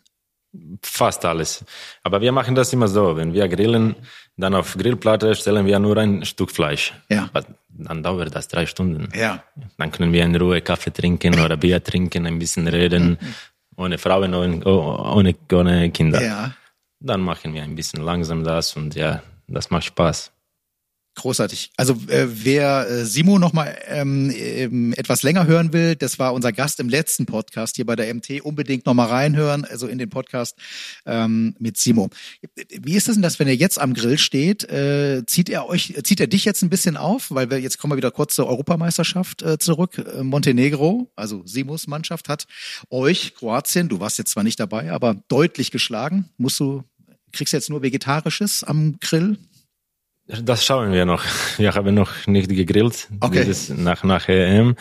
Fast 0.83 1.25
alles. 1.25 1.65
Aber 2.03 2.21
wir 2.21 2.33
machen 2.33 2.55
das 2.55 2.73
immer 2.73 2.89
so. 2.89 3.17
Wenn 3.17 3.33
wir 3.33 3.49
grillen, 3.49 3.97
dann 4.37 4.55
auf 4.55 4.75
Grillplatte 4.75 5.35
stellen 5.35 5.67
wir 5.67 5.79
nur 5.79 5.97
ein 5.97 6.25
Stück 6.25 6.51
Fleisch. 6.51 6.95
Ja. 7.09 7.29
Aber 7.33 7.45
Dann 7.69 8.03
dauert 8.03 8.35
das 8.35 8.49
drei 8.49 8.67
Stunden. 8.67 9.09
Ja. 9.15 9.43
Dann 9.77 9.91
können 9.91 10.13
wir 10.13 10.25
in 10.25 10.35
Ruhe 10.37 10.63
Kaffee 10.63 10.93
trinken 10.93 11.41
oder 11.41 11.57
Bier 11.57 11.83
trinken, 11.83 12.27
ein 12.27 12.39
bisschen 12.39 12.69
reden, 12.69 13.19
ohne 13.77 13.99
Frauen, 13.99 14.35
ohne, 14.35 14.65
ohne, 14.65 15.35
ohne 15.53 15.91
Kinder. 15.91 16.23
Ja. 16.23 16.55
Dann 17.01 17.21
machen 17.21 17.53
wir 17.53 17.63
ein 17.63 17.75
bisschen 17.75 18.03
langsam 18.03 18.43
das 18.45 18.77
und 18.77 18.95
ja, 18.95 19.23
das 19.49 19.71
macht 19.71 19.85
Spaß. 19.85 20.33
Großartig. 21.17 21.71
Also 21.79 21.95
äh, 22.09 22.27
wer 22.29 22.89
äh, 22.89 23.05
Simo 23.07 23.39
noch 23.39 23.55
mal 23.55 23.75
ähm, 23.87 24.31
ähm, 24.37 24.93
etwas 24.99 25.23
länger 25.23 25.47
hören 25.47 25.73
will, 25.73 25.97
das 25.97 26.19
war 26.19 26.35
unser 26.35 26.53
Gast 26.53 26.79
im 26.79 26.91
letzten 26.91 27.25
Podcast 27.25 27.77
hier 27.77 27.87
bei 27.87 27.97
der 27.97 28.15
MT. 28.15 28.43
Unbedingt 28.43 28.85
noch 28.85 28.93
mal 28.93 29.07
reinhören, 29.07 29.65
also 29.65 29.87
in 29.87 29.97
den 29.97 30.11
Podcast 30.11 30.59
ähm, 31.07 31.57
mit 31.59 31.79
Simo. 31.79 32.11
Wie 32.69 32.95
ist 32.95 33.09
es 33.09 33.15
denn, 33.15 33.23
dass 33.23 33.39
wenn 33.39 33.49
er 33.49 33.57
jetzt 33.57 33.81
am 33.81 33.95
Grill 33.95 34.19
steht, 34.19 34.65
äh, 34.65 35.25
zieht 35.27 35.49
er 35.49 35.67
euch, 35.67 35.95
zieht 36.05 36.21
er 36.21 36.27
dich 36.27 36.45
jetzt 36.45 36.63
ein 36.63 36.69
bisschen 36.69 36.99
auf, 36.99 37.31
weil 37.31 37.51
wir 37.51 37.61
jetzt 37.61 37.79
kommen 37.79 37.93
wir 37.93 37.97
wieder 37.97 38.11
kurz 38.11 38.35
zur 38.35 38.47
Europameisterschaft 38.47 39.41
äh, 39.41 39.59
zurück. 39.59 39.97
Äh, 39.97 40.23
Montenegro, 40.23 41.11
also 41.17 41.41
Simos 41.47 41.87
Mannschaft 41.87 42.29
hat 42.29 42.47
euch 42.91 43.35
Kroatien, 43.35 43.89
du 43.89 44.01
warst 44.01 44.19
jetzt 44.19 44.33
zwar 44.33 44.45
nicht 44.45 44.61
dabei, 44.61 44.93
aber 44.93 45.17
deutlich 45.29 45.71
geschlagen. 45.71 46.29
Musst 46.37 46.61
du 46.61 46.85
kriegst 47.33 47.55
jetzt 47.55 47.71
nur 47.71 47.83
vegetarisches 47.83 48.65
am 48.65 48.99
Grill? 49.01 49.39
Das 50.29 50.65
schauen 50.65 50.93
wir 50.93 51.05
noch. 51.05 51.23
Wir 51.59 51.75
haben 51.75 51.95
noch 51.95 52.27
nicht 52.27 52.49
gegrillt 52.49 53.09
Okay. 53.21 53.45
dieses 53.45 53.69
nach, 53.69 54.03
nach 54.03 54.29
EM. 54.29 54.75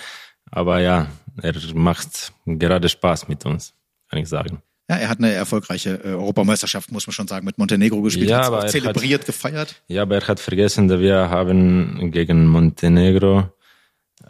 Aber 0.51 0.79
ja, 0.79 1.07
er 1.41 1.53
macht 1.73 2.33
gerade 2.45 2.89
Spaß 2.89 3.27
mit 3.27 3.45
uns, 3.45 3.73
kann 4.09 4.19
ich 4.19 4.29
sagen. 4.29 4.61
Ja, 4.89 4.97
er 4.97 5.09
hat 5.09 5.17
eine 5.17 5.31
erfolgreiche 5.31 5.99
äh, 6.03 6.09
Europameisterschaft, 6.09 6.91
muss 6.91 7.07
man 7.07 7.13
schon 7.13 7.27
sagen, 7.27 7.45
mit 7.45 7.57
Montenegro 7.57 8.01
gespielt, 8.01 8.29
Ja, 8.29 8.41
aber 8.41 8.63
er 8.63 8.67
zelebriert, 8.67 9.25
gefeiert. 9.25 9.81
Ja, 9.87 10.03
aber 10.03 10.15
er 10.21 10.27
hat 10.27 10.39
vergessen, 10.39 10.87
dass 10.87 10.99
wir 10.99 11.29
haben 11.29 12.11
gegen 12.11 12.45
Montenegro, 12.45 13.49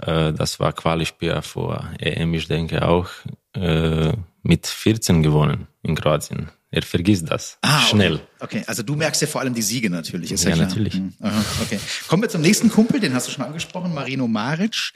äh, 0.02 0.32
das 0.32 0.60
war 0.62 0.72
Qualispiel 0.72 1.42
vor 1.42 1.90
EM, 2.00 2.34
ich 2.34 2.48
denke 2.48 2.88
auch, 2.88 3.10
äh, 3.54 4.14
mit 4.44 4.66
14 4.68 5.24
gewonnen 5.24 5.68
in 5.82 5.96
Kroatien. 5.96 6.50
Er 6.76 6.82
vergisst 6.84 7.30
das 7.32 7.58
Ah, 7.62 7.78
okay. 7.80 7.90
schnell. 7.90 8.20
Okay, 8.42 8.64
also 8.68 8.84
du 8.84 8.96
merkst 8.96 9.22
ja 9.22 9.28
vor 9.28 9.40
allem 9.40 9.54
die 9.54 9.62
Siege 9.62 9.90
natürlich, 9.90 10.32
ist 10.32 10.44
ja, 10.44 10.50
Ja, 10.52 10.58
natürlich. 10.58 10.94
Hm, 10.96 11.14
aha, 11.22 11.44
okay. 11.64 11.80
Kommen 12.10 12.22
wir 12.24 12.30
zum 12.30 12.42
nächsten 12.42 12.70
Kumpel, 12.70 13.00
den 13.00 13.14
hast 13.14 13.28
du 13.28 13.32
schon 13.32 13.46
angesprochen, 13.46 13.94
Marino 13.94 14.28
Maric. 14.28 14.92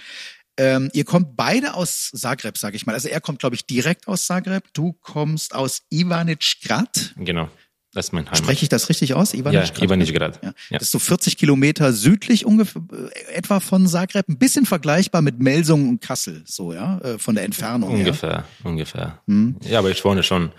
Ähm, 0.58 0.90
ihr 0.92 1.06
kommt 1.06 1.38
beide 1.38 1.74
aus 1.76 2.12
Zagreb, 2.14 2.58
sage 2.58 2.76
ich 2.76 2.86
mal. 2.86 2.92
Also 2.92 3.08
er 3.08 3.22
kommt, 3.22 3.40
glaube 3.40 3.56
ich, 3.56 3.66
direkt 3.66 4.10
aus 4.10 4.26
Zagreb. 4.26 4.66
Du 4.74 4.92
kommst 4.92 5.56
aus 5.56 5.84
Ivanic 5.90 6.58
Grad. 6.66 7.14
Genau, 7.16 7.50
das 7.94 8.08
ist 8.08 8.12
mein 8.12 8.26
Heimat. 8.26 8.40
Spreche 8.40 8.64
ich 8.64 8.70
das 8.70 8.90
richtig 8.90 9.14
aus? 9.14 9.32
ja, 9.32 9.40
Ivanic 9.40 9.74
Grad? 9.74 9.82
Ivanic-Grad. 9.84 10.44
Ja. 10.44 10.50
Ja. 10.70 10.80
Das 10.80 10.82
ist 10.90 10.92
so 10.92 11.00
40 11.00 11.38
Kilometer 11.38 11.94
südlich 11.94 12.46
ungefähr, 12.46 12.82
äh, 12.92 13.36
etwa 13.36 13.62
von 13.62 13.88
Zagreb. 13.88 14.28
Ein 14.28 14.38
bisschen 14.38 14.66
vergleichbar 14.66 15.22
mit 15.22 15.40
Melsungen 15.40 15.88
und 15.88 16.02
Kassel, 16.02 16.44
so, 16.46 16.74
ja, 16.74 16.98
äh, 17.00 17.18
von 17.18 17.36
der 17.36 17.46
Entfernung 17.46 17.92
her. 17.92 18.00
Ungefähr, 18.00 18.44
ungefähr. 18.66 19.22
Hm. 19.28 19.56
Ja, 19.64 19.80
aber 19.80 19.92
ich 19.92 20.04
wohne 20.04 20.24
schon 20.24 20.52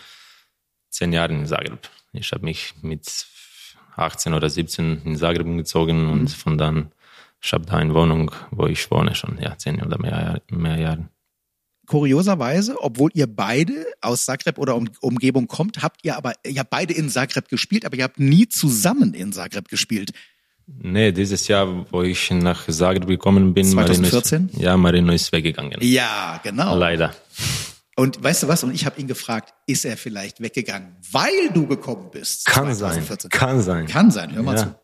zehn 0.90 1.12
Jahre 1.12 1.32
in 1.32 1.46
Zagreb. 1.46 1.88
Ich 2.12 2.32
habe 2.32 2.44
mich 2.44 2.74
mit 2.82 3.26
18 3.96 4.34
oder 4.34 4.50
17 4.50 5.02
in 5.04 5.16
Zagreb 5.16 5.46
umgezogen 5.46 6.00
Hm. 6.02 6.12
und 6.12 6.30
von 6.30 6.58
dann, 6.58 6.92
ich 7.42 7.52
habe 7.52 7.64
da 7.66 7.76
eine 7.76 7.94
Wohnung, 7.94 8.30
wo 8.50 8.66
ich 8.66 8.90
wohne 8.90 9.14
schon, 9.14 9.38
ja, 9.40 9.56
zehn 9.56 9.82
oder 9.82 9.98
mehr, 9.98 10.42
mehr 10.50 10.76
Jahre. 10.78 11.08
kurioserweise, 11.86 12.76
obwohl 12.80 13.10
ihr 13.14 13.26
beide 13.26 13.84
aus 14.00 14.24
Zagreb 14.24 14.58
oder 14.58 14.76
um, 14.76 14.88
Umgebung 15.00 15.48
kommt, 15.48 15.82
habt 15.82 16.04
ihr 16.04 16.16
aber, 16.16 16.34
ihr 16.46 16.60
habt 16.60 16.70
beide 16.70 16.94
in 16.94 17.08
Zagreb 17.08 17.48
gespielt, 17.48 17.84
aber 17.84 17.96
ihr 17.96 18.04
habt 18.04 18.20
nie 18.20 18.48
zusammen 18.48 19.12
in 19.14 19.32
Zagreb 19.32 19.68
gespielt. 19.68 20.12
Nee, 20.66 21.10
dieses 21.10 21.48
Jahr, 21.48 21.86
wo 21.90 22.02
ich 22.02 22.30
nach 22.30 22.68
Zagreb 22.68 23.08
gekommen 23.08 23.54
bin, 23.54 23.64
2014? 23.64 24.42
Marino 24.42 24.52
ist, 24.56 24.62
ja, 24.62 24.76
Marino 24.76 25.12
ist 25.12 25.32
weggegangen. 25.32 25.78
Ja, 25.80 26.38
genau. 26.44 26.76
Leider. 26.78 27.12
Und 27.96 28.22
weißt 28.22 28.44
du 28.44 28.48
was? 28.48 28.62
Und 28.64 28.72
ich 28.74 28.86
habe 28.86 29.00
ihn 29.00 29.06
gefragt, 29.08 29.52
ist 29.66 29.84
er 29.84 29.96
vielleicht 29.96 30.40
weggegangen, 30.40 30.96
weil 31.10 31.50
du 31.52 31.66
gekommen 31.66 32.10
bist? 32.10 32.46
Kann 32.46 32.66
sein, 32.74 32.92
2014? 33.04 33.30
kann 33.30 33.60
sein. 33.62 33.86
Kann 33.86 34.10
sein, 34.10 34.34
hör 34.34 34.42
mal 34.42 34.56
Ja. 34.56 34.62
zu. 34.64 34.74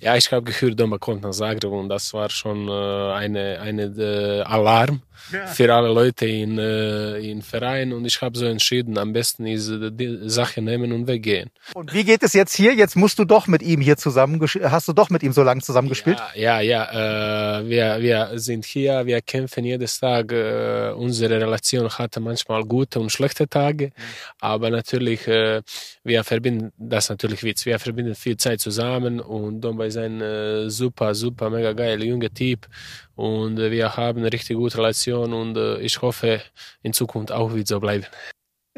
Ja, 0.00 0.16
ich 0.16 0.32
habe 0.32 0.42
gehört, 0.42 0.80
Doma 0.80 0.96
kommt 0.96 1.22
nach 1.22 1.32
Zagreb 1.32 1.70
und 1.70 1.90
das 1.90 2.14
war 2.14 2.30
schon 2.30 2.68
äh, 2.68 3.12
eine, 3.12 3.60
eine 3.60 3.82
äh, 3.82 4.40
Alarm 4.42 5.02
für 5.46 5.72
alle 5.72 5.88
Leute 5.88 6.26
in, 6.26 6.58
äh, 6.58 7.18
in 7.18 7.42
Verein 7.42 7.92
und 7.92 8.04
ich 8.04 8.20
habe 8.20 8.36
so 8.38 8.46
entschieden, 8.46 8.98
am 8.98 9.12
besten 9.12 9.46
ist 9.46 9.70
die 9.70 10.18
Sache 10.28 10.62
nehmen 10.62 10.92
und 10.92 11.06
weggehen. 11.06 11.50
Und 11.74 11.92
wie 11.92 12.04
geht 12.04 12.22
es 12.22 12.32
jetzt 12.32 12.54
hier? 12.54 12.74
Jetzt 12.74 12.96
musst 12.96 13.18
du 13.18 13.24
doch 13.24 13.46
mit 13.46 13.62
ihm 13.62 13.80
hier 13.80 13.96
zusammen, 13.96 14.40
hast 14.62 14.88
du 14.88 14.92
doch 14.92 15.10
mit 15.10 15.22
ihm 15.22 15.32
so 15.32 15.42
lange 15.42 15.60
zusammen 15.60 15.88
gespielt? 15.88 16.18
Ja, 16.34 16.60
ja, 16.60 16.88
ja 16.90 17.60
äh, 17.60 17.68
wir, 17.68 18.00
wir 18.00 18.30
sind 18.38 18.64
hier, 18.64 19.06
wir 19.06 19.20
kämpfen 19.20 19.64
jedes 19.64 20.00
Tag. 20.00 20.32
Äh, 20.32 20.92
unsere 20.96 21.40
Relation 21.40 21.88
hatte 21.90 22.20
manchmal 22.20 22.64
gute 22.64 23.00
und 23.00 23.12
schlechte 23.12 23.48
Tage, 23.48 23.92
aber 24.40 24.70
natürlich, 24.70 25.28
äh, 25.28 25.62
wir 26.02 26.24
verbinden, 26.24 26.72
das 26.78 27.04
ist 27.04 27.10
natürlich 27.10 27.44
Witz, 27.44 27.66
wir 27.66 27.78
verbinden 27.78 28.14
viel 28.14 28.36
Zeit 28.36 28.60
zusammen 28.60 29.20
und 29.20 29.60
Domba 29.60 29.89
ist 29.90 29.96
ein 29.96 30.20
äh, 30.20 30.70
super, 30.70 31.14
super, 31.14 31.50
mega 31.50 31.72
geiler 31.72 32.04
junger 32.04 32.32
Typ 32.32 32.66
und 33.14 33.58
äh, 33.58 33.70
wir 33.70 33.96
haben 33.96 34.20
eine 34.20 34.32
richtig 34.32 34.56
gute 34.56 34.78
Relation 34.78 35.32
und 35.32 35.56
äh, 35.56 35.78
ich 35.80 36.00
hoffe, 36.00 36.40
in 36.82 36.92
Zukunft 36.92 37.32
auch 37.32 37.54
wird 37.54 37.68
so 37.68 37.78
bleiben. 37.80 38.06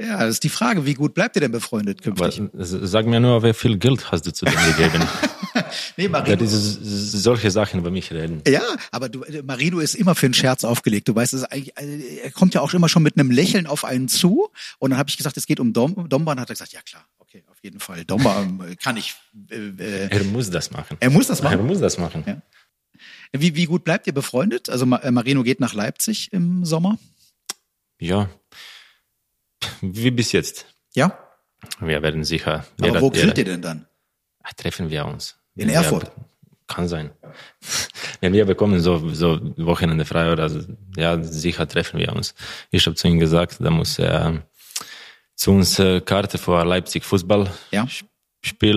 Ja, 0.00 0.18
das 0.20 0.30
ist 0.30 0.44
die 0.44 0.48
Frage, 0.48 0.86
wie 0.86 0.94
gut 0.94 1.12
bleibt 1.12 1.36
ihr 1.36 1.40
denn 1.40 1.52
befreundet 1.52 2.00
Aber 2.06 2.30
künftig? 2.30 2.50
sag 2.54 3.06
mir 3.06 3.20
nur, 3.20 3.42
wie 3.42 3.52
viel 3.52 3.76
Geld 3.76 4.10
hast 4.10 4.26
du 4.26 4.32
zu 4.32 4.46
dem 4.46 4.54
gegeben? 4.54 5.06
nee, 5.98 6.04
ja, 6.04 6.08
Marino, 6.08 6.36
diese, 6.36 6.58
solche 6.58 7.50
Sachen 7.50 7.78
über 7.78 7.90
mich 7.90 8.10
reden. 8.10 8.42
Ja, 8.48 8.62
aber 8.90 9.10
du, 9.10 9.22
äh, 9.22 9.42
Marino 9.42 9.80
ist 9.80 9.94
immer 9.94 10.14
für 10.14 10.26
einen 10.26 10.34
Scherz 10.34 10.64
aufgelegt. 10.64 11.08
Du 11.08 11.14
weißt, 11.14 11.46
äh, 11.50 11.64
er 12.24 12.30
kommt 12.30 12.54
ja 12.54 12.62
auch 12.62 12.72
immer 12.72 12.88
schon 12.88 13.02
mit 13.02 13.18
einem 13.18 13.30
Lächeln 13.30 13.66
auf 13.66 13.84
einen 13.84 14.08
zu. 14.08 14.48
Und 14.78 14.90
dann 14.90 14.98
habe 14.98 15.10
ich 15.10 15.18
gesagt, 15.18 15.36
es 15.36 15.46
geht 15.46 15.60
um 15.60 15.74
Dom, 15.74 16.08
Domba. 16.08 16.32
Und 16.32 16.40
hat 16.40 16.48
er 16.48 16.54
gesagt, 16.54 16.72
ja 16.72 16.80
klar, 16.80 17.04
okay, 17.34 17.44
auf 17.50 17.58
jeden 17.62 17.80
Fall. 17.80 18.04
Domba 18.04 18.42
ähm, 18.42 18.76
kann 18.82 18.96
ich. 18.96 19.14
Äh, 19.50 19.56
äh, 19.56 20.08
Er 20.10 20.24
muss 20.24 20.50
das 20.50 20.70
machen. 20.70 20.96
er 21.00 21.10
muss 21.10 21.26
das 21.28 21.40
Er 21.40 21.44
machen. 21.44 21.66
muss 21.66 21.80
das 21.80 21.98
machen. 21.98 22.24
Ja. 22.26 22.42
Wie, 23.32 23.54
wie 23.54 23.64
gut 23.64 23.84
bleibt 23.84 24.06
ihr 24.06 24.12
befreundet? 24.14 24.68
Also 24.68 24.84
äh, 24.84 25.10
Marino 25.10 25.42
geht 25.42 25.60
nach 25.60 25.74
Leipzig 25.74 26.32
im 26.32 26.64
Sommer. 26.64 26.98
Ja. 27.98 28.28
Wie 29.80 30.10
bis 30.10 30.32
jetzt. 30.32 30.66
Ja. 30.94 31.18
Wir 31.80 32.02
werden 32.02 32.24
sicher. 32.24 32.66
Aber 32.78 32.86
jeder- 32.88 33.00
wo 33.00 33.10
jeder- 33.12 33.36
ihr 33.38 33.44
denn 33.44 33.62
dann? 33.62 33.86
Ah, 34.42 34.50
Treffen 34.56 34.90
wir 34.90 35.06
uns. 35.06 35.36
In 35.54 35.68
Wenn 35.68 35.74
Erfurt? 35.74 36.04
Wir, 36.16 36.24
kann 36.66 36.88
sein. 36.88 37.10
Wenn 38.20 38.32
wir 38.32 38.44
bekommen 38.44 38.80
so, 38.80 39.08
so 39.14 39.38
Wochenende 39.58 40.04
frei 40.04 40.32
oder 40.32 40.48
so, 40.48 40.60
ja, 40.96 41.22
sicher 41.22 41.68
treffen 41.68 41.98
wir 42.00 42.12
uns. 42.14 42.34
Ich 42.70 42.86
habe 42.86 42.96
zu 42.96 43.06
ihm 43.08 43.18
gesagt, 43.18 43.56
da 43.60 43.70
muss 43.70 43.98
er 43.98 44.42
zu 45.42 45.50
uns 45.50 45.78
äh, 45.78 46.00
Karte 46.00 46.38
für 46.38 46.64
Leipzig 46.64 47.04
Fußball 47.04 47.50
Ja. 47.72 47.86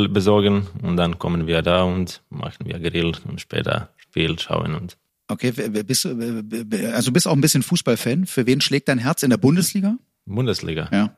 Besorgen 0.09 0.67
und 0.83 0.97
dann 0.97 1.17
kommen 1.17 1.47
wir 1.47 1.61
da 1.61 1.83
und 1.83 2.21
machen 2.29 2.65
wir 2.67 2.79
Grill 2.79 3.13
und 3.27 3.41
später 3.41 3.89
Spiel 3.97 4.37
schauen 4.39 4.75
und 4.75 4.97
Okay, 5.27 5.51
bist 5.51 6.05
also 6.05 7.11
bist 7.11 7.27
auch 7.27 7.33
ein 7.33 7.41
bisschen 7.41 7.63
Fußballfan. 7.63 8.27
Für 8.27 8.45
wen 8.45 8.61
schlägt 8.61 8.87
dein 8.89 8.99
Herz 8.99 9.23
in 9.23 9.31
der 9.31 9.37
Bundesliga? 9.37 9.97
Bundesliga. 10.25 10.87
Ja. 10.91 11.17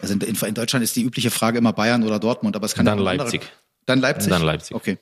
Also 0.00 0.14
in, 0.14 0.20
in 0.20 0.54
Deutschland 0.54 0.84
ist 0.84 0.94
die 0.94 1.02
übliche 1.02 1.32
Frage 1.32 1.58
immer 1.58 1.72
Bayern 1.72 2.04
oder 2.04 2.20
Dortmund, 2.20 2.54
aber 2.54 2.66
es 2.66 2.74
kann 2.76 2.86
Dann 2.86 3.00
auch 3.00 3.06
andere- 3.06 3.16
Leipzig. 3.24 3.42
Dann 3.86 4.00
Leipzig. 4.00 4.30
Dann 4.30 4.42
Leipzig. 4.42 4.76
Okay. 4.76 4.98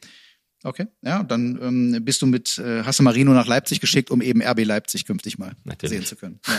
Okay, 0.64 0.86
ja, 1.02 1.22
dann 1.22 1.58
ähm, 1.62 2.04
bist 2.04 2.22
du 2.22 2.26
mit, 2.26 2.58
äh, 2.58 2.82
hast 2.82 2.98
du 2.98 3.02
Marino 3.02 3.32
nach 3.32 3.46
Leipzig 3.46 3.80
geschickt, 3.80 4.10
um 4.10 4.20
eben 4.20 4.42
RB 4.42 4.64
Leipzig 4.64 5.04
künftig 5.04 5.38
mal 5.38 5.52
Natürlich. 5.64 5.96
sehen 5.96 6.06
zu 6.06 6.16
können. 6.16 6.40
Ja. 6.46 6.54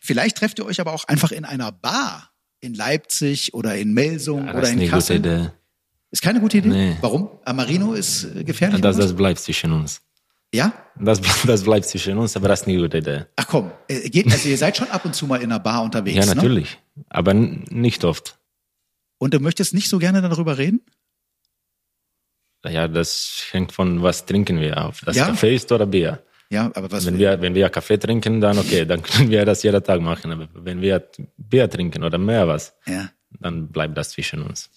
Vielleicht 0.00 0.36
trefft 0.38 0.58
ihr 0.58 0.66
euch 0.66 0.80
aber 0.80 0.92
auch 0.92 1.04
einfach 1.04 1.30
in 1.32 1.44
einer 1.44 1.70
Bar 1.70 2.30
in 2.60 2.74
Leipzig 2.74 3.54
oder 3.54 3.76
in 3.76 3.92
Melsung 3.92 4.46
Ja, 4.46 4.52
oder 4.52 4.60
das 4.60 4.68
ist 4.70 4.74
in 4.74 4.78
eine 4.80 4.86
gute 4.88 4.96
Kassel. 4.96 5.16
Idee. 5.16 5.50
Ist 6.10 6.22
keine 6.22 6.40
gute 6.40 6.58
Idee? 6.58 6.68
Nee. 6.68 6.96
Warum? 7.00 7.28
Ah, 7.44 7.52
Marino 7.52 7.92
ist 7.94 8.24
äh, 8.24 8.42
gefährlich? 8.44 8.80
Das, 8.80 8.96
das 8.96 9.14
bleibt 9.14 9.38
zwischen 9.40 9.72
uns. 9.72 10.00
ja? 10.52 10.72
Das, 10.98 11.20
das 11.46 11.62
bleibt 11.62 11.86
zwischen 11.86 12.18
uns, 12.18 12.36
aber 12.36 12.48
das 12.48 12.62
ist 12.62 12.68
eine 12.68 12.78
gute 12.78 12.98
Idee. 12.98 13.26
Ach 13.36 13.46
komm, 13.46 13.70
äh, 13.88 14.08
geht, 14.10 14.30
also 14.32 14.48
ihr 14.48 14.58
seid 14.58 14.76
schon 14.76 14.88
ab 14.90 15.04
und 15.04 15.14
zu 15.14 15.26
mal 15.26 15.36
in 15.36 15.44
einer 15.52 15.60
Bar 15.60 15.82
unterwegs, 15.82 16.16
Ja, 16.16 16.26
ne? 16.26 16.34
natürlich. 16.34 16.78
Aber 17.10 17.30
n- 17.32 17.64
nicht 17.70 18.04
oft. 18.04 18.38
Und 19.18 19.34
du 19.34 19.40
möchtest 19.40 19.72
nicht 19.72 19.88
so 19.88 19.98
gerne 19.98 20.20
darüber 20.20 20.58
reden? 20.58 20.80
Ja, 22.64 22.88
das 22.88 23.44
hängt 23.50 23.72
von 23.72 24.02
was 24.02 24.24
trinken 24.24 24.60
wir 24.60 24.84
auf. 24.84 25.00
Das 25.04 25.16
Ja? 25.16 25.26
Kaffee 25.26 25.54
ist 25.54 25.70
oder 25.72 25.86
Bier. 25.86 26.22
Ja, 26.50 26.70
aber 26.74 26.90
was? 26.90 27.06
Wenn 27.06 27.18
wir, 27.18 27.40
wenn 27.40 27.54
wir 27.54 27.70
Kaffee 27.70 27.98
trinken, 27.98 28.40
dann 28.40 28.58
okay, 28.58 28.84
dann 28.84 29.02
können 29.02 29.30
wir 29.30 29.44
das 29.44 29.62
jeden 29.62 29.82
Tag 29.82 30.00
machen. 30.00 30.30
Aber 30.32 30.48
wenn 30.54 30.80
wir 30.80 31.08
Bier 31.36 31.68
trinken 31.68 32.04
oder 32.04 32.18
mehr 32.18 32.46
was, 32.46 32.74
ja. 32.86 33.10
dann 33.40 33.68
bleibt 33.68 33.96
das 33.96 34.10
zwischen 34.10 34.42
uns. 34.42 34.70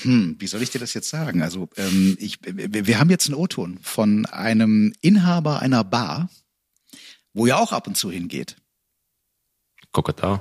Hm, 0.00 0.36
wie 0.38 0.46
soll 0.46 0.62
ich 0.62 0.70
dir 0.70 0.78
das 0.78 0.94
jetzt 0.94 1.10
sagen? 1.10 1.42
Also 1.42 1.68
ähm, 1.76 2.16
ich, 2.18 2.38
wir, 2.42 2.98
haben 2.98 3.10
jetzt 3.10 3.26
einen 3.26 3.34
O-Ton 3.34 3.78
von 3.82 4.24
einem 4.26 4.94
Inhaber 5.02 5.60
einer 5.60 5.84
Bar, 5.84 6.30
wo 7.34 7.46
ihr 7.46 7.58
auch 7.58 7.72
ab 7.72 7.86
und 7.86 7.96
zu 7.96 8.10
hingeht. 8.10 8.56
Kokotau. 9.92 10.40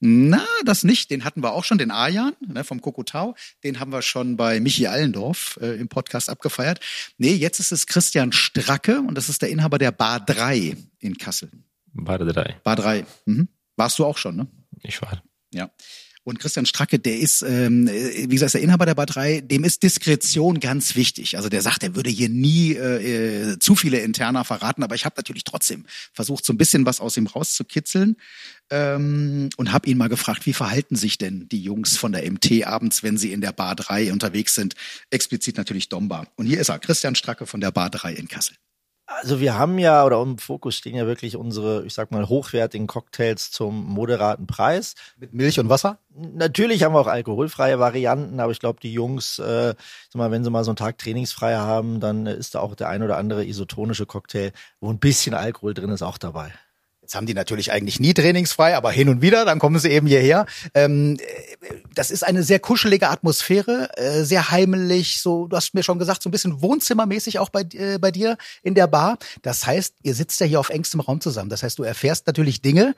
Na, 0.00 0.46
das 0.64 0.82
nicht. 0.82 1.10
Den 1.10 1.24
hatten 1.24 1.42
wir 1.42 1.52
auch 1.52 1.64
schon, 1.64 1.76
den 1.78 1.90
Ajan 1.90 2.34
ne, 2.40 2.64
vom 2.64 2.80
Kokotau. 2.80 3.34
Den 3.62 3.80
haben 3.80 3.92
wir 3.92 4.00
schon 4.02 4.36
bei 4.36 4.58
Michi 4.58 4.86
Allendorf 4.86 5.58
äh, 5.60 5.78
im 5.78 5.88
Podcast 5.88 6.30
abgefeiert. 6.30 6.80
Nee, 7.18 7.34
jetzt 7.34 7.60
ist 7.60 7.70
es 7.70 7.86
Christian 7.86 8.32
Stracke 8.32 9.00
und 9.00 9.14
das 9.14 9.28
ist 9.28 9.42
der 9.42 9.50
Inhaber 9.50 9.78
der 9.78 9.92
Bar 9.92 10.20
3 10.20 10.76
in 11.00 11.18
Kassel. 11.18 11.50
Bar 11.92 12.18
drei. 12.18 12.56
Bar 12.62 12.76
3. 12.76 13.04
Mhm. 13.26 13.48
Warst 13.76 13.98
du 13.98 14.04
auch 14.04 14.16
schon, 14.16 14.36
ne? 14.36 14.46
Ich 14.82 15.00
war. 15.02 15.22
Ja. 15.52 15.70
Und 16.22 16.38
Christian 16.38 16.66
Stracke, 16.66 16.98
der 16.98 17.18
ist, 17.18 17.42
ähm, 17.42 17.88
wie 17.88 18.26
gesagt, 18.28 18.52
der 18.52 18.60
Inhaber 18.60 18.84
der 18.84 18.94
3, 18.94 19.40
dem 19.40 19.64
ist 19.64 19.82
Diskretion 19.82 20.60
ganz 20.60 20.94
wichtig. 20.94 21.36
Also 21.36 21.48
der 21.48 21.62
sagt, 21.62 21.82
er 21.82 21.94
würde 21.94 22.10
hier 22.10 22.28
nie 22.28 22.74
äh, 22.74 23.52
äh, 23.52 23.58
zu 23.58 23.74
viele 23.74 24.00
Interna 24.00 24.44
verraten, 24.44 24.82
aber 24.82 24.94
ich 24.94 25.06
habe 25.06 25.14
natürlich 25.16 25.44
trotzdem 25.44 25.86
versucht, 26.12 26.44
so 26.44 26.52
ein 26.52 26.58
bisschen 26.58 26.84
was 26.84 27.00
aus 27.00 27.16
ihm 27.16 27.26
rauszukitzeln 27.26 28.16
ähm, 28.70 29.48
und 29.56 29.72
habe 29.72 29.88
ihn 29.88 29.96
mal 29.96 30.10
gefragt, 30.10 30.44
wie 30.44 30.52
verhalten 30.52 30.94
sich 30.94 31.16
denn 31.16 31.48
die 31.48 31.62
Jungs 31.62 31.96
von 31.96 32.12
der 32.12 32.30
MT 32.30 32.64
abends, 32.64 33.02
wenn 33.02 33.16
sie 33.16 33.32
in 33.32 33.40
der 33.40 33.52
Bar 33.52 33.74
3 33.74 34.12
unterwegs 34.12 34.54
sind? 34.54 34.74
Explizit 35.08 35.56
natürlich 35.56 35.88
Domba. 35.88 36.26
Und 36.36 36.44
hier 36.44 36.60
ist 36.60 36.68
er, 36.68 36.78
Christian 36.78 37.14
Stracke 37.14 37.46
von 37.46 37.60
der 37.60 37.70
Bar 37.70 37.88
3 37.88 38.12
in 38.12 38.28
Kassel. 38.28 38.56
Also 39.18 39.40
wir 39.40 39.58
haben 39.58 39.78
ja, 39.78 40.04
oder 40.04 40.22
im 40.22 40.38
Fokus 40.38 40.76
stehen 40.76 40.94
ja 40.94 41.04
wirklich 41.04 41.36
unsere, 41.36 41.84
ich 41.84 41.94
sag 41.94 42.12
mal, 42.12 42.28
hochwertigen 42.28 42.86
Cocktails 42.86 43.50
zum 43.50 43.84
moderaten 43.84 44.46
Preis. 44.46 44.94
Mit 45.18 45.34
Milch 45.34 45.58
und 45.58 45.68
Wasser? 45.68 45.98
Natürlich 46.14 46.84
haben 46.84 46.94
wir 46.94 47.00
auch 47.00 47.08
alkoholfreie 47.08 47.80
Varianten, 47.80 48.38
aber 48.38 48.52
ich 48.52 48.60
glaube, 48.60 48.78
die 48.80 48.92
Jungs, 48.92 49.40
äh, 49.40 49.74
sag 50.08 50.14
mal, 50.14 50.30
wenn 50.30 50.44
sie 50.44 50.50
mal 50.50 50.62
so 50.62 50.70
einen 50.70 50.76
Tag 50.76 50.98
trainingsfrei 50.98 51.56
haben, 51.56 51.98
dann 51.98 52.26
ist 52.26 52.54
da 52.54 52.60
auch 52.60 52.76
der 52.76 52.88
ein 52.88 53.02
oder 53.02 53.16
andere 53.16 53.44
isotonische 53.44 54.06
Cocktail, 54.06 54.52
wo 54.80 54.90
ein 54.90 55.00
bisschen 55.00 55.34
Alkohol 55.34 55.74
drin 55.74 55.90
ist, 55.90 56.02
auch 56.02 56.18
dabei. 56.18 56.52
Jetzt 57.10 57.16
haben 57.16 57.26
die 57.26 57.34
natürlich 57.34 57.72
eigentlich 57.72 57.98
nie 57.98 58.14
trainingsfrei, 58.14 58.76
aber 58.76 58.92
hin 58.92 59.08
und 59.08 59.20
wieder, 59.20 59.44
dann 59.44 59.58
kommen 59.58 59.80
sie 59.80 59.88
eben 59.88 60.06
hierher. 60.06 60.46
Ähm, 60.74 61.18
äh, 61.18 61.74
das 61.92 62.12
ist 62.12 62.22
eine 62.22 62.44
sehr 62.44 62.60
kuschelige 62.60 63.08
Atmosphäre, 63.08 63.88
äh, 63.96 64.22
sehr 64.22 64.52
heimelig, 64.52 65.20
so, 65.20 65.48
du 65.48 65.56
hast 65.56 65.74
mir 65.74 65.82
schon 65.82 65.98
gesagt, 65.98 66.22
so 66.22 66.28
ein 66.28 66.30
bisschen 66.30 66.62
wohnzimmermäßig 66.62 67.40
auch 67.40 67.48
bei, 67.48 67.62
äh, 67.72 67.98
bei 67.98 68.12
dir 68.12 68.36
in 68.62 68.76
der 68.76 68.86
Bar. 68.86 69.18
Das 69.42 69.66
heißt, 69.66 69.96
ihr 70.04 70.14
sitzt 70.14 70.38
ja 70.38 70.46
hier 70.46 70.60
auf 70.60 70.68
engstem 70.68 71.00
Raum 71.00 71.20
zusammen. 71.20 71.50
Das 71.50 71.64
heißt, 71.64 71.80
du 71.80 71.82
erfährst 71.82 72.28
natürlich 72.28 72.62
Dinge, 72.62 72.94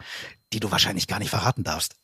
die 0.52 0.60
du 0.60 0.70
wahrscheinlich 0.70 1.08
gar 1.08 1.18
nicht 1.18 1.30
verraten 1.30 1.64
darfst. 1.64 1.94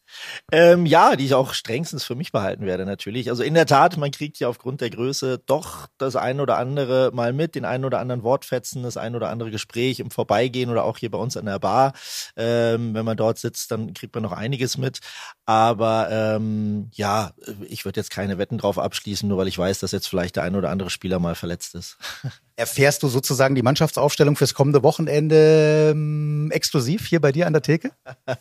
Ähm, 0.52 0.86
ja, 0.86 1.16
die 1.16 1.24
ich 1.24 1.34
auch 1.34 1.54
strengstens 1.54 2.04
für 2.04 2.14
mich 2.14 2.32
behalten 2.32 2.64
werde, 2.66 2.86
natürlich. 2.86 3.30
Also 3.30 3.42
in 3.42 3.54
der 3.54 3.66
Tat, 3.66 3.96
man 3.96 4.10
kriegt 4.10 4.38
ja 4.38 4.48
aufgrund 4.48 4.80
der 4.80 4.90
Größe 4.90 5.40
doch 5.46 5.86
das 5.98 6.16
ein 6.16 6.40
oder 6.40 6.58
andere 6.58 7.10
mal 7.12 7.32
mit, 7.32 7.54
den 7.54 7.64
einen 7.64 7.84
oder 7.84 8.00
anderen 8.00 8.22
Wortfetzen, 8.22 8.82
das 8.82 8.96
ein 8.96 9.14
oder 9.14 9.28
andere 9.30 9.50
Gespräch 9.50 10.00
im 10.00 10.10
Vorbeigehen 10.10 10.70
oder 10.70 10.84
auch 10.84 10.98
hier 10.98 11.10
bei 11.10 11.18
uns 11.18 11.36
an 11.36 11.46
der 11.46 11.58
Bar. 11.58 11.92
Ähm, 12.36 12.94
wenn 12.94 13.04
man 13.04 13.16
dort 13.16 13.38
sitzt, 13.38 13.70
dann 13.70 13.94
kriegt 13.94 14.14
man 14.14 14.22
noch 14.22 14.32
einiges 14.32 14.78
mit. 14.78 15.00
Aber 15.44 16.08
ähm, 16.10 16.90
ja, 16.94 17.32
ich 17.68 17.84
würde 17.84 18.00
jetzt 18.00 18.10
keine 18.10 18.38
Wetten 18.38 18.58
drauf 18.58 18.78
abschließen, 18.78 19.28
nur 19.28 19.38
weil 19.38 19.48
ich 19.48 19.58
weiß, 19.58 19.78
dass 19.80 19.92
jetzt 19.92 20.08
vielleicht 20.08 20.36
der 20.36 20.44
ein 20.44 20.56
oder 20.56 20.70
andere 20.70 20.90
Spieler 20.90 21.18
mal 21.18 21.34
verletzt 21.34 21.74
ist. 21.74 21.98
Erfährst 22.58 23.04
du 23.04 23.08
sozusagen 23.08 23.54
die 23.54 23.62
Mannschaftsaufstellung 23.62 24.34
fürs 24.34 24.52
kommende 24.52 24.82
Wochenende 24.82 25.92
ähm, 25.92 26.50
exklusiv 26.50 27.06
hier 27.06 27.20
bei 27.20 27.30
dir 27.30 27.46
an 27.46 27.52
der 27.52 27.62
Theke? 27.62 27.92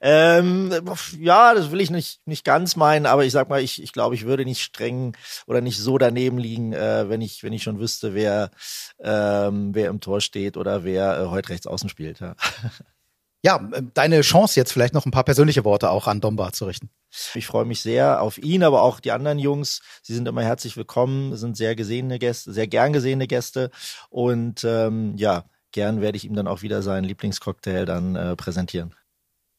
Ähm, 0.00 0.70
ja, 1.18 1.54
das 1.54 1.70
will 1.70 1.80
ich 1.80 1.90
nicht, 1.90 2.20
nicht 2.26 2.44
ganz 2.44 2.76
meinen, 2.76 3.06
aber 3.06 3.24
ich 3.24 3.32
sag 3.32 3.48
mal, 3.48 3.62
ich, 3.62 3.82
ich 3.82 3.92
glaube, 3.92 4.14
ich 4.14 4.26
würde 4.26 4.44
nicht 4.44 4.62
streng 4.62 5.16
oder 5.46 5.62
nicht 5.62 5.78
so 5.78 5.96
daneben 5.96 6.36
liegen, 6.36 6.74
äh, 6.74 7.08
wenn 7.08 7.22
ich, 7.22 7.42
wenn 7.42 7.54
ich 7.54 7.62
schon 7.62 7.78
wüsste, 7.78 8.12
wer, 8.14 8.50
ähm, 9.00 9.74
wer 9.74 9.88
im 9.88 10.00
Tor 10.00 10.20
steht 10.20 10.58
oder 10.58 10.84
wer 10.84 11.18
äh, 11.18 11.26
heute 11.26 11.48
rechts 11.48 11.66
außen 11.66 11.88
spielt. 11.88 12.20
Ja. 12.20 12.36
Ja, 13.46 13.64
äh, 13.72 13.82
deine 13.94 14.22
Chance 14.22 14.58
jetzt 14.58 14.72
vielleicht 14.72 14.92
noch 14.92 15.06
ein 15.06 15.12
paar 15.12 15.22
persönliche 15.22 15.64
Worte 15.64 15.90
auch 15.90 16.08
an 16.08 16.20
Domba 16.20 16.50
zu 16.50 16.64
richten. 16.64 16.90
Ich 17.34 17.46
freue 17.46 17.64
mich 17.64 17.80
sehr 17.80 18.20
auf 18.20 18.38
ihn, 18.38 18.64
aber 18.64 18.82
auch 18.82 18.98
die 18.98 19.12
anderen 19.12 19.38
Jungs. 19.38 19.82
Sie 20.02 20.14
sind 20.14 20.26
immer 20.26 20.42
herzlich 20.42 20.76
willkommen, 20.76 21.36
sind 21.36 21.56
sehr 21.56 21.76
gesehene 21.76 22.18
Gäste, 22.18 22.52
sehr 22.52 22.66
gern 22.66 22.92
gesehene 22.92 23.28
Gäste 23.28 23.70
und 24.10 24.64
ähm, 24.64 25.14
ja, 25.16 25.44
gern 25.70 26.00
werde 26.00 26.16
ich 26.16 26.24
ihm 26.24 26.34
dann 26.34 26.48
auch 26.48 26.62
wieder 26.62 26.82
seinen 26.82 27.04
Lieblingscocktail 27.04 27.84
dann 27.84 28.16
äh, 28.16 28.34
präsentieren. 28.34 28.96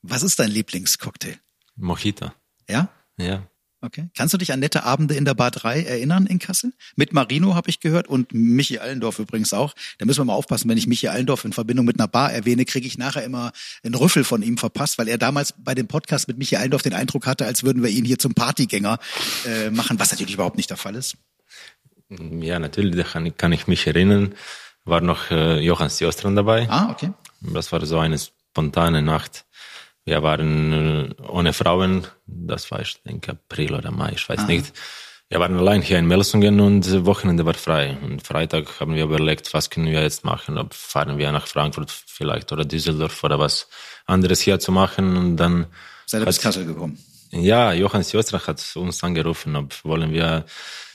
Was 0.01 0.21
ist 0.21 0.37
dein 0.39 0.51
Lieblingscocktail? 0.51 1.37
Mojito. 1.77 2.29
Ja? 2.67 2.89
Ja. 3.17 3.47
Okay. 3.87 4.09
Kannst 4.17 4.33
du 4.33 4.37
dich 4.37 4.51
an 4.51 4.59
nette 4.59 4.83
Abende 4.83 5.15
in 5.15 5.23
der 5.23 5.33
Bar 5.33 5.49
3 5.49 5.83
erinnern 5.83 6.25
in 6.25 6.39
Kassel? 6.39 6.73
Mit 6.97 7.13
Marino 7.13 7.55
habe 7.55 7.69
ich 7.69 7.79
gehört 7.79 8.09
und 8.09 8.33
Michi 8.33 8.79
Allendorf 8.79 9.17
übrigens 9.17 9.53
auch. 9.53 9.73
Da 9.97 10.05
müssen 10.05 10.19
wir 10.19 10.25
mal 10.25 10.33
aufpassen, 10.33 10.69
wenn 10.69 10.77
ich 10.77 10.87
Michi 10.87 11.07
Allendorf 11.07 11.45
in 11.45 11.53
Verbindung 11.53 11.85
mit 11.85 11.97
einer 11.97 12.09
Bar 12.09 12.33
erwähne, 12.33 12.65
kriege 12.65 12.85
ich 12.85 12.97
nachher 12.97 13.23
immer 13.23 13.53
einen 13.83 13.95
Rüffel 13.95 14.25
von 14.25 14.41
ihm 14.41 14.57
verpasst, 14.57 14.97
weil 14.97 15.07
er 15.07 15.17
damals 15.17 15.53
bei 15.57 15.73
dem 15.73 15.87
Podcast 15.87 16.27
mit 16.27 16.37
Michi 16.37 16.57
Allendorf 16.57 16.81
den 16.81 16.93
Eindruck 16.93 17.27
hatte, 17.27 17.45
als 17.45 17.63
würden 17.63 17.81
wir 17.81 17.89
ihn 17.89 18.03
hier 18.03 18.19
zum 18.19 18.33
Partygänger 18.33 18.99
äh, 19.45 19.69
machen, 19.69 19.97
was 19.99 20.11
natürlich 20.11 20.33
überhaupt 20.33 20.57
nicht 20.57 20.69
der 20.69 20.77
Fall 20.77 20.95
ist. 20.95 21.15
Ja, 22.09 22.59
natürlich, 22.59 22.93
da 22.93 23.03
kann 23.03 23.25
ich, 23.25 23.37
kann 23.37 23.53
ich 23.53 23.67
mich 23.67 23.87
erinnern. 23.87 24.35
War 24.83 24.99
noch 24.99 25.31
äh, 25.31 25.61
Johann 25.61 25.89
Sjostran 25.89 26.35
dabei. 26.35 26.67
Ah, 26.69 26.91
okay. 26.91 27.11
Das 27.39 27.71
war 27.71 27.85
so 27.85 27.99
eine 27.99 28.17
spontane 28.19 29.01
Nacht. 29.01 29.45
Wir 30.07 30.23
waren 30.23 30.71
äh, 30.71 31.21
ohne 31.27 31.51
Frauen, 31.51 32.07
das 32.25 32.71
war, 32.71 32.79
ich 32.79 32.95
denke, 33.03 33.31
April 33.31 33.73
oder 33.75 33.91
Mai, 33.91 34.13
ich 34.15 34.29
weiß 34.29 34.47
nicht. 34.47 34.71
Wir 35.27 35.41
waren 35.41 35.57
allein 35.57 35.81
hier 35.81 35.99
in 35.99 36.07
Melsungen 36.07 36.61
und 36.61 37.05
Wochenende 37.05 37.45
war 37.45 37.55
frei. 37.55 37.97
Und 38.01 38.25
Freitag 38.25 38.79
haben 38.79 38.95
wir 38.95 39.03
überlegt, 39.03 39.53
was 39.53 39.69
können 39.69 39.87
wir 39.87 40.01
jetzt 40.01 40.23
machen? 40.23 40.57
Ob 40.57 40.73
fahren 40.73 41.17
wir 41.17 41.29
nach 41.33 41.45
Frankfurt 41.45 41.91
vielleicht 41.91 42.53
oder 42.53 42.63
Düsseldorf 42.63 43.21
oder 43.21 43.37
was 43.37 43.67
anderes 44.05 44.39
hier 44.39 44.61
zu 44.61 44.71
machen. 44.71 45.17
Und 45.17 45.35
dann 45.35 45.65
Seid 46.05 46.21
ihr 46.21 46.25
bis 46.27 46.39
Kassel 46.39 46.65
gekommen? 46.65 46.97
ja, 47.31 47.73
Johann 47.73 48.05
Sjostrach 48.05 48.47
hat 48.47 48.63
uns 48.77 49.03
angerufen, 49.03 49.57
ob 49.57 49.83
wollen 49.83 50.13
wir 50.13 50.45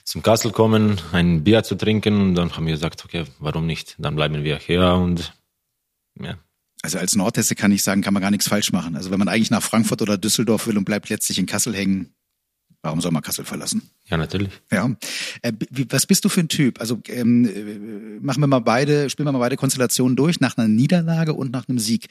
zum 0.05 0.23
Kassel 0.23 0.53
kommen, 0.53 0.99
ein 1.13 1.45
Bier 1.45 1.63
zu 1.65 1.75
trinken. 1.75 2.19
Und 2.19 2.35
dann 2.37 2.57
haben 2.57 2.65
wir 2.65 2.73
gesagt, 2.73 3.05
okay, 3.05 3.27
warum 3.41 3.67
nicht? 3.67 3.95
Dann 3.99 4.17
bleiben 4.17 4.43
wir 4.43 4.57
hier 4.57 4.95
und 4.95 5.35
ja. 6.19 6.39
Also 6.83 6.99
als 6.99 7.15
Nordhesse 7.15 7.55
kann 7.55 7.71
ich 7.71 7.85
sagen, 7.85 8.03
kann 8.03 8.13
man 8.13 8.21
gar 8.21 8.33
nichts 8.33 8.49
falsch 8.49 8.73
machen. 8.73 8.97
Also 8.97 9.11
wenn 9.13 9.19
man 9.19 9.29
eigentlich 9.29 9.51
nach 9.51 9.63
Frankfurt 9.63 10.03
oder 10.03 10.19
Düsseldorf 10.19 10.67
will 10.67 10.77
und 10.77 10.85
bleibt 10.85 11.09
letztlich 11.09 11.39
in 11.39 11.47
Kassel 11.47 11.75
hängen, 11.75 12.13
warum 12.83 13.01
soll 13.01 13.13
man 13.13 13.23
Kassel 13.23 13.45
verlassen? 13.45 13.91
Ja, 14.07 14.17
natürlich. 14.17 14.51
Ja. 14.71 14.91
Äh, 15.43 15.53
wie, 15.71 15.87
was 15.89 16.07
bist 16.07 16.25
du 16.25 16.29
für 16.29 16.41
ein 16.41 16.49
Typ? 16.49 16.81
Also 16.81 17.01
ähm, 17.07 17.45
äh, 17.45 18.21
machen 18.21 18.41
wir 18.41 18.49
mal 18.49 18.59
beide, 18.59 19.09
spielen 19.09 19.29
wir 19.29 19.33
mal 19.33 19.39
beide 19.39 19.57
Konstellationen 19.57 20.17
durch, 20.17 20.41
nach 20.41 20.59
einer 20.59 20.67
Niederlage 20.67 21.35
und 21.35 21.53
nach 21.53 21.69
einem 21.69 21.79
Sieg. 21.79 22.09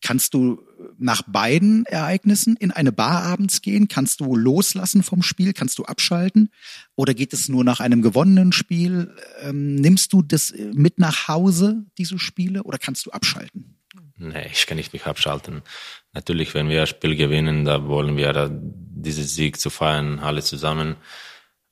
Kannst 0.00 0.34
du 0.34 0.62
nach 0.98 1.22
beiden 1.22 1.84
Ereignissen 1.86 2.56
in 2.56 2.70
eine 2.70 2.92
Bar 2.92 3.24
abends 3.24 3.60
gehen? 3.60 3.88
Kannst 3.88 4.20
du 4.20 4.36
loslassen 4.36 5.02
vom 5.02 5.22
Spiel? 5.22 5.52
Kannst 5.52 5.78
du 5.78 5.84
abschalten? 5.84 6.50
Oder 6.94 7.14
geht 7.14 7.32
es 7.32 7.48
nur 7.48 7.64
nach 7.64 7.80
einem 7.80 8.02
gewonnenen 8.02 8.52
Spiel? 8.52 9.12
Ähm, 9.42 9.74
nimmst 9.74 10.12
du 10.12 10.22
das 10.22 10.52
äh, 10.52 10.70
mit 10.72 11.00
nach 11.00 11.26
Hause, 11.26 11.84
diese 11.98 12.20
Spiele, 12.20 12.62
oder 12.62 12.78
kannst 12.78 13.06
du 13.06 13.10
abschalten? 13.10 13.74
Nee, 14.22 14.48
ich 14.52 14.66
kann 14.66 14.76
nicht 14.76 14.92
mich 14.92 15.06
abschalten. 15.06 15.62
Natürlich, 16.12 16.54
wenn 16.54 16.68
wir 16.68 16.82
ein 16.82 16.86
Spiel 16.86 17.16
gewinnen, 17.16 17.64
da 17.64 17.88
wollen 17.88 18.16
wir 18.16 18.48
diesen 18.52 19.24
Sieg 19.24 19.58
zu 19.58 19.68
feiern, 19.68 20.20
alle 20.20 20.42
zusammen. 20.42 20.94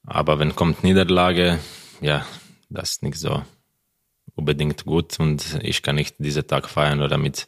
Aber 0.05 0.41
wenn 0.41 0.57
kommt 0.57 0.83
Niederlage, 0.83 1.61
ja, 2.01 2.27
das 2.69 2.93
ist 2.93 3.03
nicht 3.05 3.19
so 3.19 3.45
unbedingt 4.35 4.85
gut 4.85 5.21
und 5.21 5.59
ich 5.63 5.83
kann 5.83 5.95
nicht 5.95 6.17
diesen 6.19 6.47
Tag 6.47 6.69
feiern 6.69 7.03
oder 7.03 7.19
mit 7.19 7.47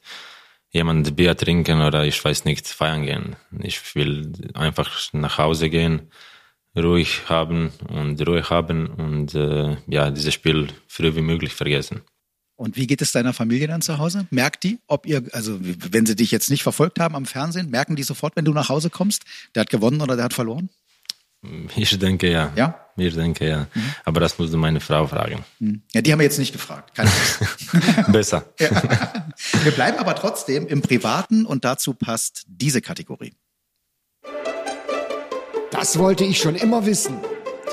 jemand 0.70 1.16
Bier 1.16 1.36
trinken 1.36 1.80
oder 1.82 2.04
ich 2.04 2.24
weiß 2.24 2.44
nicht, 2.44 2.68
feiern 2.68 3.02
gehen. 3.02 3.36
Ich 3.60 3.96
will 3.96 4.32
einfach 4.54 4.88
nach 5.12 5.38
Hause 5.38 5.68
gehen, 5.68 6.12
ruhig 6.76 7.28
haben 7.28 7.72
und 7.88 8.24
ruhig 8.24 8.50
haben 8.50 8.86
und 8.86 9.34
äh, 9.34 9.76
ja, 9.88 10.10
dieses 10.10 10.34
Spiel 10.34 10.68
früh 10.86 11.12
wie 11.16 11.22
möglich 11.22 11.54
vergessen. 11.54 12.02
Und 12.62 12.76
wie 12.76 12.86
geht 12.86 13.02
es 13.02 13.10
deiner 13.10 13.32
Familie 13.32 13.66
dann 13.66 13.82
zu 13.82 13.98
Hause? 13.98 14.28
Merkt 14.30 14.62
die, 14.62 14.78
ob 14.86 15.04
ihr, 15.04 15.24
also 15.32 15.58
wenn 15.60 16.06
sie 16.06 16.14
dich 16.14 16.30
jetzt 16.30 16.48
nicht 16.48 16.62
verfolgt 16.62 17.00
haben 17.00 17.16
am 17.16 17.26
Fernsehen, 17.26 17.70
merken 17.70 17.96
die 17.96 18.04
sofort, 18.04 18.36
wenn 18.36 18.44
du 18.44 18.52
nach 18.52 18.68
Hause 18.68 18.88
kommst, 18.88 19.24
der 19.56 19.62
hat 19.62 19.70
gewonnen 19.70 20.00
oder 20.00 20.14
der 20.14 20.26
hat 20.26 20.32
verloren? 20.32 20.70
Ich 21.74 21.98
denke 21.98 22.30
ja. 22.30 22.52
Ja? 22.54 22.86
Ich 22.96 23.16
denke 23.16 23.48
ja. 23.48 23.66
Mhm. 23.74 23.94
Aber 24.04 24.20
das 24.20 24.38
musst 24.38 24.54
du 24.54 24.58
meine 24.58 24.78
Frau 24.78 25.08
fragen. 25.08 25.44
Mhm. 25.58 25.82
Ja, 25.92 26.02
die 26.02 26.12
haben 26.12 26.20
wir 26.20 26.24
jetzt 26.24 26.38
nicht 26.38 26.52
gefragt. 26.52 26.94
Keine 26.94 27.10
Besser. 28.12 28.44
Ja. 28.60 28.70
Wir 29.64 29.72
bleiben 29.72 29.98
aber 29.98 30.14
trotzdem 30.14 30.68
im 30.68 30.82
Privaten 30.82 31.44
und 31.46 31.64
dazu 31.64 31.94
passt 31.94 32.44
diese 32.46 32.80
Kategorie. 32.80 33.34
Das 35.72 35.98
wollte 35.98 36.22
ich 36.22 36.38
schon 36.38 36.54
immer 36.54 36.86
wissen. 36.86 37.18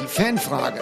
Die 0.02 0.08
Fanfrage. 0.08 0.82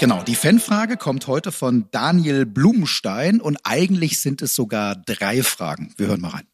Genau, 0.00 0.22
die 0.22 0.36
Fanfrage 0.36 0.96
kommt 0.96 1.26
heute 1.26 1.50
von 1.50 1.86
Daniel 1.90 2.46
Blumenstein 2.46 3.40
und 3.40 3.58
eigentlich 3.64 4.20
sind 4.20 4.42
es 4.42 4.54
sogar 4.54 4.94
drei 4.94 5.42
Fragen. 5.42 5.92
Wir 5.96 6.06
hören 6.06 6.20
mal 6.20 6.28
rein. 6.28 6.46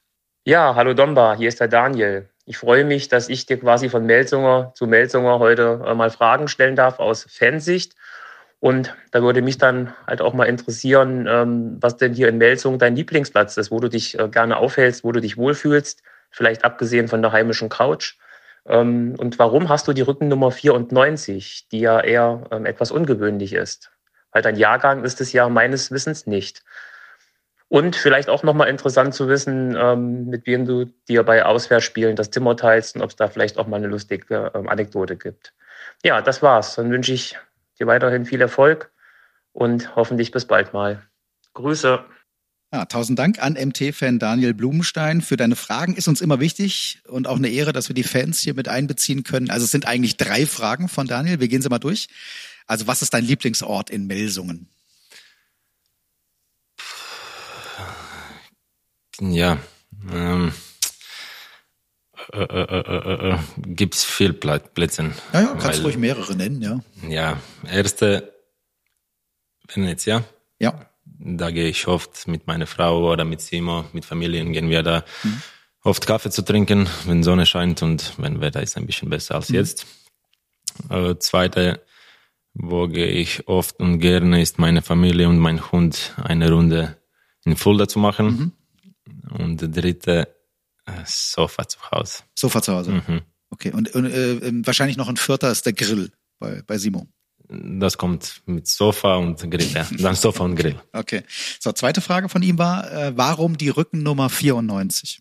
Ja, 0.47 0.75
hallo 0.75 0.95
Domba, 0.95 1.37
hier 1.37 1.49
ist 1.49 1.61
der 1.61 1.69
Daniel. 1.69 2.31
Ich 2.47 2.57
freue 2.57 2.87
mich, 2.87 3.09
dass 3.09 3.29
ich 3.29 3.45
dir 3.45 3.61
quasi 3.61 3.91
von 3.91 4.07
Melsunger 4.07 4.73
zu 4.75 4.87
Melsunger 4.87 5.41
heute 5.41 5.83
äh, 5.87 5.95
mal 5.95 6.09
Fragen 6.09 6.49
stellen 6.49 6.75
darf 6.75 7.01
aus 7.01 7.27
Fansicht. 7.31 7.95
Und 8.61 8.95
da 9.11 9.21
würde 9.21 9.43
mich 9.43 9.59
dann 9.59 9.93
halt 10.07 10.23
auch 10.23 10.33
mal 10.33 10.47
interessieren, 10.47 11.27
ähm, 11.29 11.77
was 11.81 11.99
denn 11.99 12.15
hier 12.15 12.29
in 12.29 12.39
Melsung 12.39 12.79
dein 12.79 12.97
Lieblingsplatz 12.97 13.59
ist, 13.59 13.71
wo 13.71 13.79
du 13.79 13.89
dich 13.91 14.19
äh, 14.19 14.27
gerne 14.29 14.57
aufhältst, 14.57 15.05
wo 15.05 15.13
du 15.13 15.21
dich 15.21 15.37
wohlfühlst, 15.37 16.03
vielleicht 16.31 16.65
abgesehen 16.65 17.09
von 17.09 17.21
der 17.21 17.33
heimischen 17.33 17.69
Couch. 17.69 18.17
Ähm, 18.67 19.15
und 19.19 19.39
warum 19.39 19.69
hast 19.69 19.89
du 19.89 19.93
die 19.93 20.03
Rückennummer 20.03 20.51
94, 20.51 21.69
die 21.71 21.81
ja 21.81 22.01
eher 22.01 22.45
ähm, 22.51 22.67
etwas 22.67 22.91
ungewöhnlich 22.91 23.53
ist? 23.53 23.91
Weil 24.33 24.43
dein 24.43 24.57
Jahrgang 24.57 25.05
ist 25.05 25.21
es 25.21 25.33
ja 25.33 25.49
meines 25.49 25.91
Wissens 25.91 26.27
nicht. 26.27 26.65
Und 27.69 27.97
vielleicht 27.97 28.29
auch 28.29 28.43
nochmal 28.43 28.69
interessant 28.69 29.15
zu 29.15 29.29
wissen, 29.29 29.77
ähm, 29.77 30.27
mit 30.27 30.47
wem 30.47 30.67
du 30.67 30.87
dir 31.09 31.23
bei 31.23 31.45
Auswärtsspielen 31.45 32.17
das 32.17 32.31
Zimmer 32.31 32.57
teilst 32.57 32.95
und 32.95 33.03
ob 33.03 33.11
es 33.11 33.17
da 33.17 33.29
vielleicht 33.29 33.59
auch 33.59 33.67
mal 33.67 33.77
eine 33.77 33.89
lustige 33.89 34.55
Anekdote 34.55 35.17
gibt. 35.17 35.55
Ja, 36.03 36.21
das 36.21 36.43
war's. 36.43 36.77
Dann 36.77 36.91
wünsche 36.91 37.13
ich 37.13 37.39
dir 37.79 37.87
weiterhin 37.87 38.27
viel 38.27 38.41
Erfolg 38.41 38.93
und 39.53 39.97
hoffentlich 39.97 40.31
bis 40.31 40.47
bald 40.47 40.73
mal. 40.73 41.03
Grüße. 41.55 42.05
Ja, 42.75 42.87
tausend 42.87 43.21
Dank 43.21 43.41
an 43.41 43.53
MT-Fan 43.53 44.19
Daniel 44.19 44.53
Blumenstein 44.53 45.21
für 45.21 45.37
deine 45.37 45.55
Fragen. 45.55 45.95
Ist 45.95 46.09
uns 46.09 46.21
immer 46.21 46.41
wichtig 46.41 46.99
und 47.07 47.29
auch 47.29 47.37
eine 47.37 47.49
Ehre, 47.49 47.73
dass 47.73 47.89
wir 47.89 47.95
die 47.95 48.03
Fans 48.03 48.41
hier 48.41 48.55
mit 48.55 48.67
einbeziehen 48.67 49.23
können. 49.23 49.49
Also 49.49 49.65
es 49.65 49.71
sind 49.71 49.87
eigentlich 49.87 50.17
drei 50.17 50.45
Fragen 50.45 50.89
von 50.89 51.07
Daniel. 51.07 51.39
Wir 51.39 51.47
gehen 51.47 51.63
sie 51.63 51.69
mal 51.69 51.79
durch. 51.79 52.09
Also 52.67 52.89
was 52.89 53.01
ist 53.01 53.15
dein 53.15 53.25
Lieblingsort 53.25 53.91
in 53.91 54.09
Melsungen? 54.09 54.69
Ja, 59.21 59.59
ähm, 60.13 60.53
äh, 62.33 62.43
äh, 62.43 62.81
äh, 62.81 63.35
äh 63.35 63.39
gibt 63.57 63.95
es 63.95 64.03
viel 64.03 64.33
Plätze. 64.33 65.13
Ja, 65.33 65.43
ja 65.43 65.55
kannst 65.61 65.79
du 65.79 65.85
ruhig 65.85 65.97
mehrere 65.97 66.35
nennen, 66.35 66.61
ja. 66.61 66.81
Ja, 67.09 67.41
erste 67.71 68.35
Venezia. 69.73 70.25
Ja. 70.59 70.91
Da 71.27 71.51
gehe 71.51 71.69
ich 71.69 71.87
oft 71.87 72.29
mit 72.29 72.47
meiner 72.47 72.67
Frau 72.67 73.11
oder 73.11 73.25
mit 73.25 73.41
Simo, 73.41 73.85
mit 73.93 74.05
Familien 74.05 74.53
gehen 74.53 74.69
wir 74.69 74.83
da 74.83 75.05
mhm. 75.23 75.43
oft 75.83 76.07
Kaffee 76.07 76.31
zu 76.31 76.43
trinken, 76.43 76.87
wenn 77.07 77.23
Sonne 77.23 77.47
scheint 77.47 77.83
und 77.83 78.13
wenn 78.19 78.41
Wetter 78.41 78.63
ist 78.63 78.77
ein 78.77 78.87
bisschen 78.87 79.09
besser 79.09 79.37
als 79.37 79.49
mhm. 79.49 79.55
jetzt. 79.57 79.87
Äh, 80.91 81.17
zweite, 81.19 81.83
wo 82.53 82.89
gehe 82.89 83.09
ich 83.09 83.49
oft 83.49 83.81
und 83.81 84.01
gerne, 84.01 84.43
ist 84.43 84.59
meine 84.59 84.83
Familie 84.83 85.29
und 85.29 85.39
mein 85.39 85.73
Hund 85.73 86.15
eine 86.23 86.51
Runde 86.51 86.99
in 87.45 87.57
Fulda 87.57 87.89
zu 87.89 87.99
machen. 87.99 88.27
Mhm 88.27 88.53
und 89.31 89.61
der 89.61 89.69
dritte, 89.69 90.29
äh, 90.87 90.93
Sofa 91.05 91.67
zu 91.67 91.79
Hause. 91.91 92.23
Sofa 92.35 92.63
zu 92.63 92.73
Hause. 92.73 92.93
Mhm. 92.93 93.23
Okay. 93.51 93.73
Und, 93.73 93.95
und 93.95 94.07
äh, 94.07 94.67
wahrscheinlich 94.67 94.97
noch 94.97 95.09
ein 95.09 95.17
vierter 95.17 95.51
ist 95.51 95.67
der 95.67 95.73
Grill 95.73 96.11
bei, 96.39 96.63
bei 96.67 96.79
Simon. 96.79 97.13
Das 97.49 97.99
kommt 97.99 98.43
mit 98.47 98.67
Sofa 98.67 99.17
und 99.17 99.39
Grill, 99.51 99.71
ja. 99.73 99.87
Dann 99.99 100.15
Sofa 100.15 100.45
und 100.45 100.57
Grill. 100.57 100.81
Okay. 100.93 101.23
So, 101.61 101.73
zweite 101.73 102.01
Frage 102.01 102.29
von 102.29 102.43
ihm 102.43 102.59
war, 102.59 102.91
äh, 102.91 103.17
warum 103.17 103.59
die 103.59 103.69
Rückennummer 103.69 104.31
94? 104.31 105.21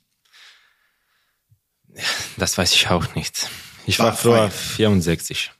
Das 2.37 2.57
weiß 2.57 2.73
ich 2.73 2.89
auch 2.89 3.13
nicht. 3.15 3.49
Ich 3.85 3.99
war, 3.99 4.07
war 4.07 4.13
früher 4.13 4.49
64. 4.49 5.51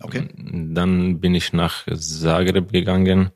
Okay. 0.00 0.28
Dann 0.36 1.20
bin 1.20 1.34
ich 1.34 1.52
nach 1.52 1.86
Zagreb 1.86 2.72
gegangen 2.72 3.30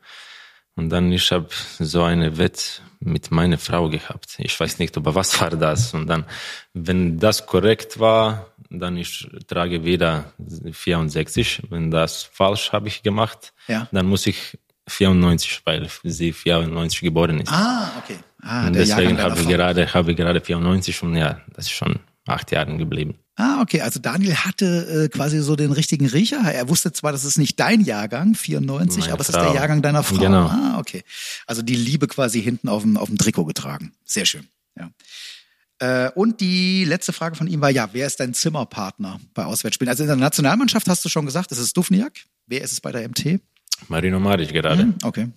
und 0.74 0.90
dann 0.90 1.12
ich 1.12 1.30
habe 1.30 1.48
so 1.78 2.02
eine 2.02 2.38
Wett 2.38 2.82
mit 3.00 3.30
meiner 3.30 3.58
Frau 3.58 3.88
gehabt. 3.88 4.36
Ich 4.38 4.58
weiß 4.58 4.78
nicht, 4.78 4.96
aber 4.96 5.14
was 5.14 5.40
war 5.40 5.50
das? 5.50 5.94
Und 5.94 6.06
dann, 6.06 6.24
wenn 6.72 7.18
das 7.18 7.46
korrekt 7.46 7.98
war, 7.98 8.46
dann 8.70 8.96
ich 8.96 9.28
trage 9.46 9.84
wieder 9.84 10.32
64. 10.70 11.62
Wenn 11.70 11.90
das 11.90 12.22
falsch 12.22 12.72
habe 12.72 12.88
ich 12.88 13.02
gemacht, 13.02 13.52
ja. 13.68 13.88
dann 13.92 14.06
muss 14.06 14.26
ich 14.26 14.58
94, 14.88 15.62
weil 15.64 15.88
sie 16.04 16.32
94 16.32 17.00
geboren 17.00 17.40
ist. 17.40 17.52
Ah, 17.52 17.90
okay. 18.02 18.18
Ah, 18.42 18.66
und 18.68 18.76
deswegen 18.76 19.20
habe 19.20 19.38
ich 19.40 19.48
gerade, 19.48 19.92
habe 19.92 20.10
ich 20.12 20.16
gerade 20.16 20.40
94 20.40 21.02
und 21.02 21.16
ja, 21.16 21.40
das 21.54 21.66
ist 21.66 21.72
schon 21.72 21.98
acht 22.26 22.50
Jahre 22.52 22.76
geblieben. 22.76 23.14
Ah, 23.36 23.60
okay. 23.60 23.82
Also 23.82 24.00
Daniel 24.00 24.34
hatte 24.34 25.04
äh, 25.04 25.08
quasi 25.08 25.40
so 25.40 25.56
den 25.56 25.72
richtigen 25.72 26.06
Riecher. 26.06 26.40
Er 26.40 26.68
wusste 26.68 26.92
zwar, 26.92 27.12
das 27.12 27.24
ist 27.24 27.36
nicht 27.36 27.60
dein 27.60 27.82
Jahrgang, 27.82 28.34
94, 28.34 29.00
Meine 29.00 29.12
aber 29.12 29.20
es 29.20 29.28
ist 29.28 29.34
der 29.34 29.52
Jahrgang 29.52 29.82
deiner 29.82 30.02
Frau. 30.02 30.16
Genau. 30.16 30.46
Ah, 30.46 30.78
okay. 30.78 31.04
Also 31.46 31.62
die 31.62 31.76
Liebe 31.76 32.06
quasi 32.08 32.42
hinten 32.42 32.68
auf 32.68 32.82
dem, 32.82 32.96
auf 32.96 33.08
dem 33.08 33.18
Trikot 33.18 33.44
getragen. 33.44 33.92
Sehr 34.04 34.24
schön. 34.24 34.46
Ja. 34.78 34.90
Äh, 35.78 36.10
und 36.12 36.40
die 36.40 36.84
letzte 36.84 37.12
Frage 37.12 37.36
von 37.36 37.46
ihm 37.46 37.60
war, 37.60 37.70
ja, 37.70 37.90
wer 37.92 38.06
ist 38.06 38.20
dein 38.20 38.32
Zimmerpartner 38.32 39.20
bei 39.34 39.44
Auswärtsspielen? 39.44 39.90
Also 39.90 40.04
in 40.04 40.08
der 40.08 40.16
Nationalmannschaft 40.16 40.88
hast 40.88 41.04
du 41.04 41.10
schon 41.10 41.26
gesagt, 41.26 41.52
es 41.52 41.58
ist 41.58 41.76
Dufniak. 41.76 42.14
Wer 42.46 42.62
ist 42.62 42.72
es 42.72 42.80
bei 42.80 42.92
der 42.92 43.06
MT? 43.06 43.40
Marino 43.88 44.18
Maric 44.18 44.52
gerade. 44.52 44.82
Hm, 44.82 44.94
okay. 45.02 45.28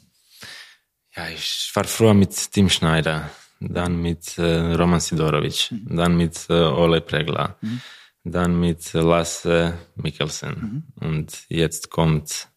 Ja, 1.16 1.28
ich 1.28 1.70
war 1.74 1.84
früher 1.84 2.14
mit 2.14 2.52
Tim 2.54 2.70
Schneider 2.70 3.30
dann 3.60 4.02
mit 4.02 4.38
äh, 4.38 4.74
Roman 4.74 5.00
Sidorovic, 5.00 5.72
mhm. 5.72 5.96
dann 5.98 6.18
mit 6.18 6.46
äh, 6.50 6.54
Ole 6.54 7.02
Pregla, 7.02 7.58
mhm. 7.62 7.82
dann 8.24 8.60
mit 8.60 8.94
Lasse 8.94 9.78
Mikkelsen 9.96 10.84
mhm. 11.00 11.08
und 11.08 11.46
jetzt 11.50 11.90
kommt 11.90 12.50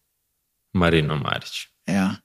Marino 0.71 1.15
Maric. 1.15 1.69
Ja. 1.87 2.19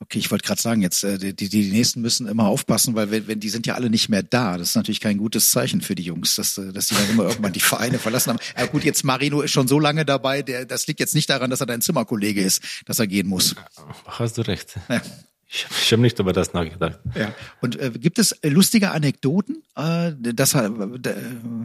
Okay, 0.00 0.20
ich 0.20 0.30
wollte 0.30 0.46
gerade 0.46 0.62
sagen, 0.62 0.80
jetzt 0.80 1.02
äh, 1.02 1.18
die, 1.18 1.34
die, 1.34 1.48
die 1.48 1.72
nächsten 1.72 2.00
müssen 2.00 2.28
immer 2.28 2.46
aufpassen, 2.46 2.94
weil 2.94 3.10
wenn, 3.10 3.26
wenn 3.26 3.40
die 3.40 3.48
sind 3.48 3.66
ja 3.66 3.74
alle 3.74 3.90
nicht 3.90 4.08
mehr 4.08 4.22
da. 4.22 4.56
Das 4.56 4.70
ist 4.70 4.76
natürlich 4.76 5.00
kein 5.00 5.18
gutes 5.18 5.50
Zeichen 5.50 5.80
für 5.80 5.96
die 5.96 6.04
Jungs, 6.04 6.36
dass, 6.36 6.56
äh, 6.56 6.72
dass 6.72 6.86
die 6.86 6.94
dann 6.94 7.10
immer 7.10 7.24
irgendwann 7.24 7.52
die 7.52 7.60
Vereine 7.60 7.98
verlassen 7.98 8.30
haben. 8.30 8.38
Ja, 8.56 8.66
gut, 8.66 8.84
jetzt 8.84 9.02
Marino 9.02 9.40
ist 9.40 9.50
schon 9.50 9.66
so 9.66 9.80
lange 9.80 10.04
dabei, 10.04 10.42
der, 10.42 10.66
das 10.66 10.86
liegt 10.86 11.00
jetzt 11.00 11.16
nicht 11.16 11.28
daran, 11.28 11.50
dass 11.50 11.60
er 11.60 11.66
dein 11.66 11.80
Zimmerkollege 11.80 12.40
ist, 12.40 12.62
dass 12.86 13.00
er 13.00 13.08
gehen 13.08 13.26
muss. 13.26 13.56
Hast 14.06 14.38
du 14.38 14.42
recht. 14.42 14.78
Ja. 14.88 15.02
Ich, 15.50 15.92
habe 15.92 16.02
nicht 16.02 16.18
über 16.18 16.34
das 16.34 16.52
nachgedacht. 16.52 16.98
Ja. 17.14 17.32
Und 17.62 17.80
äh, 17.80 17.90
gibt 17.90 18.18
es 18.18 18.38
lustige 18.42 18.90
Anekdoten? 18.90 19.62
Äh, 19.76 20.12
das 20.18 20.54
äh, 20.54 20.68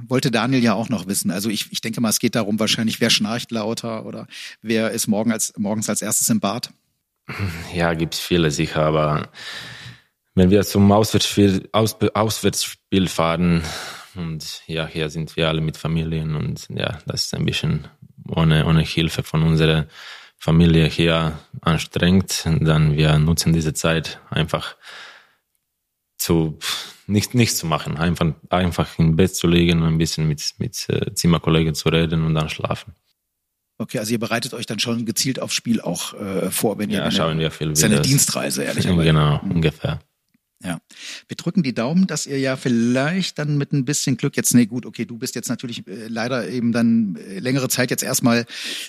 wollte 0.07 0.31
Daniel 0.31 0.63
ja 0.63 0.73
auch 0.73 0.87
noch 0.87 1.07
wissen. 1.07 1.31
Also 1.31 1.49
ich, 1.49 1.71
ich 1.71 1.81
denke 1.81 1.99
mal, 1.99 2.09
es 2.09 2.19
geht 2.19 2.35
darum 2.35 2.59
wahrscheinlich, 2.59 3.01
wer 3.01 3.09
schnarcht 3.09 3.51
lauter 3.51 4.05
oder 4.05 4.27
wer 4.61 4.91
ist 4.91 5.07
morgen 5.07 5.33
als, 5.33 5.53
morgens 5.57 5.89
als 5.89 6.01
erstes 6.01 6.29
im 6.29 6.39
Bad? 6.39 6.69
Ja, 7.73 7.93
gibt's 7.93 8.19
viele 8.19 8.51
sicher, 8.51 8.83
aber 8.83 9.29
wenn 10.35 10.49
wir 10.49 10.63
zum 10.63 10.91
Auswärtsspiel, 10.91 11.69
Aus, 11.71 11.97
Auswärtsspiel 12.13 13.07
fahren 13.07 13.63
und 14.15 14.61
ja, 14.67 14.87
hier 14.87 15.09
sind 15.09 15.35
wir 15.35 15.47
alle 15.47 15.61
mit 15.61 15.77
Familien 15.77 16.35
und 16.35 16.67
ja, 16.69 16.99
das 17.05 17.25
ist 17.25 17.33
ein 17.33 17.45
bisschen 17.45 17.87
ohne, 18.27 18.65
ohne 18.65 18.81
Hilfe 18.81 19.23
von 19.23 19.43
unserer 19.43 19.87
Familie 20.43 20.87
hier 20.87 21.39
anstrengt, 21.61 22.43
dann 22.59 22.97
wir 22.97 23.17
nutzen 23.17 23.53
diese 23.53 23.73
Zeit 23.73 24.19
einfach 24.29 24.75
zu 26.17 26.59
nicht 27.07 27.33
nichts 27.33 27.59
zu 27.59 27.65
machen, 27.65 27.95
einfach 27.95 28.33
einfach 28.49 28.99
im 28.99 29.15
Bett 29.15 29.33
zu 29.33 29.47
liegen 29.47 29.81
und 29.81 29.87
ein 29.87 29.97
bisschen 29.97 30.27
mit 30.27 30.43
mit 30.57 30.89
äh, 30.89 31.13
Zimmerkollegen 31.13 31.75
zu 31.75 31.87
reden 31.87 32.25
und 32.25 32.35
dann 32.35 32.49
schlafen. 32.49 32.93
Okay, 33.77 33.99
also 33.99 34.11
ihr 34.11 34.19
bereitet 34.19 34.53
euch 34.53 34.65
dann 34.65 34.79
schon 34.79 35.05
gezielt 35.05 35.39
aufs 35.39 35.53
Spiel 35.53 35.79
auch 35.79 36.13
äh, 36.13 36.51
vor, 36.51 36.77
wenn 36.77 36.89
ihr 36.89 36.97
ja, 36.97 37.09
schauen 37.09 37.39
wir 37.39 37.49
viel 37.49 37.73
seine 37.77 38.01
Dienstreise 38.01 38.63
ehrlicherweise. 38.63 39.01
Genau, 39.01 39.39
mhm. 39.41 39.51
ungefähr. 39.51 40.01
Ja. 40.63 40.79
Wir 41.27 41.35
drücken 41.35 41.61
die 41.61 41.73
Daumen, 41.73 42.07
dass 42.07 42.25
ihr 42.25 42.39
ja 42.39 42.55
vielleicht 42.55 43.37
dann 43.37 43.57
mit 43.57 43.73
ein 43.73 43.83
bisschen 43.83 44.15
Glück 44.15 44.37
jetzt, 44.37 44.53
nee, 44.53 44.65
gut, 44.65 44.85
okay, 44.85 45.05
du 45.05 45.17
bist 45.17 45.35
jetzt 45.35 45.49
natürlich 45.49 45.85
äh, 45.87 46.07
leider 46.07 46.47
eben 46.47 46.71
dann 46.71 47.17
äh, 47.17 47.39
längere 47.39 47.67
Zeit 47.67 47.91
jetzt 47.91 48.03
erstmal 48.03 48.45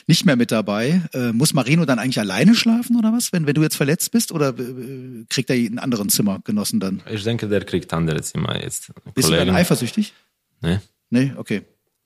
nicht 0.06 0.24
mehr 0.24 0.36
mit 0.36 0.52
dabei. 0.52 1.02
Äh, 1.12 1.32
muss 1.32 1.52
Marino 1.52 1.84
dann 1.84 1.98
eigentlich 1.98 2.20
alleine 2.20 2.54
schlafen 2.54 2.96
oder 2.96 3.12
was, 3.12 3.32
wenn, 3.32 3.46
wenn 3.46 3.54
du 3.54 3.62
jetzt 3.62 3.76
verletzt 3.76 4.12
bist 4.12 4.30
oder 4.30 4.50
äh, 4.56 5.24
kriegt 5.28 5.50
er 5.50 5.56
einen 5.56 5.80
anderen 5.80 6.08
Zimmergenossen 6.10 6.78
dann? 6.78 7.02
Ich 7.10 7.24
denke, 7.24 7.48
der 7.48 7.64
kriegt 7.64 7.92
andere 7.92 8.22
Zimmer 8.22 8.62
jetzt. 8.62 8.92
Bist 9.14 9.28
du 9.28 9.32
dann 9.32 9.50
eifersüchtig? 9.50 10.14
Nee. 10.60 10.78
Nee, 11.10 11.32
okay. 11.36 11.62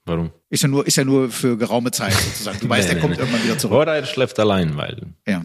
Warum? 0.07 0.31
Ist 0.49 0.63
ja 0.63 0.69
nur, 0.69 0.87
ist 0.87 0.97
ja 0.97 1.05
nur 1.05 1.31
für 1.31 1.59
geraume 1.59 1.91
Zeit 1.91 2.13
sozusagen. 2.31 2.59
Du 2.61 2.69
weißt, 2.69 2.89
Nee, 2.89 2.95
er 2.95 3.01
kommt 3.01 3.15
nee, 3.15 3.21
irgendwann 3.21 3.45
wieder 3.45 3.59
zurück. 3.59 3.77
Oder 3.77 3.97
er 3.97 4.07
schläft 4.07 4.39
allein, 4.39 4.77
weil 4.77 5.03
Ja. 5.27 5.45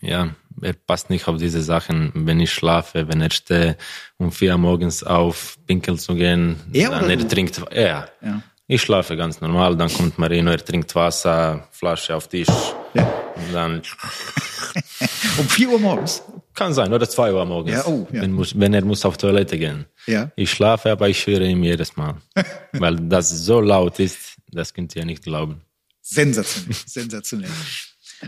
ja, 0.00 0.34
er 0.62 0.74
passt 0.74 1.10
nicht 1.10 1.28
auf 1.28 1.36
diese 1.36 1.62
Sachen. 1.62 2.12
Wenn 2.14 2.40
ich 2.40 2.52
schlafe, 2.52 3.08
wenn 3.08 3.20
er 3.20 3.30
steht 3.30 3.76
um 4.18 4.32
vier 4.32 4.52
Uhr 4.52 4.58
morgens 4.58 5.02
auf, 5.02 5.58
pinkeln 5.66 5.98
zu 5.98 6.14
gehen, 6.14 6.56
Er 6.72 6.90
dann 6.90 7.10
er 7.10 7.28
trinkt, 7.28 7.60
er. 7.70 8.08
Ja. 8.22 8.42
Ich 8.68 8.80
schlafe 8.82 9.16
ganz 9.16 9.40
normal, 9.40 9.76
dann 9.76 9.92
kommt 9.92 10.18
Marino, 10.18 10.50
er 10.50 10.64
trinkt 10.64 10.94
Wasser, 10.94 11.68
Flasche 11.72 12.14
auf 12.16 12.28
Tisch. 12.28 12.48
Ja. 12.94 13.02
Und 13.34 13.52
dann 13.52 13.82
Um 15.38 15.48
vier 15.48 15.70
Uhr 15.70 15.78
morgens. 15.78 16.22
kann 16.54 16.72
sein, 16.72 16.92
oder 16.92 17.08
zwei 17.08 17.32
Uhr 17.32 17.44
morgens. 17.44 17.72
Ja, 17.72 17.86
oh, 17.86 18.06
ja. 18.12 18.22
Wenn, 18.22 18.32
muss, 18.32 18.58
wenn 18.58 18.74
er 18.74 18.84
muss 18.84 19.04
auf 19.04 19.16
Toilette 19.16 19.58
gehen. 19.58 19.86
Ja. 20.06 20.30
Ich 20.36 20.50
schlafe, 20.50 20.90
aber 20.90 21.08
ich 21.08 21.26
höre 21.26 21.40
ihm 21.40 21.62
jedes 21.62 21.96
Mal. 21.96 22.16
weil 22.72 22.96
das 22.96 23.30
so 23.30 23.60
laut 23.60 23.98
ist, 23.98 24.36
das 24.50 24.72
könnt 24.74 24.94
ihr 24.96 25.04
nicht 25.04 25.22
glauben. 25.22 25.62
Sensationell, 26.00 26.76
sensationell. 26.86 27.50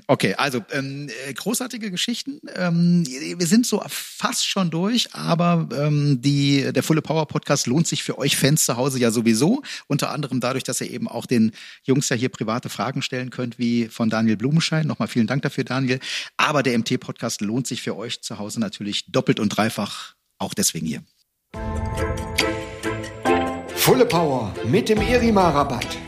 Okay, 0.07 0.35
also 0.35 0.61
ähm, 0.73 1.09
äh, 1.27 1.33
großartige 1.33 1.91
Geschichten. 1.91 2.41
Ähm, 2.55 3.05
wir 3.07 3.47
sind 3.47 3.67
so 3.67 3.83
fast 3.89 4.47
schon 4.47 4.71
durch, 4.71 5.15
aber 5.15 5.69
ähm, 5.73 6.21
die, 6.21 6.73
der 6.73 6.83
Fulle 6.83 7.03
Power 7.03 7.27
Podcast 7.27 7.67
lohnt 7.67 7.87
sich 7.87 8.03
für 8.03 8.19
euch 8.19 8.37
Fans 8.37 8.65
zu 8.65 8.77
Hause 8.77 8.99
ja 8.99 9.11
sowieso. 9.11 9.63
Unter 9.87 10.11
anderem 10.11 10.41
dadurch, 10.41 10.65
dass 10.65 10.81
ihr 10.81 10.91
eben 10.91 11.09
auch 11.09 11.27
den 11.27 11.53
Jungs 11.85 12.09
ja 12.09 12.17
hier 12.17 12.29
private 12.29 12.69
Fragen 12.69 13.03
stellen 13.03 13.31
könnt, 13.31 13.59
wie 13.59 13.87
von 13.87 14.11
Daniel 14.11 14.37
Blumenschein. 14.37 14.87
Nochmal 14.87 15.09
vielen 15.09 15.27
Dank 15.27 15.43
dafür, 15.43 15.65
Daniel. 15.65 16.01
Aber 16.37 16.63
der 16.63 16.79
MT 16.79 17.01
Podcast 17.01 17.41
lohnt 17.41 17.67
sich 17.67 17.83
für 17.83 17.97
euch 17.97 18.23
zu 18.23 18.39
Hause 18.39 18.61
natürlich 18.61 19.11
doppelt 19.11 19.41
und 19.41 19.51
dreifach. 19.51 20.15
Auch 20.39 20.55
deswegen 20.55 20.87
hier. 20.87 21.03
Fulle 23.77 24.07
Power 24.07 24.55
mit 24.65 24.89
dem 24.89 24.99
Erima-Rabatt. 24.99 26.04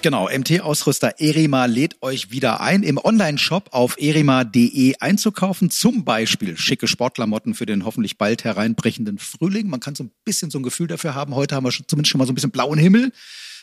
Genau, 0.00 0.28
MT-Ausrüster 0.28 1.14
Erima 1.18 1.64
lädt 1.64 2.00
euch 2.02 2.30
wieder 2.30 2.60
ein, 2.60 2.84
im 2.84 2.98
Online-Shop 2.98 3.70
auf 3.72 3.96
erima.de 3.98 4.94
einzukaufen. 5.00 5.70
Zum 5.70 6.04
Beispiel 6.04 6.56
schicke 6.56 6.86
Sportklamotten 6.86 7.54
für 7.54 7.66
den 7.66 7.84
hoffentlich 7.84 8.16
bald 8.16 8.44
hereinbrechenden 8.44 9.18
Frühling. 9.18 9.68
Man 9.68 9.80
kann 9.80 9.96
so 9.96 10.04
ein 10.04 10.12
bisschen 10.24 10.52
so 10.52 10.60
ein 10.60 10.62
Gefühl 10.62 10.86
dafür 10.86 11.16
haben. 11.16 11.34
Heute 11.34 11.56
haben 11.56 11.64
wir 11.64 11.72
schon, 11.72 11.88
zumindest 11.88 12.12
schon 12.12 12.20
mal 12.20 12.26
so 12.26 12.32
ein 12.32 12.36
bisschen 12.36 12.52
blauen 12.52 12.78
Himmel 12.78 13.12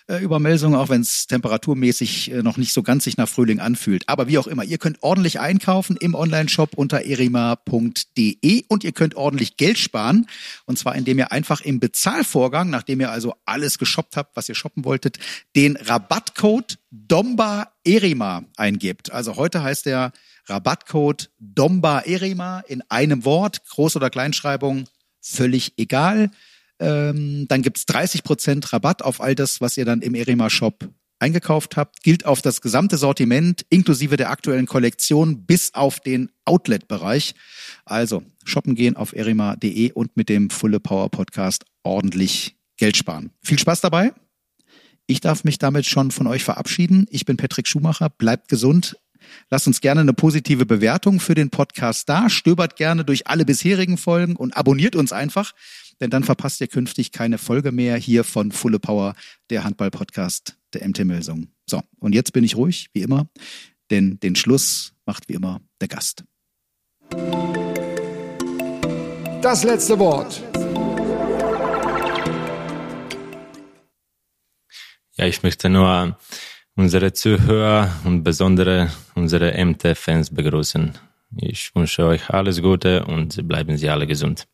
äh, 0.08 0.18
über 0.18 0.39
Melsungen, 0.39 0.80
auch 0.80 0.89
wenn 0.89 1.01
es 1.01 1.26
temperaturmäßig 1.28 2.32
äh, 2.32 2.43
noch 2.43 2.58
nicht 2.58 2.74
so 2.74 2.84
ganz 2.84 3.06
sich 3.06 3.18
nach 3.18 3.28
Frühling 3.28 3.60
anfühlt. 3.60 4.08
Aber 4.08 4.28
wie 4.28 4.38
auch 4.38 4.47
immer, 4.47 4.64
ihr 4.64 4.78
könnt 4.78 5.01
ordentlich 5.01 5.39
einkaufen 5.39 5.97
im 5.97 6.14
Online-Shop 6.14 6.76
unter 6.76 7.06
erima.de 7.06 8.66
und 8.68 8.84
ihr 8.84 8.91
könnt 8.91 9.16
ordentlich 9.16 9.58
Geld 9.58 9.80
sparen. 9.80 10.28
Und 10.66 10.78
zwar 10.78 10.95
indem 10.95 11.18
ihr 11.18 11.32
einfach 11.32 11.62
im 11.62 11.80
Bezahlvorgang, 11.80 12.70
nachdem 12.70 12.99
ihr 12.99 13.12
also 13.12 13.36
alles 13.45 13.78
geshoppt 13.78 14.16
habt, 14.16 14.36
was 14.36 14.47
ihr 14.47 14.56
shoppen 14.56 14.86
wolltet, 14.86 15.18
den 15.56 15.76
Rabattcode 15.76 16.78
Domba 16.91 17.72
Erima 17.84 18.43
eingebt. 18.58 19.12
Also 19.12 19.36
heute 19.36 19.64
heißt 19.64 19.86
der 19.86 20.12
Rabattcode 20.45 21.32
Domba 21.39 22.01
Erima 22.01 22.60
in 22.68 22.84
einem 22.89 23.26
Wort, 23.26 23.64
Groß- 23.70 23.95
oder 23.95 24.10
Kleinschreibung, 24.10 24.86
völlig 25.20 25.74
egal. 25.78 26.30
Ähm, 26.80 27.47
dann 27.47 27.61
gibt's 27.61 27.84
30% 27.84 28.73
Rabatt 28.73 29.01
auf 29.01 29.21
all 29.21 29.36
das, 29.36 29.61
was 29.61 29.78
ihr 29.78 29.86
dann 29.86 30.01
im 30.01 30.15
Erima 30.15 30.49
Shop 30.49 30.89
eingekauft 31.19 31.78
habt. 31.78 32.03
Gilt 32.03 32.26
auf 32.26 32.41
das 32.41 32.61
gesamte 32.61 32.97
Sortiment 32.97 33.65
inklusive 33.69 34.17
der 34.17 34.30
aktuellen 34.30 34.65
Kollektion 34.65 35.45
bis 35.45 35.73
auf 35.73 35.99
den 35.99 36.30
Outlet-Bereich. 36.45 37.36
Also 37.86 38.23
shoppen 38.43 38.76
gehen 38.76 38.95
auf 38.95 39.13
erima.de 39.13 39.91
und 39.93 40.17
mit 40.17 40.30
dem 40.30 40.49
Fulle 40.49 40.80
Power 40.80 41.09
Podcast 41.09 41.65
ordentlich 41.84 42.55
Geld 42.78 42.97
sparen. 42.97 43.32
Viel 43.41 43.59
Spaß 43.59 43.82
dabei. 43.82 44.13
Ich 45.07 45.21
darf 45.21 45.43
mich 45.43 45.59
damit 45.59 45.86
schon 45.86 46.11
von 46.11 46.28
euch 46.28 46.43
verabschieden. 46.43 47.05
Ich 47.09 47.26
bin 47.26 47.38
Patrick 47.38 47.67
Schumacher. 47.67 48.09
Bleibt 48.09 48.49
gesund. 48.49 48.97
Lasst 49.49 49.67
uns 49.67 49.82
gerne 49.82 50.01
eine 50.01 50.13
positive 50.13 50.65
Bewertung 50.65 51.19
für 51.19 51.36
den 51.36 51.49
Podcast 51.49 52.09
da. 52.09 52.30
Stöbert 52.30 52.76
gerne 52.76 53.05
durch 53.05 53.28
alle 53.28 53.45
bisherigen 53.45 53.97
Folgen 53.97 54.36
und 54.36 54.57
abonniert 54.57 54.95
uns 54.95 55.11
einfach, 55.11 55.53
denn 55.99 56.09
dann 56.09 56.23
verpasst 56.23 56.61
ihr 56.61 56.67
künftig 56.67 57.11
keine 57.11 57.38
Folge 57.38 57.71
mehr 57.71 57.97
hier 57.97 58.23
von 58.23 58.51
Fulle 58.51 58.80
Power, 58.80 59.15
der 59.49 59.63
Handball-Podcast 59.63 60.57
der 60.73 60.88
MT 60.88 61.05
Melsung. 61.05 61.47
So, 61.65 61.82
und 61.99 62.13
jetzt 62.13 62.34
bin 62.34 62.43
ich 62.43 62.55
ruhig, 62.55 62.89
wie 62.93 63.01
immer, 63.01 63.28
denn 63.91 64.19
den 64.19 64.36
Schluss 64.36 64.93
macht 65.05 65.30
wie 65.30 65.34
immer 65.34 65.61
der 65.82 65.88
Gast. 65.88 66.23
Das 69.41 69.63
letzte 69.63 69.99
Wort. 69.99 70.41
Ja, 75.17 75.28
ich 75.28 75.43
möchte 75.43 75.69
nur 75.69 76.17
unsere 76.76 77.13
Zuhörer 77.13 77.89
und 78.03 78.23
besondere 78.23 78.89
unsere 79.15 79.53
MT-Fans 79.65 80.34
begrüßen. 80.34 80.93
Ich 81.38 81.73
wünsche 81.76 82.05
euch 82.05 82.30
alles 82.30 82.61
Gute 82.61 83.05
und 83.05 83.47
bleiben 83.47 83.78
Sie 83.78 83.89
alle 83.89 84.07
gesund. 84.07 84.45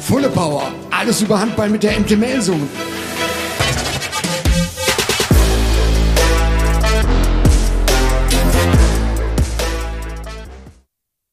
Fulle 0.00 0.28
Power. 0.28 0.70
Alles 0.90 1.22
über 1.22 1.40
Handball 1.40 1.70
mit 1.70 1.82
der 1.82 1.98
MT 1.98 2.18
Melsungen. 2.18 2.68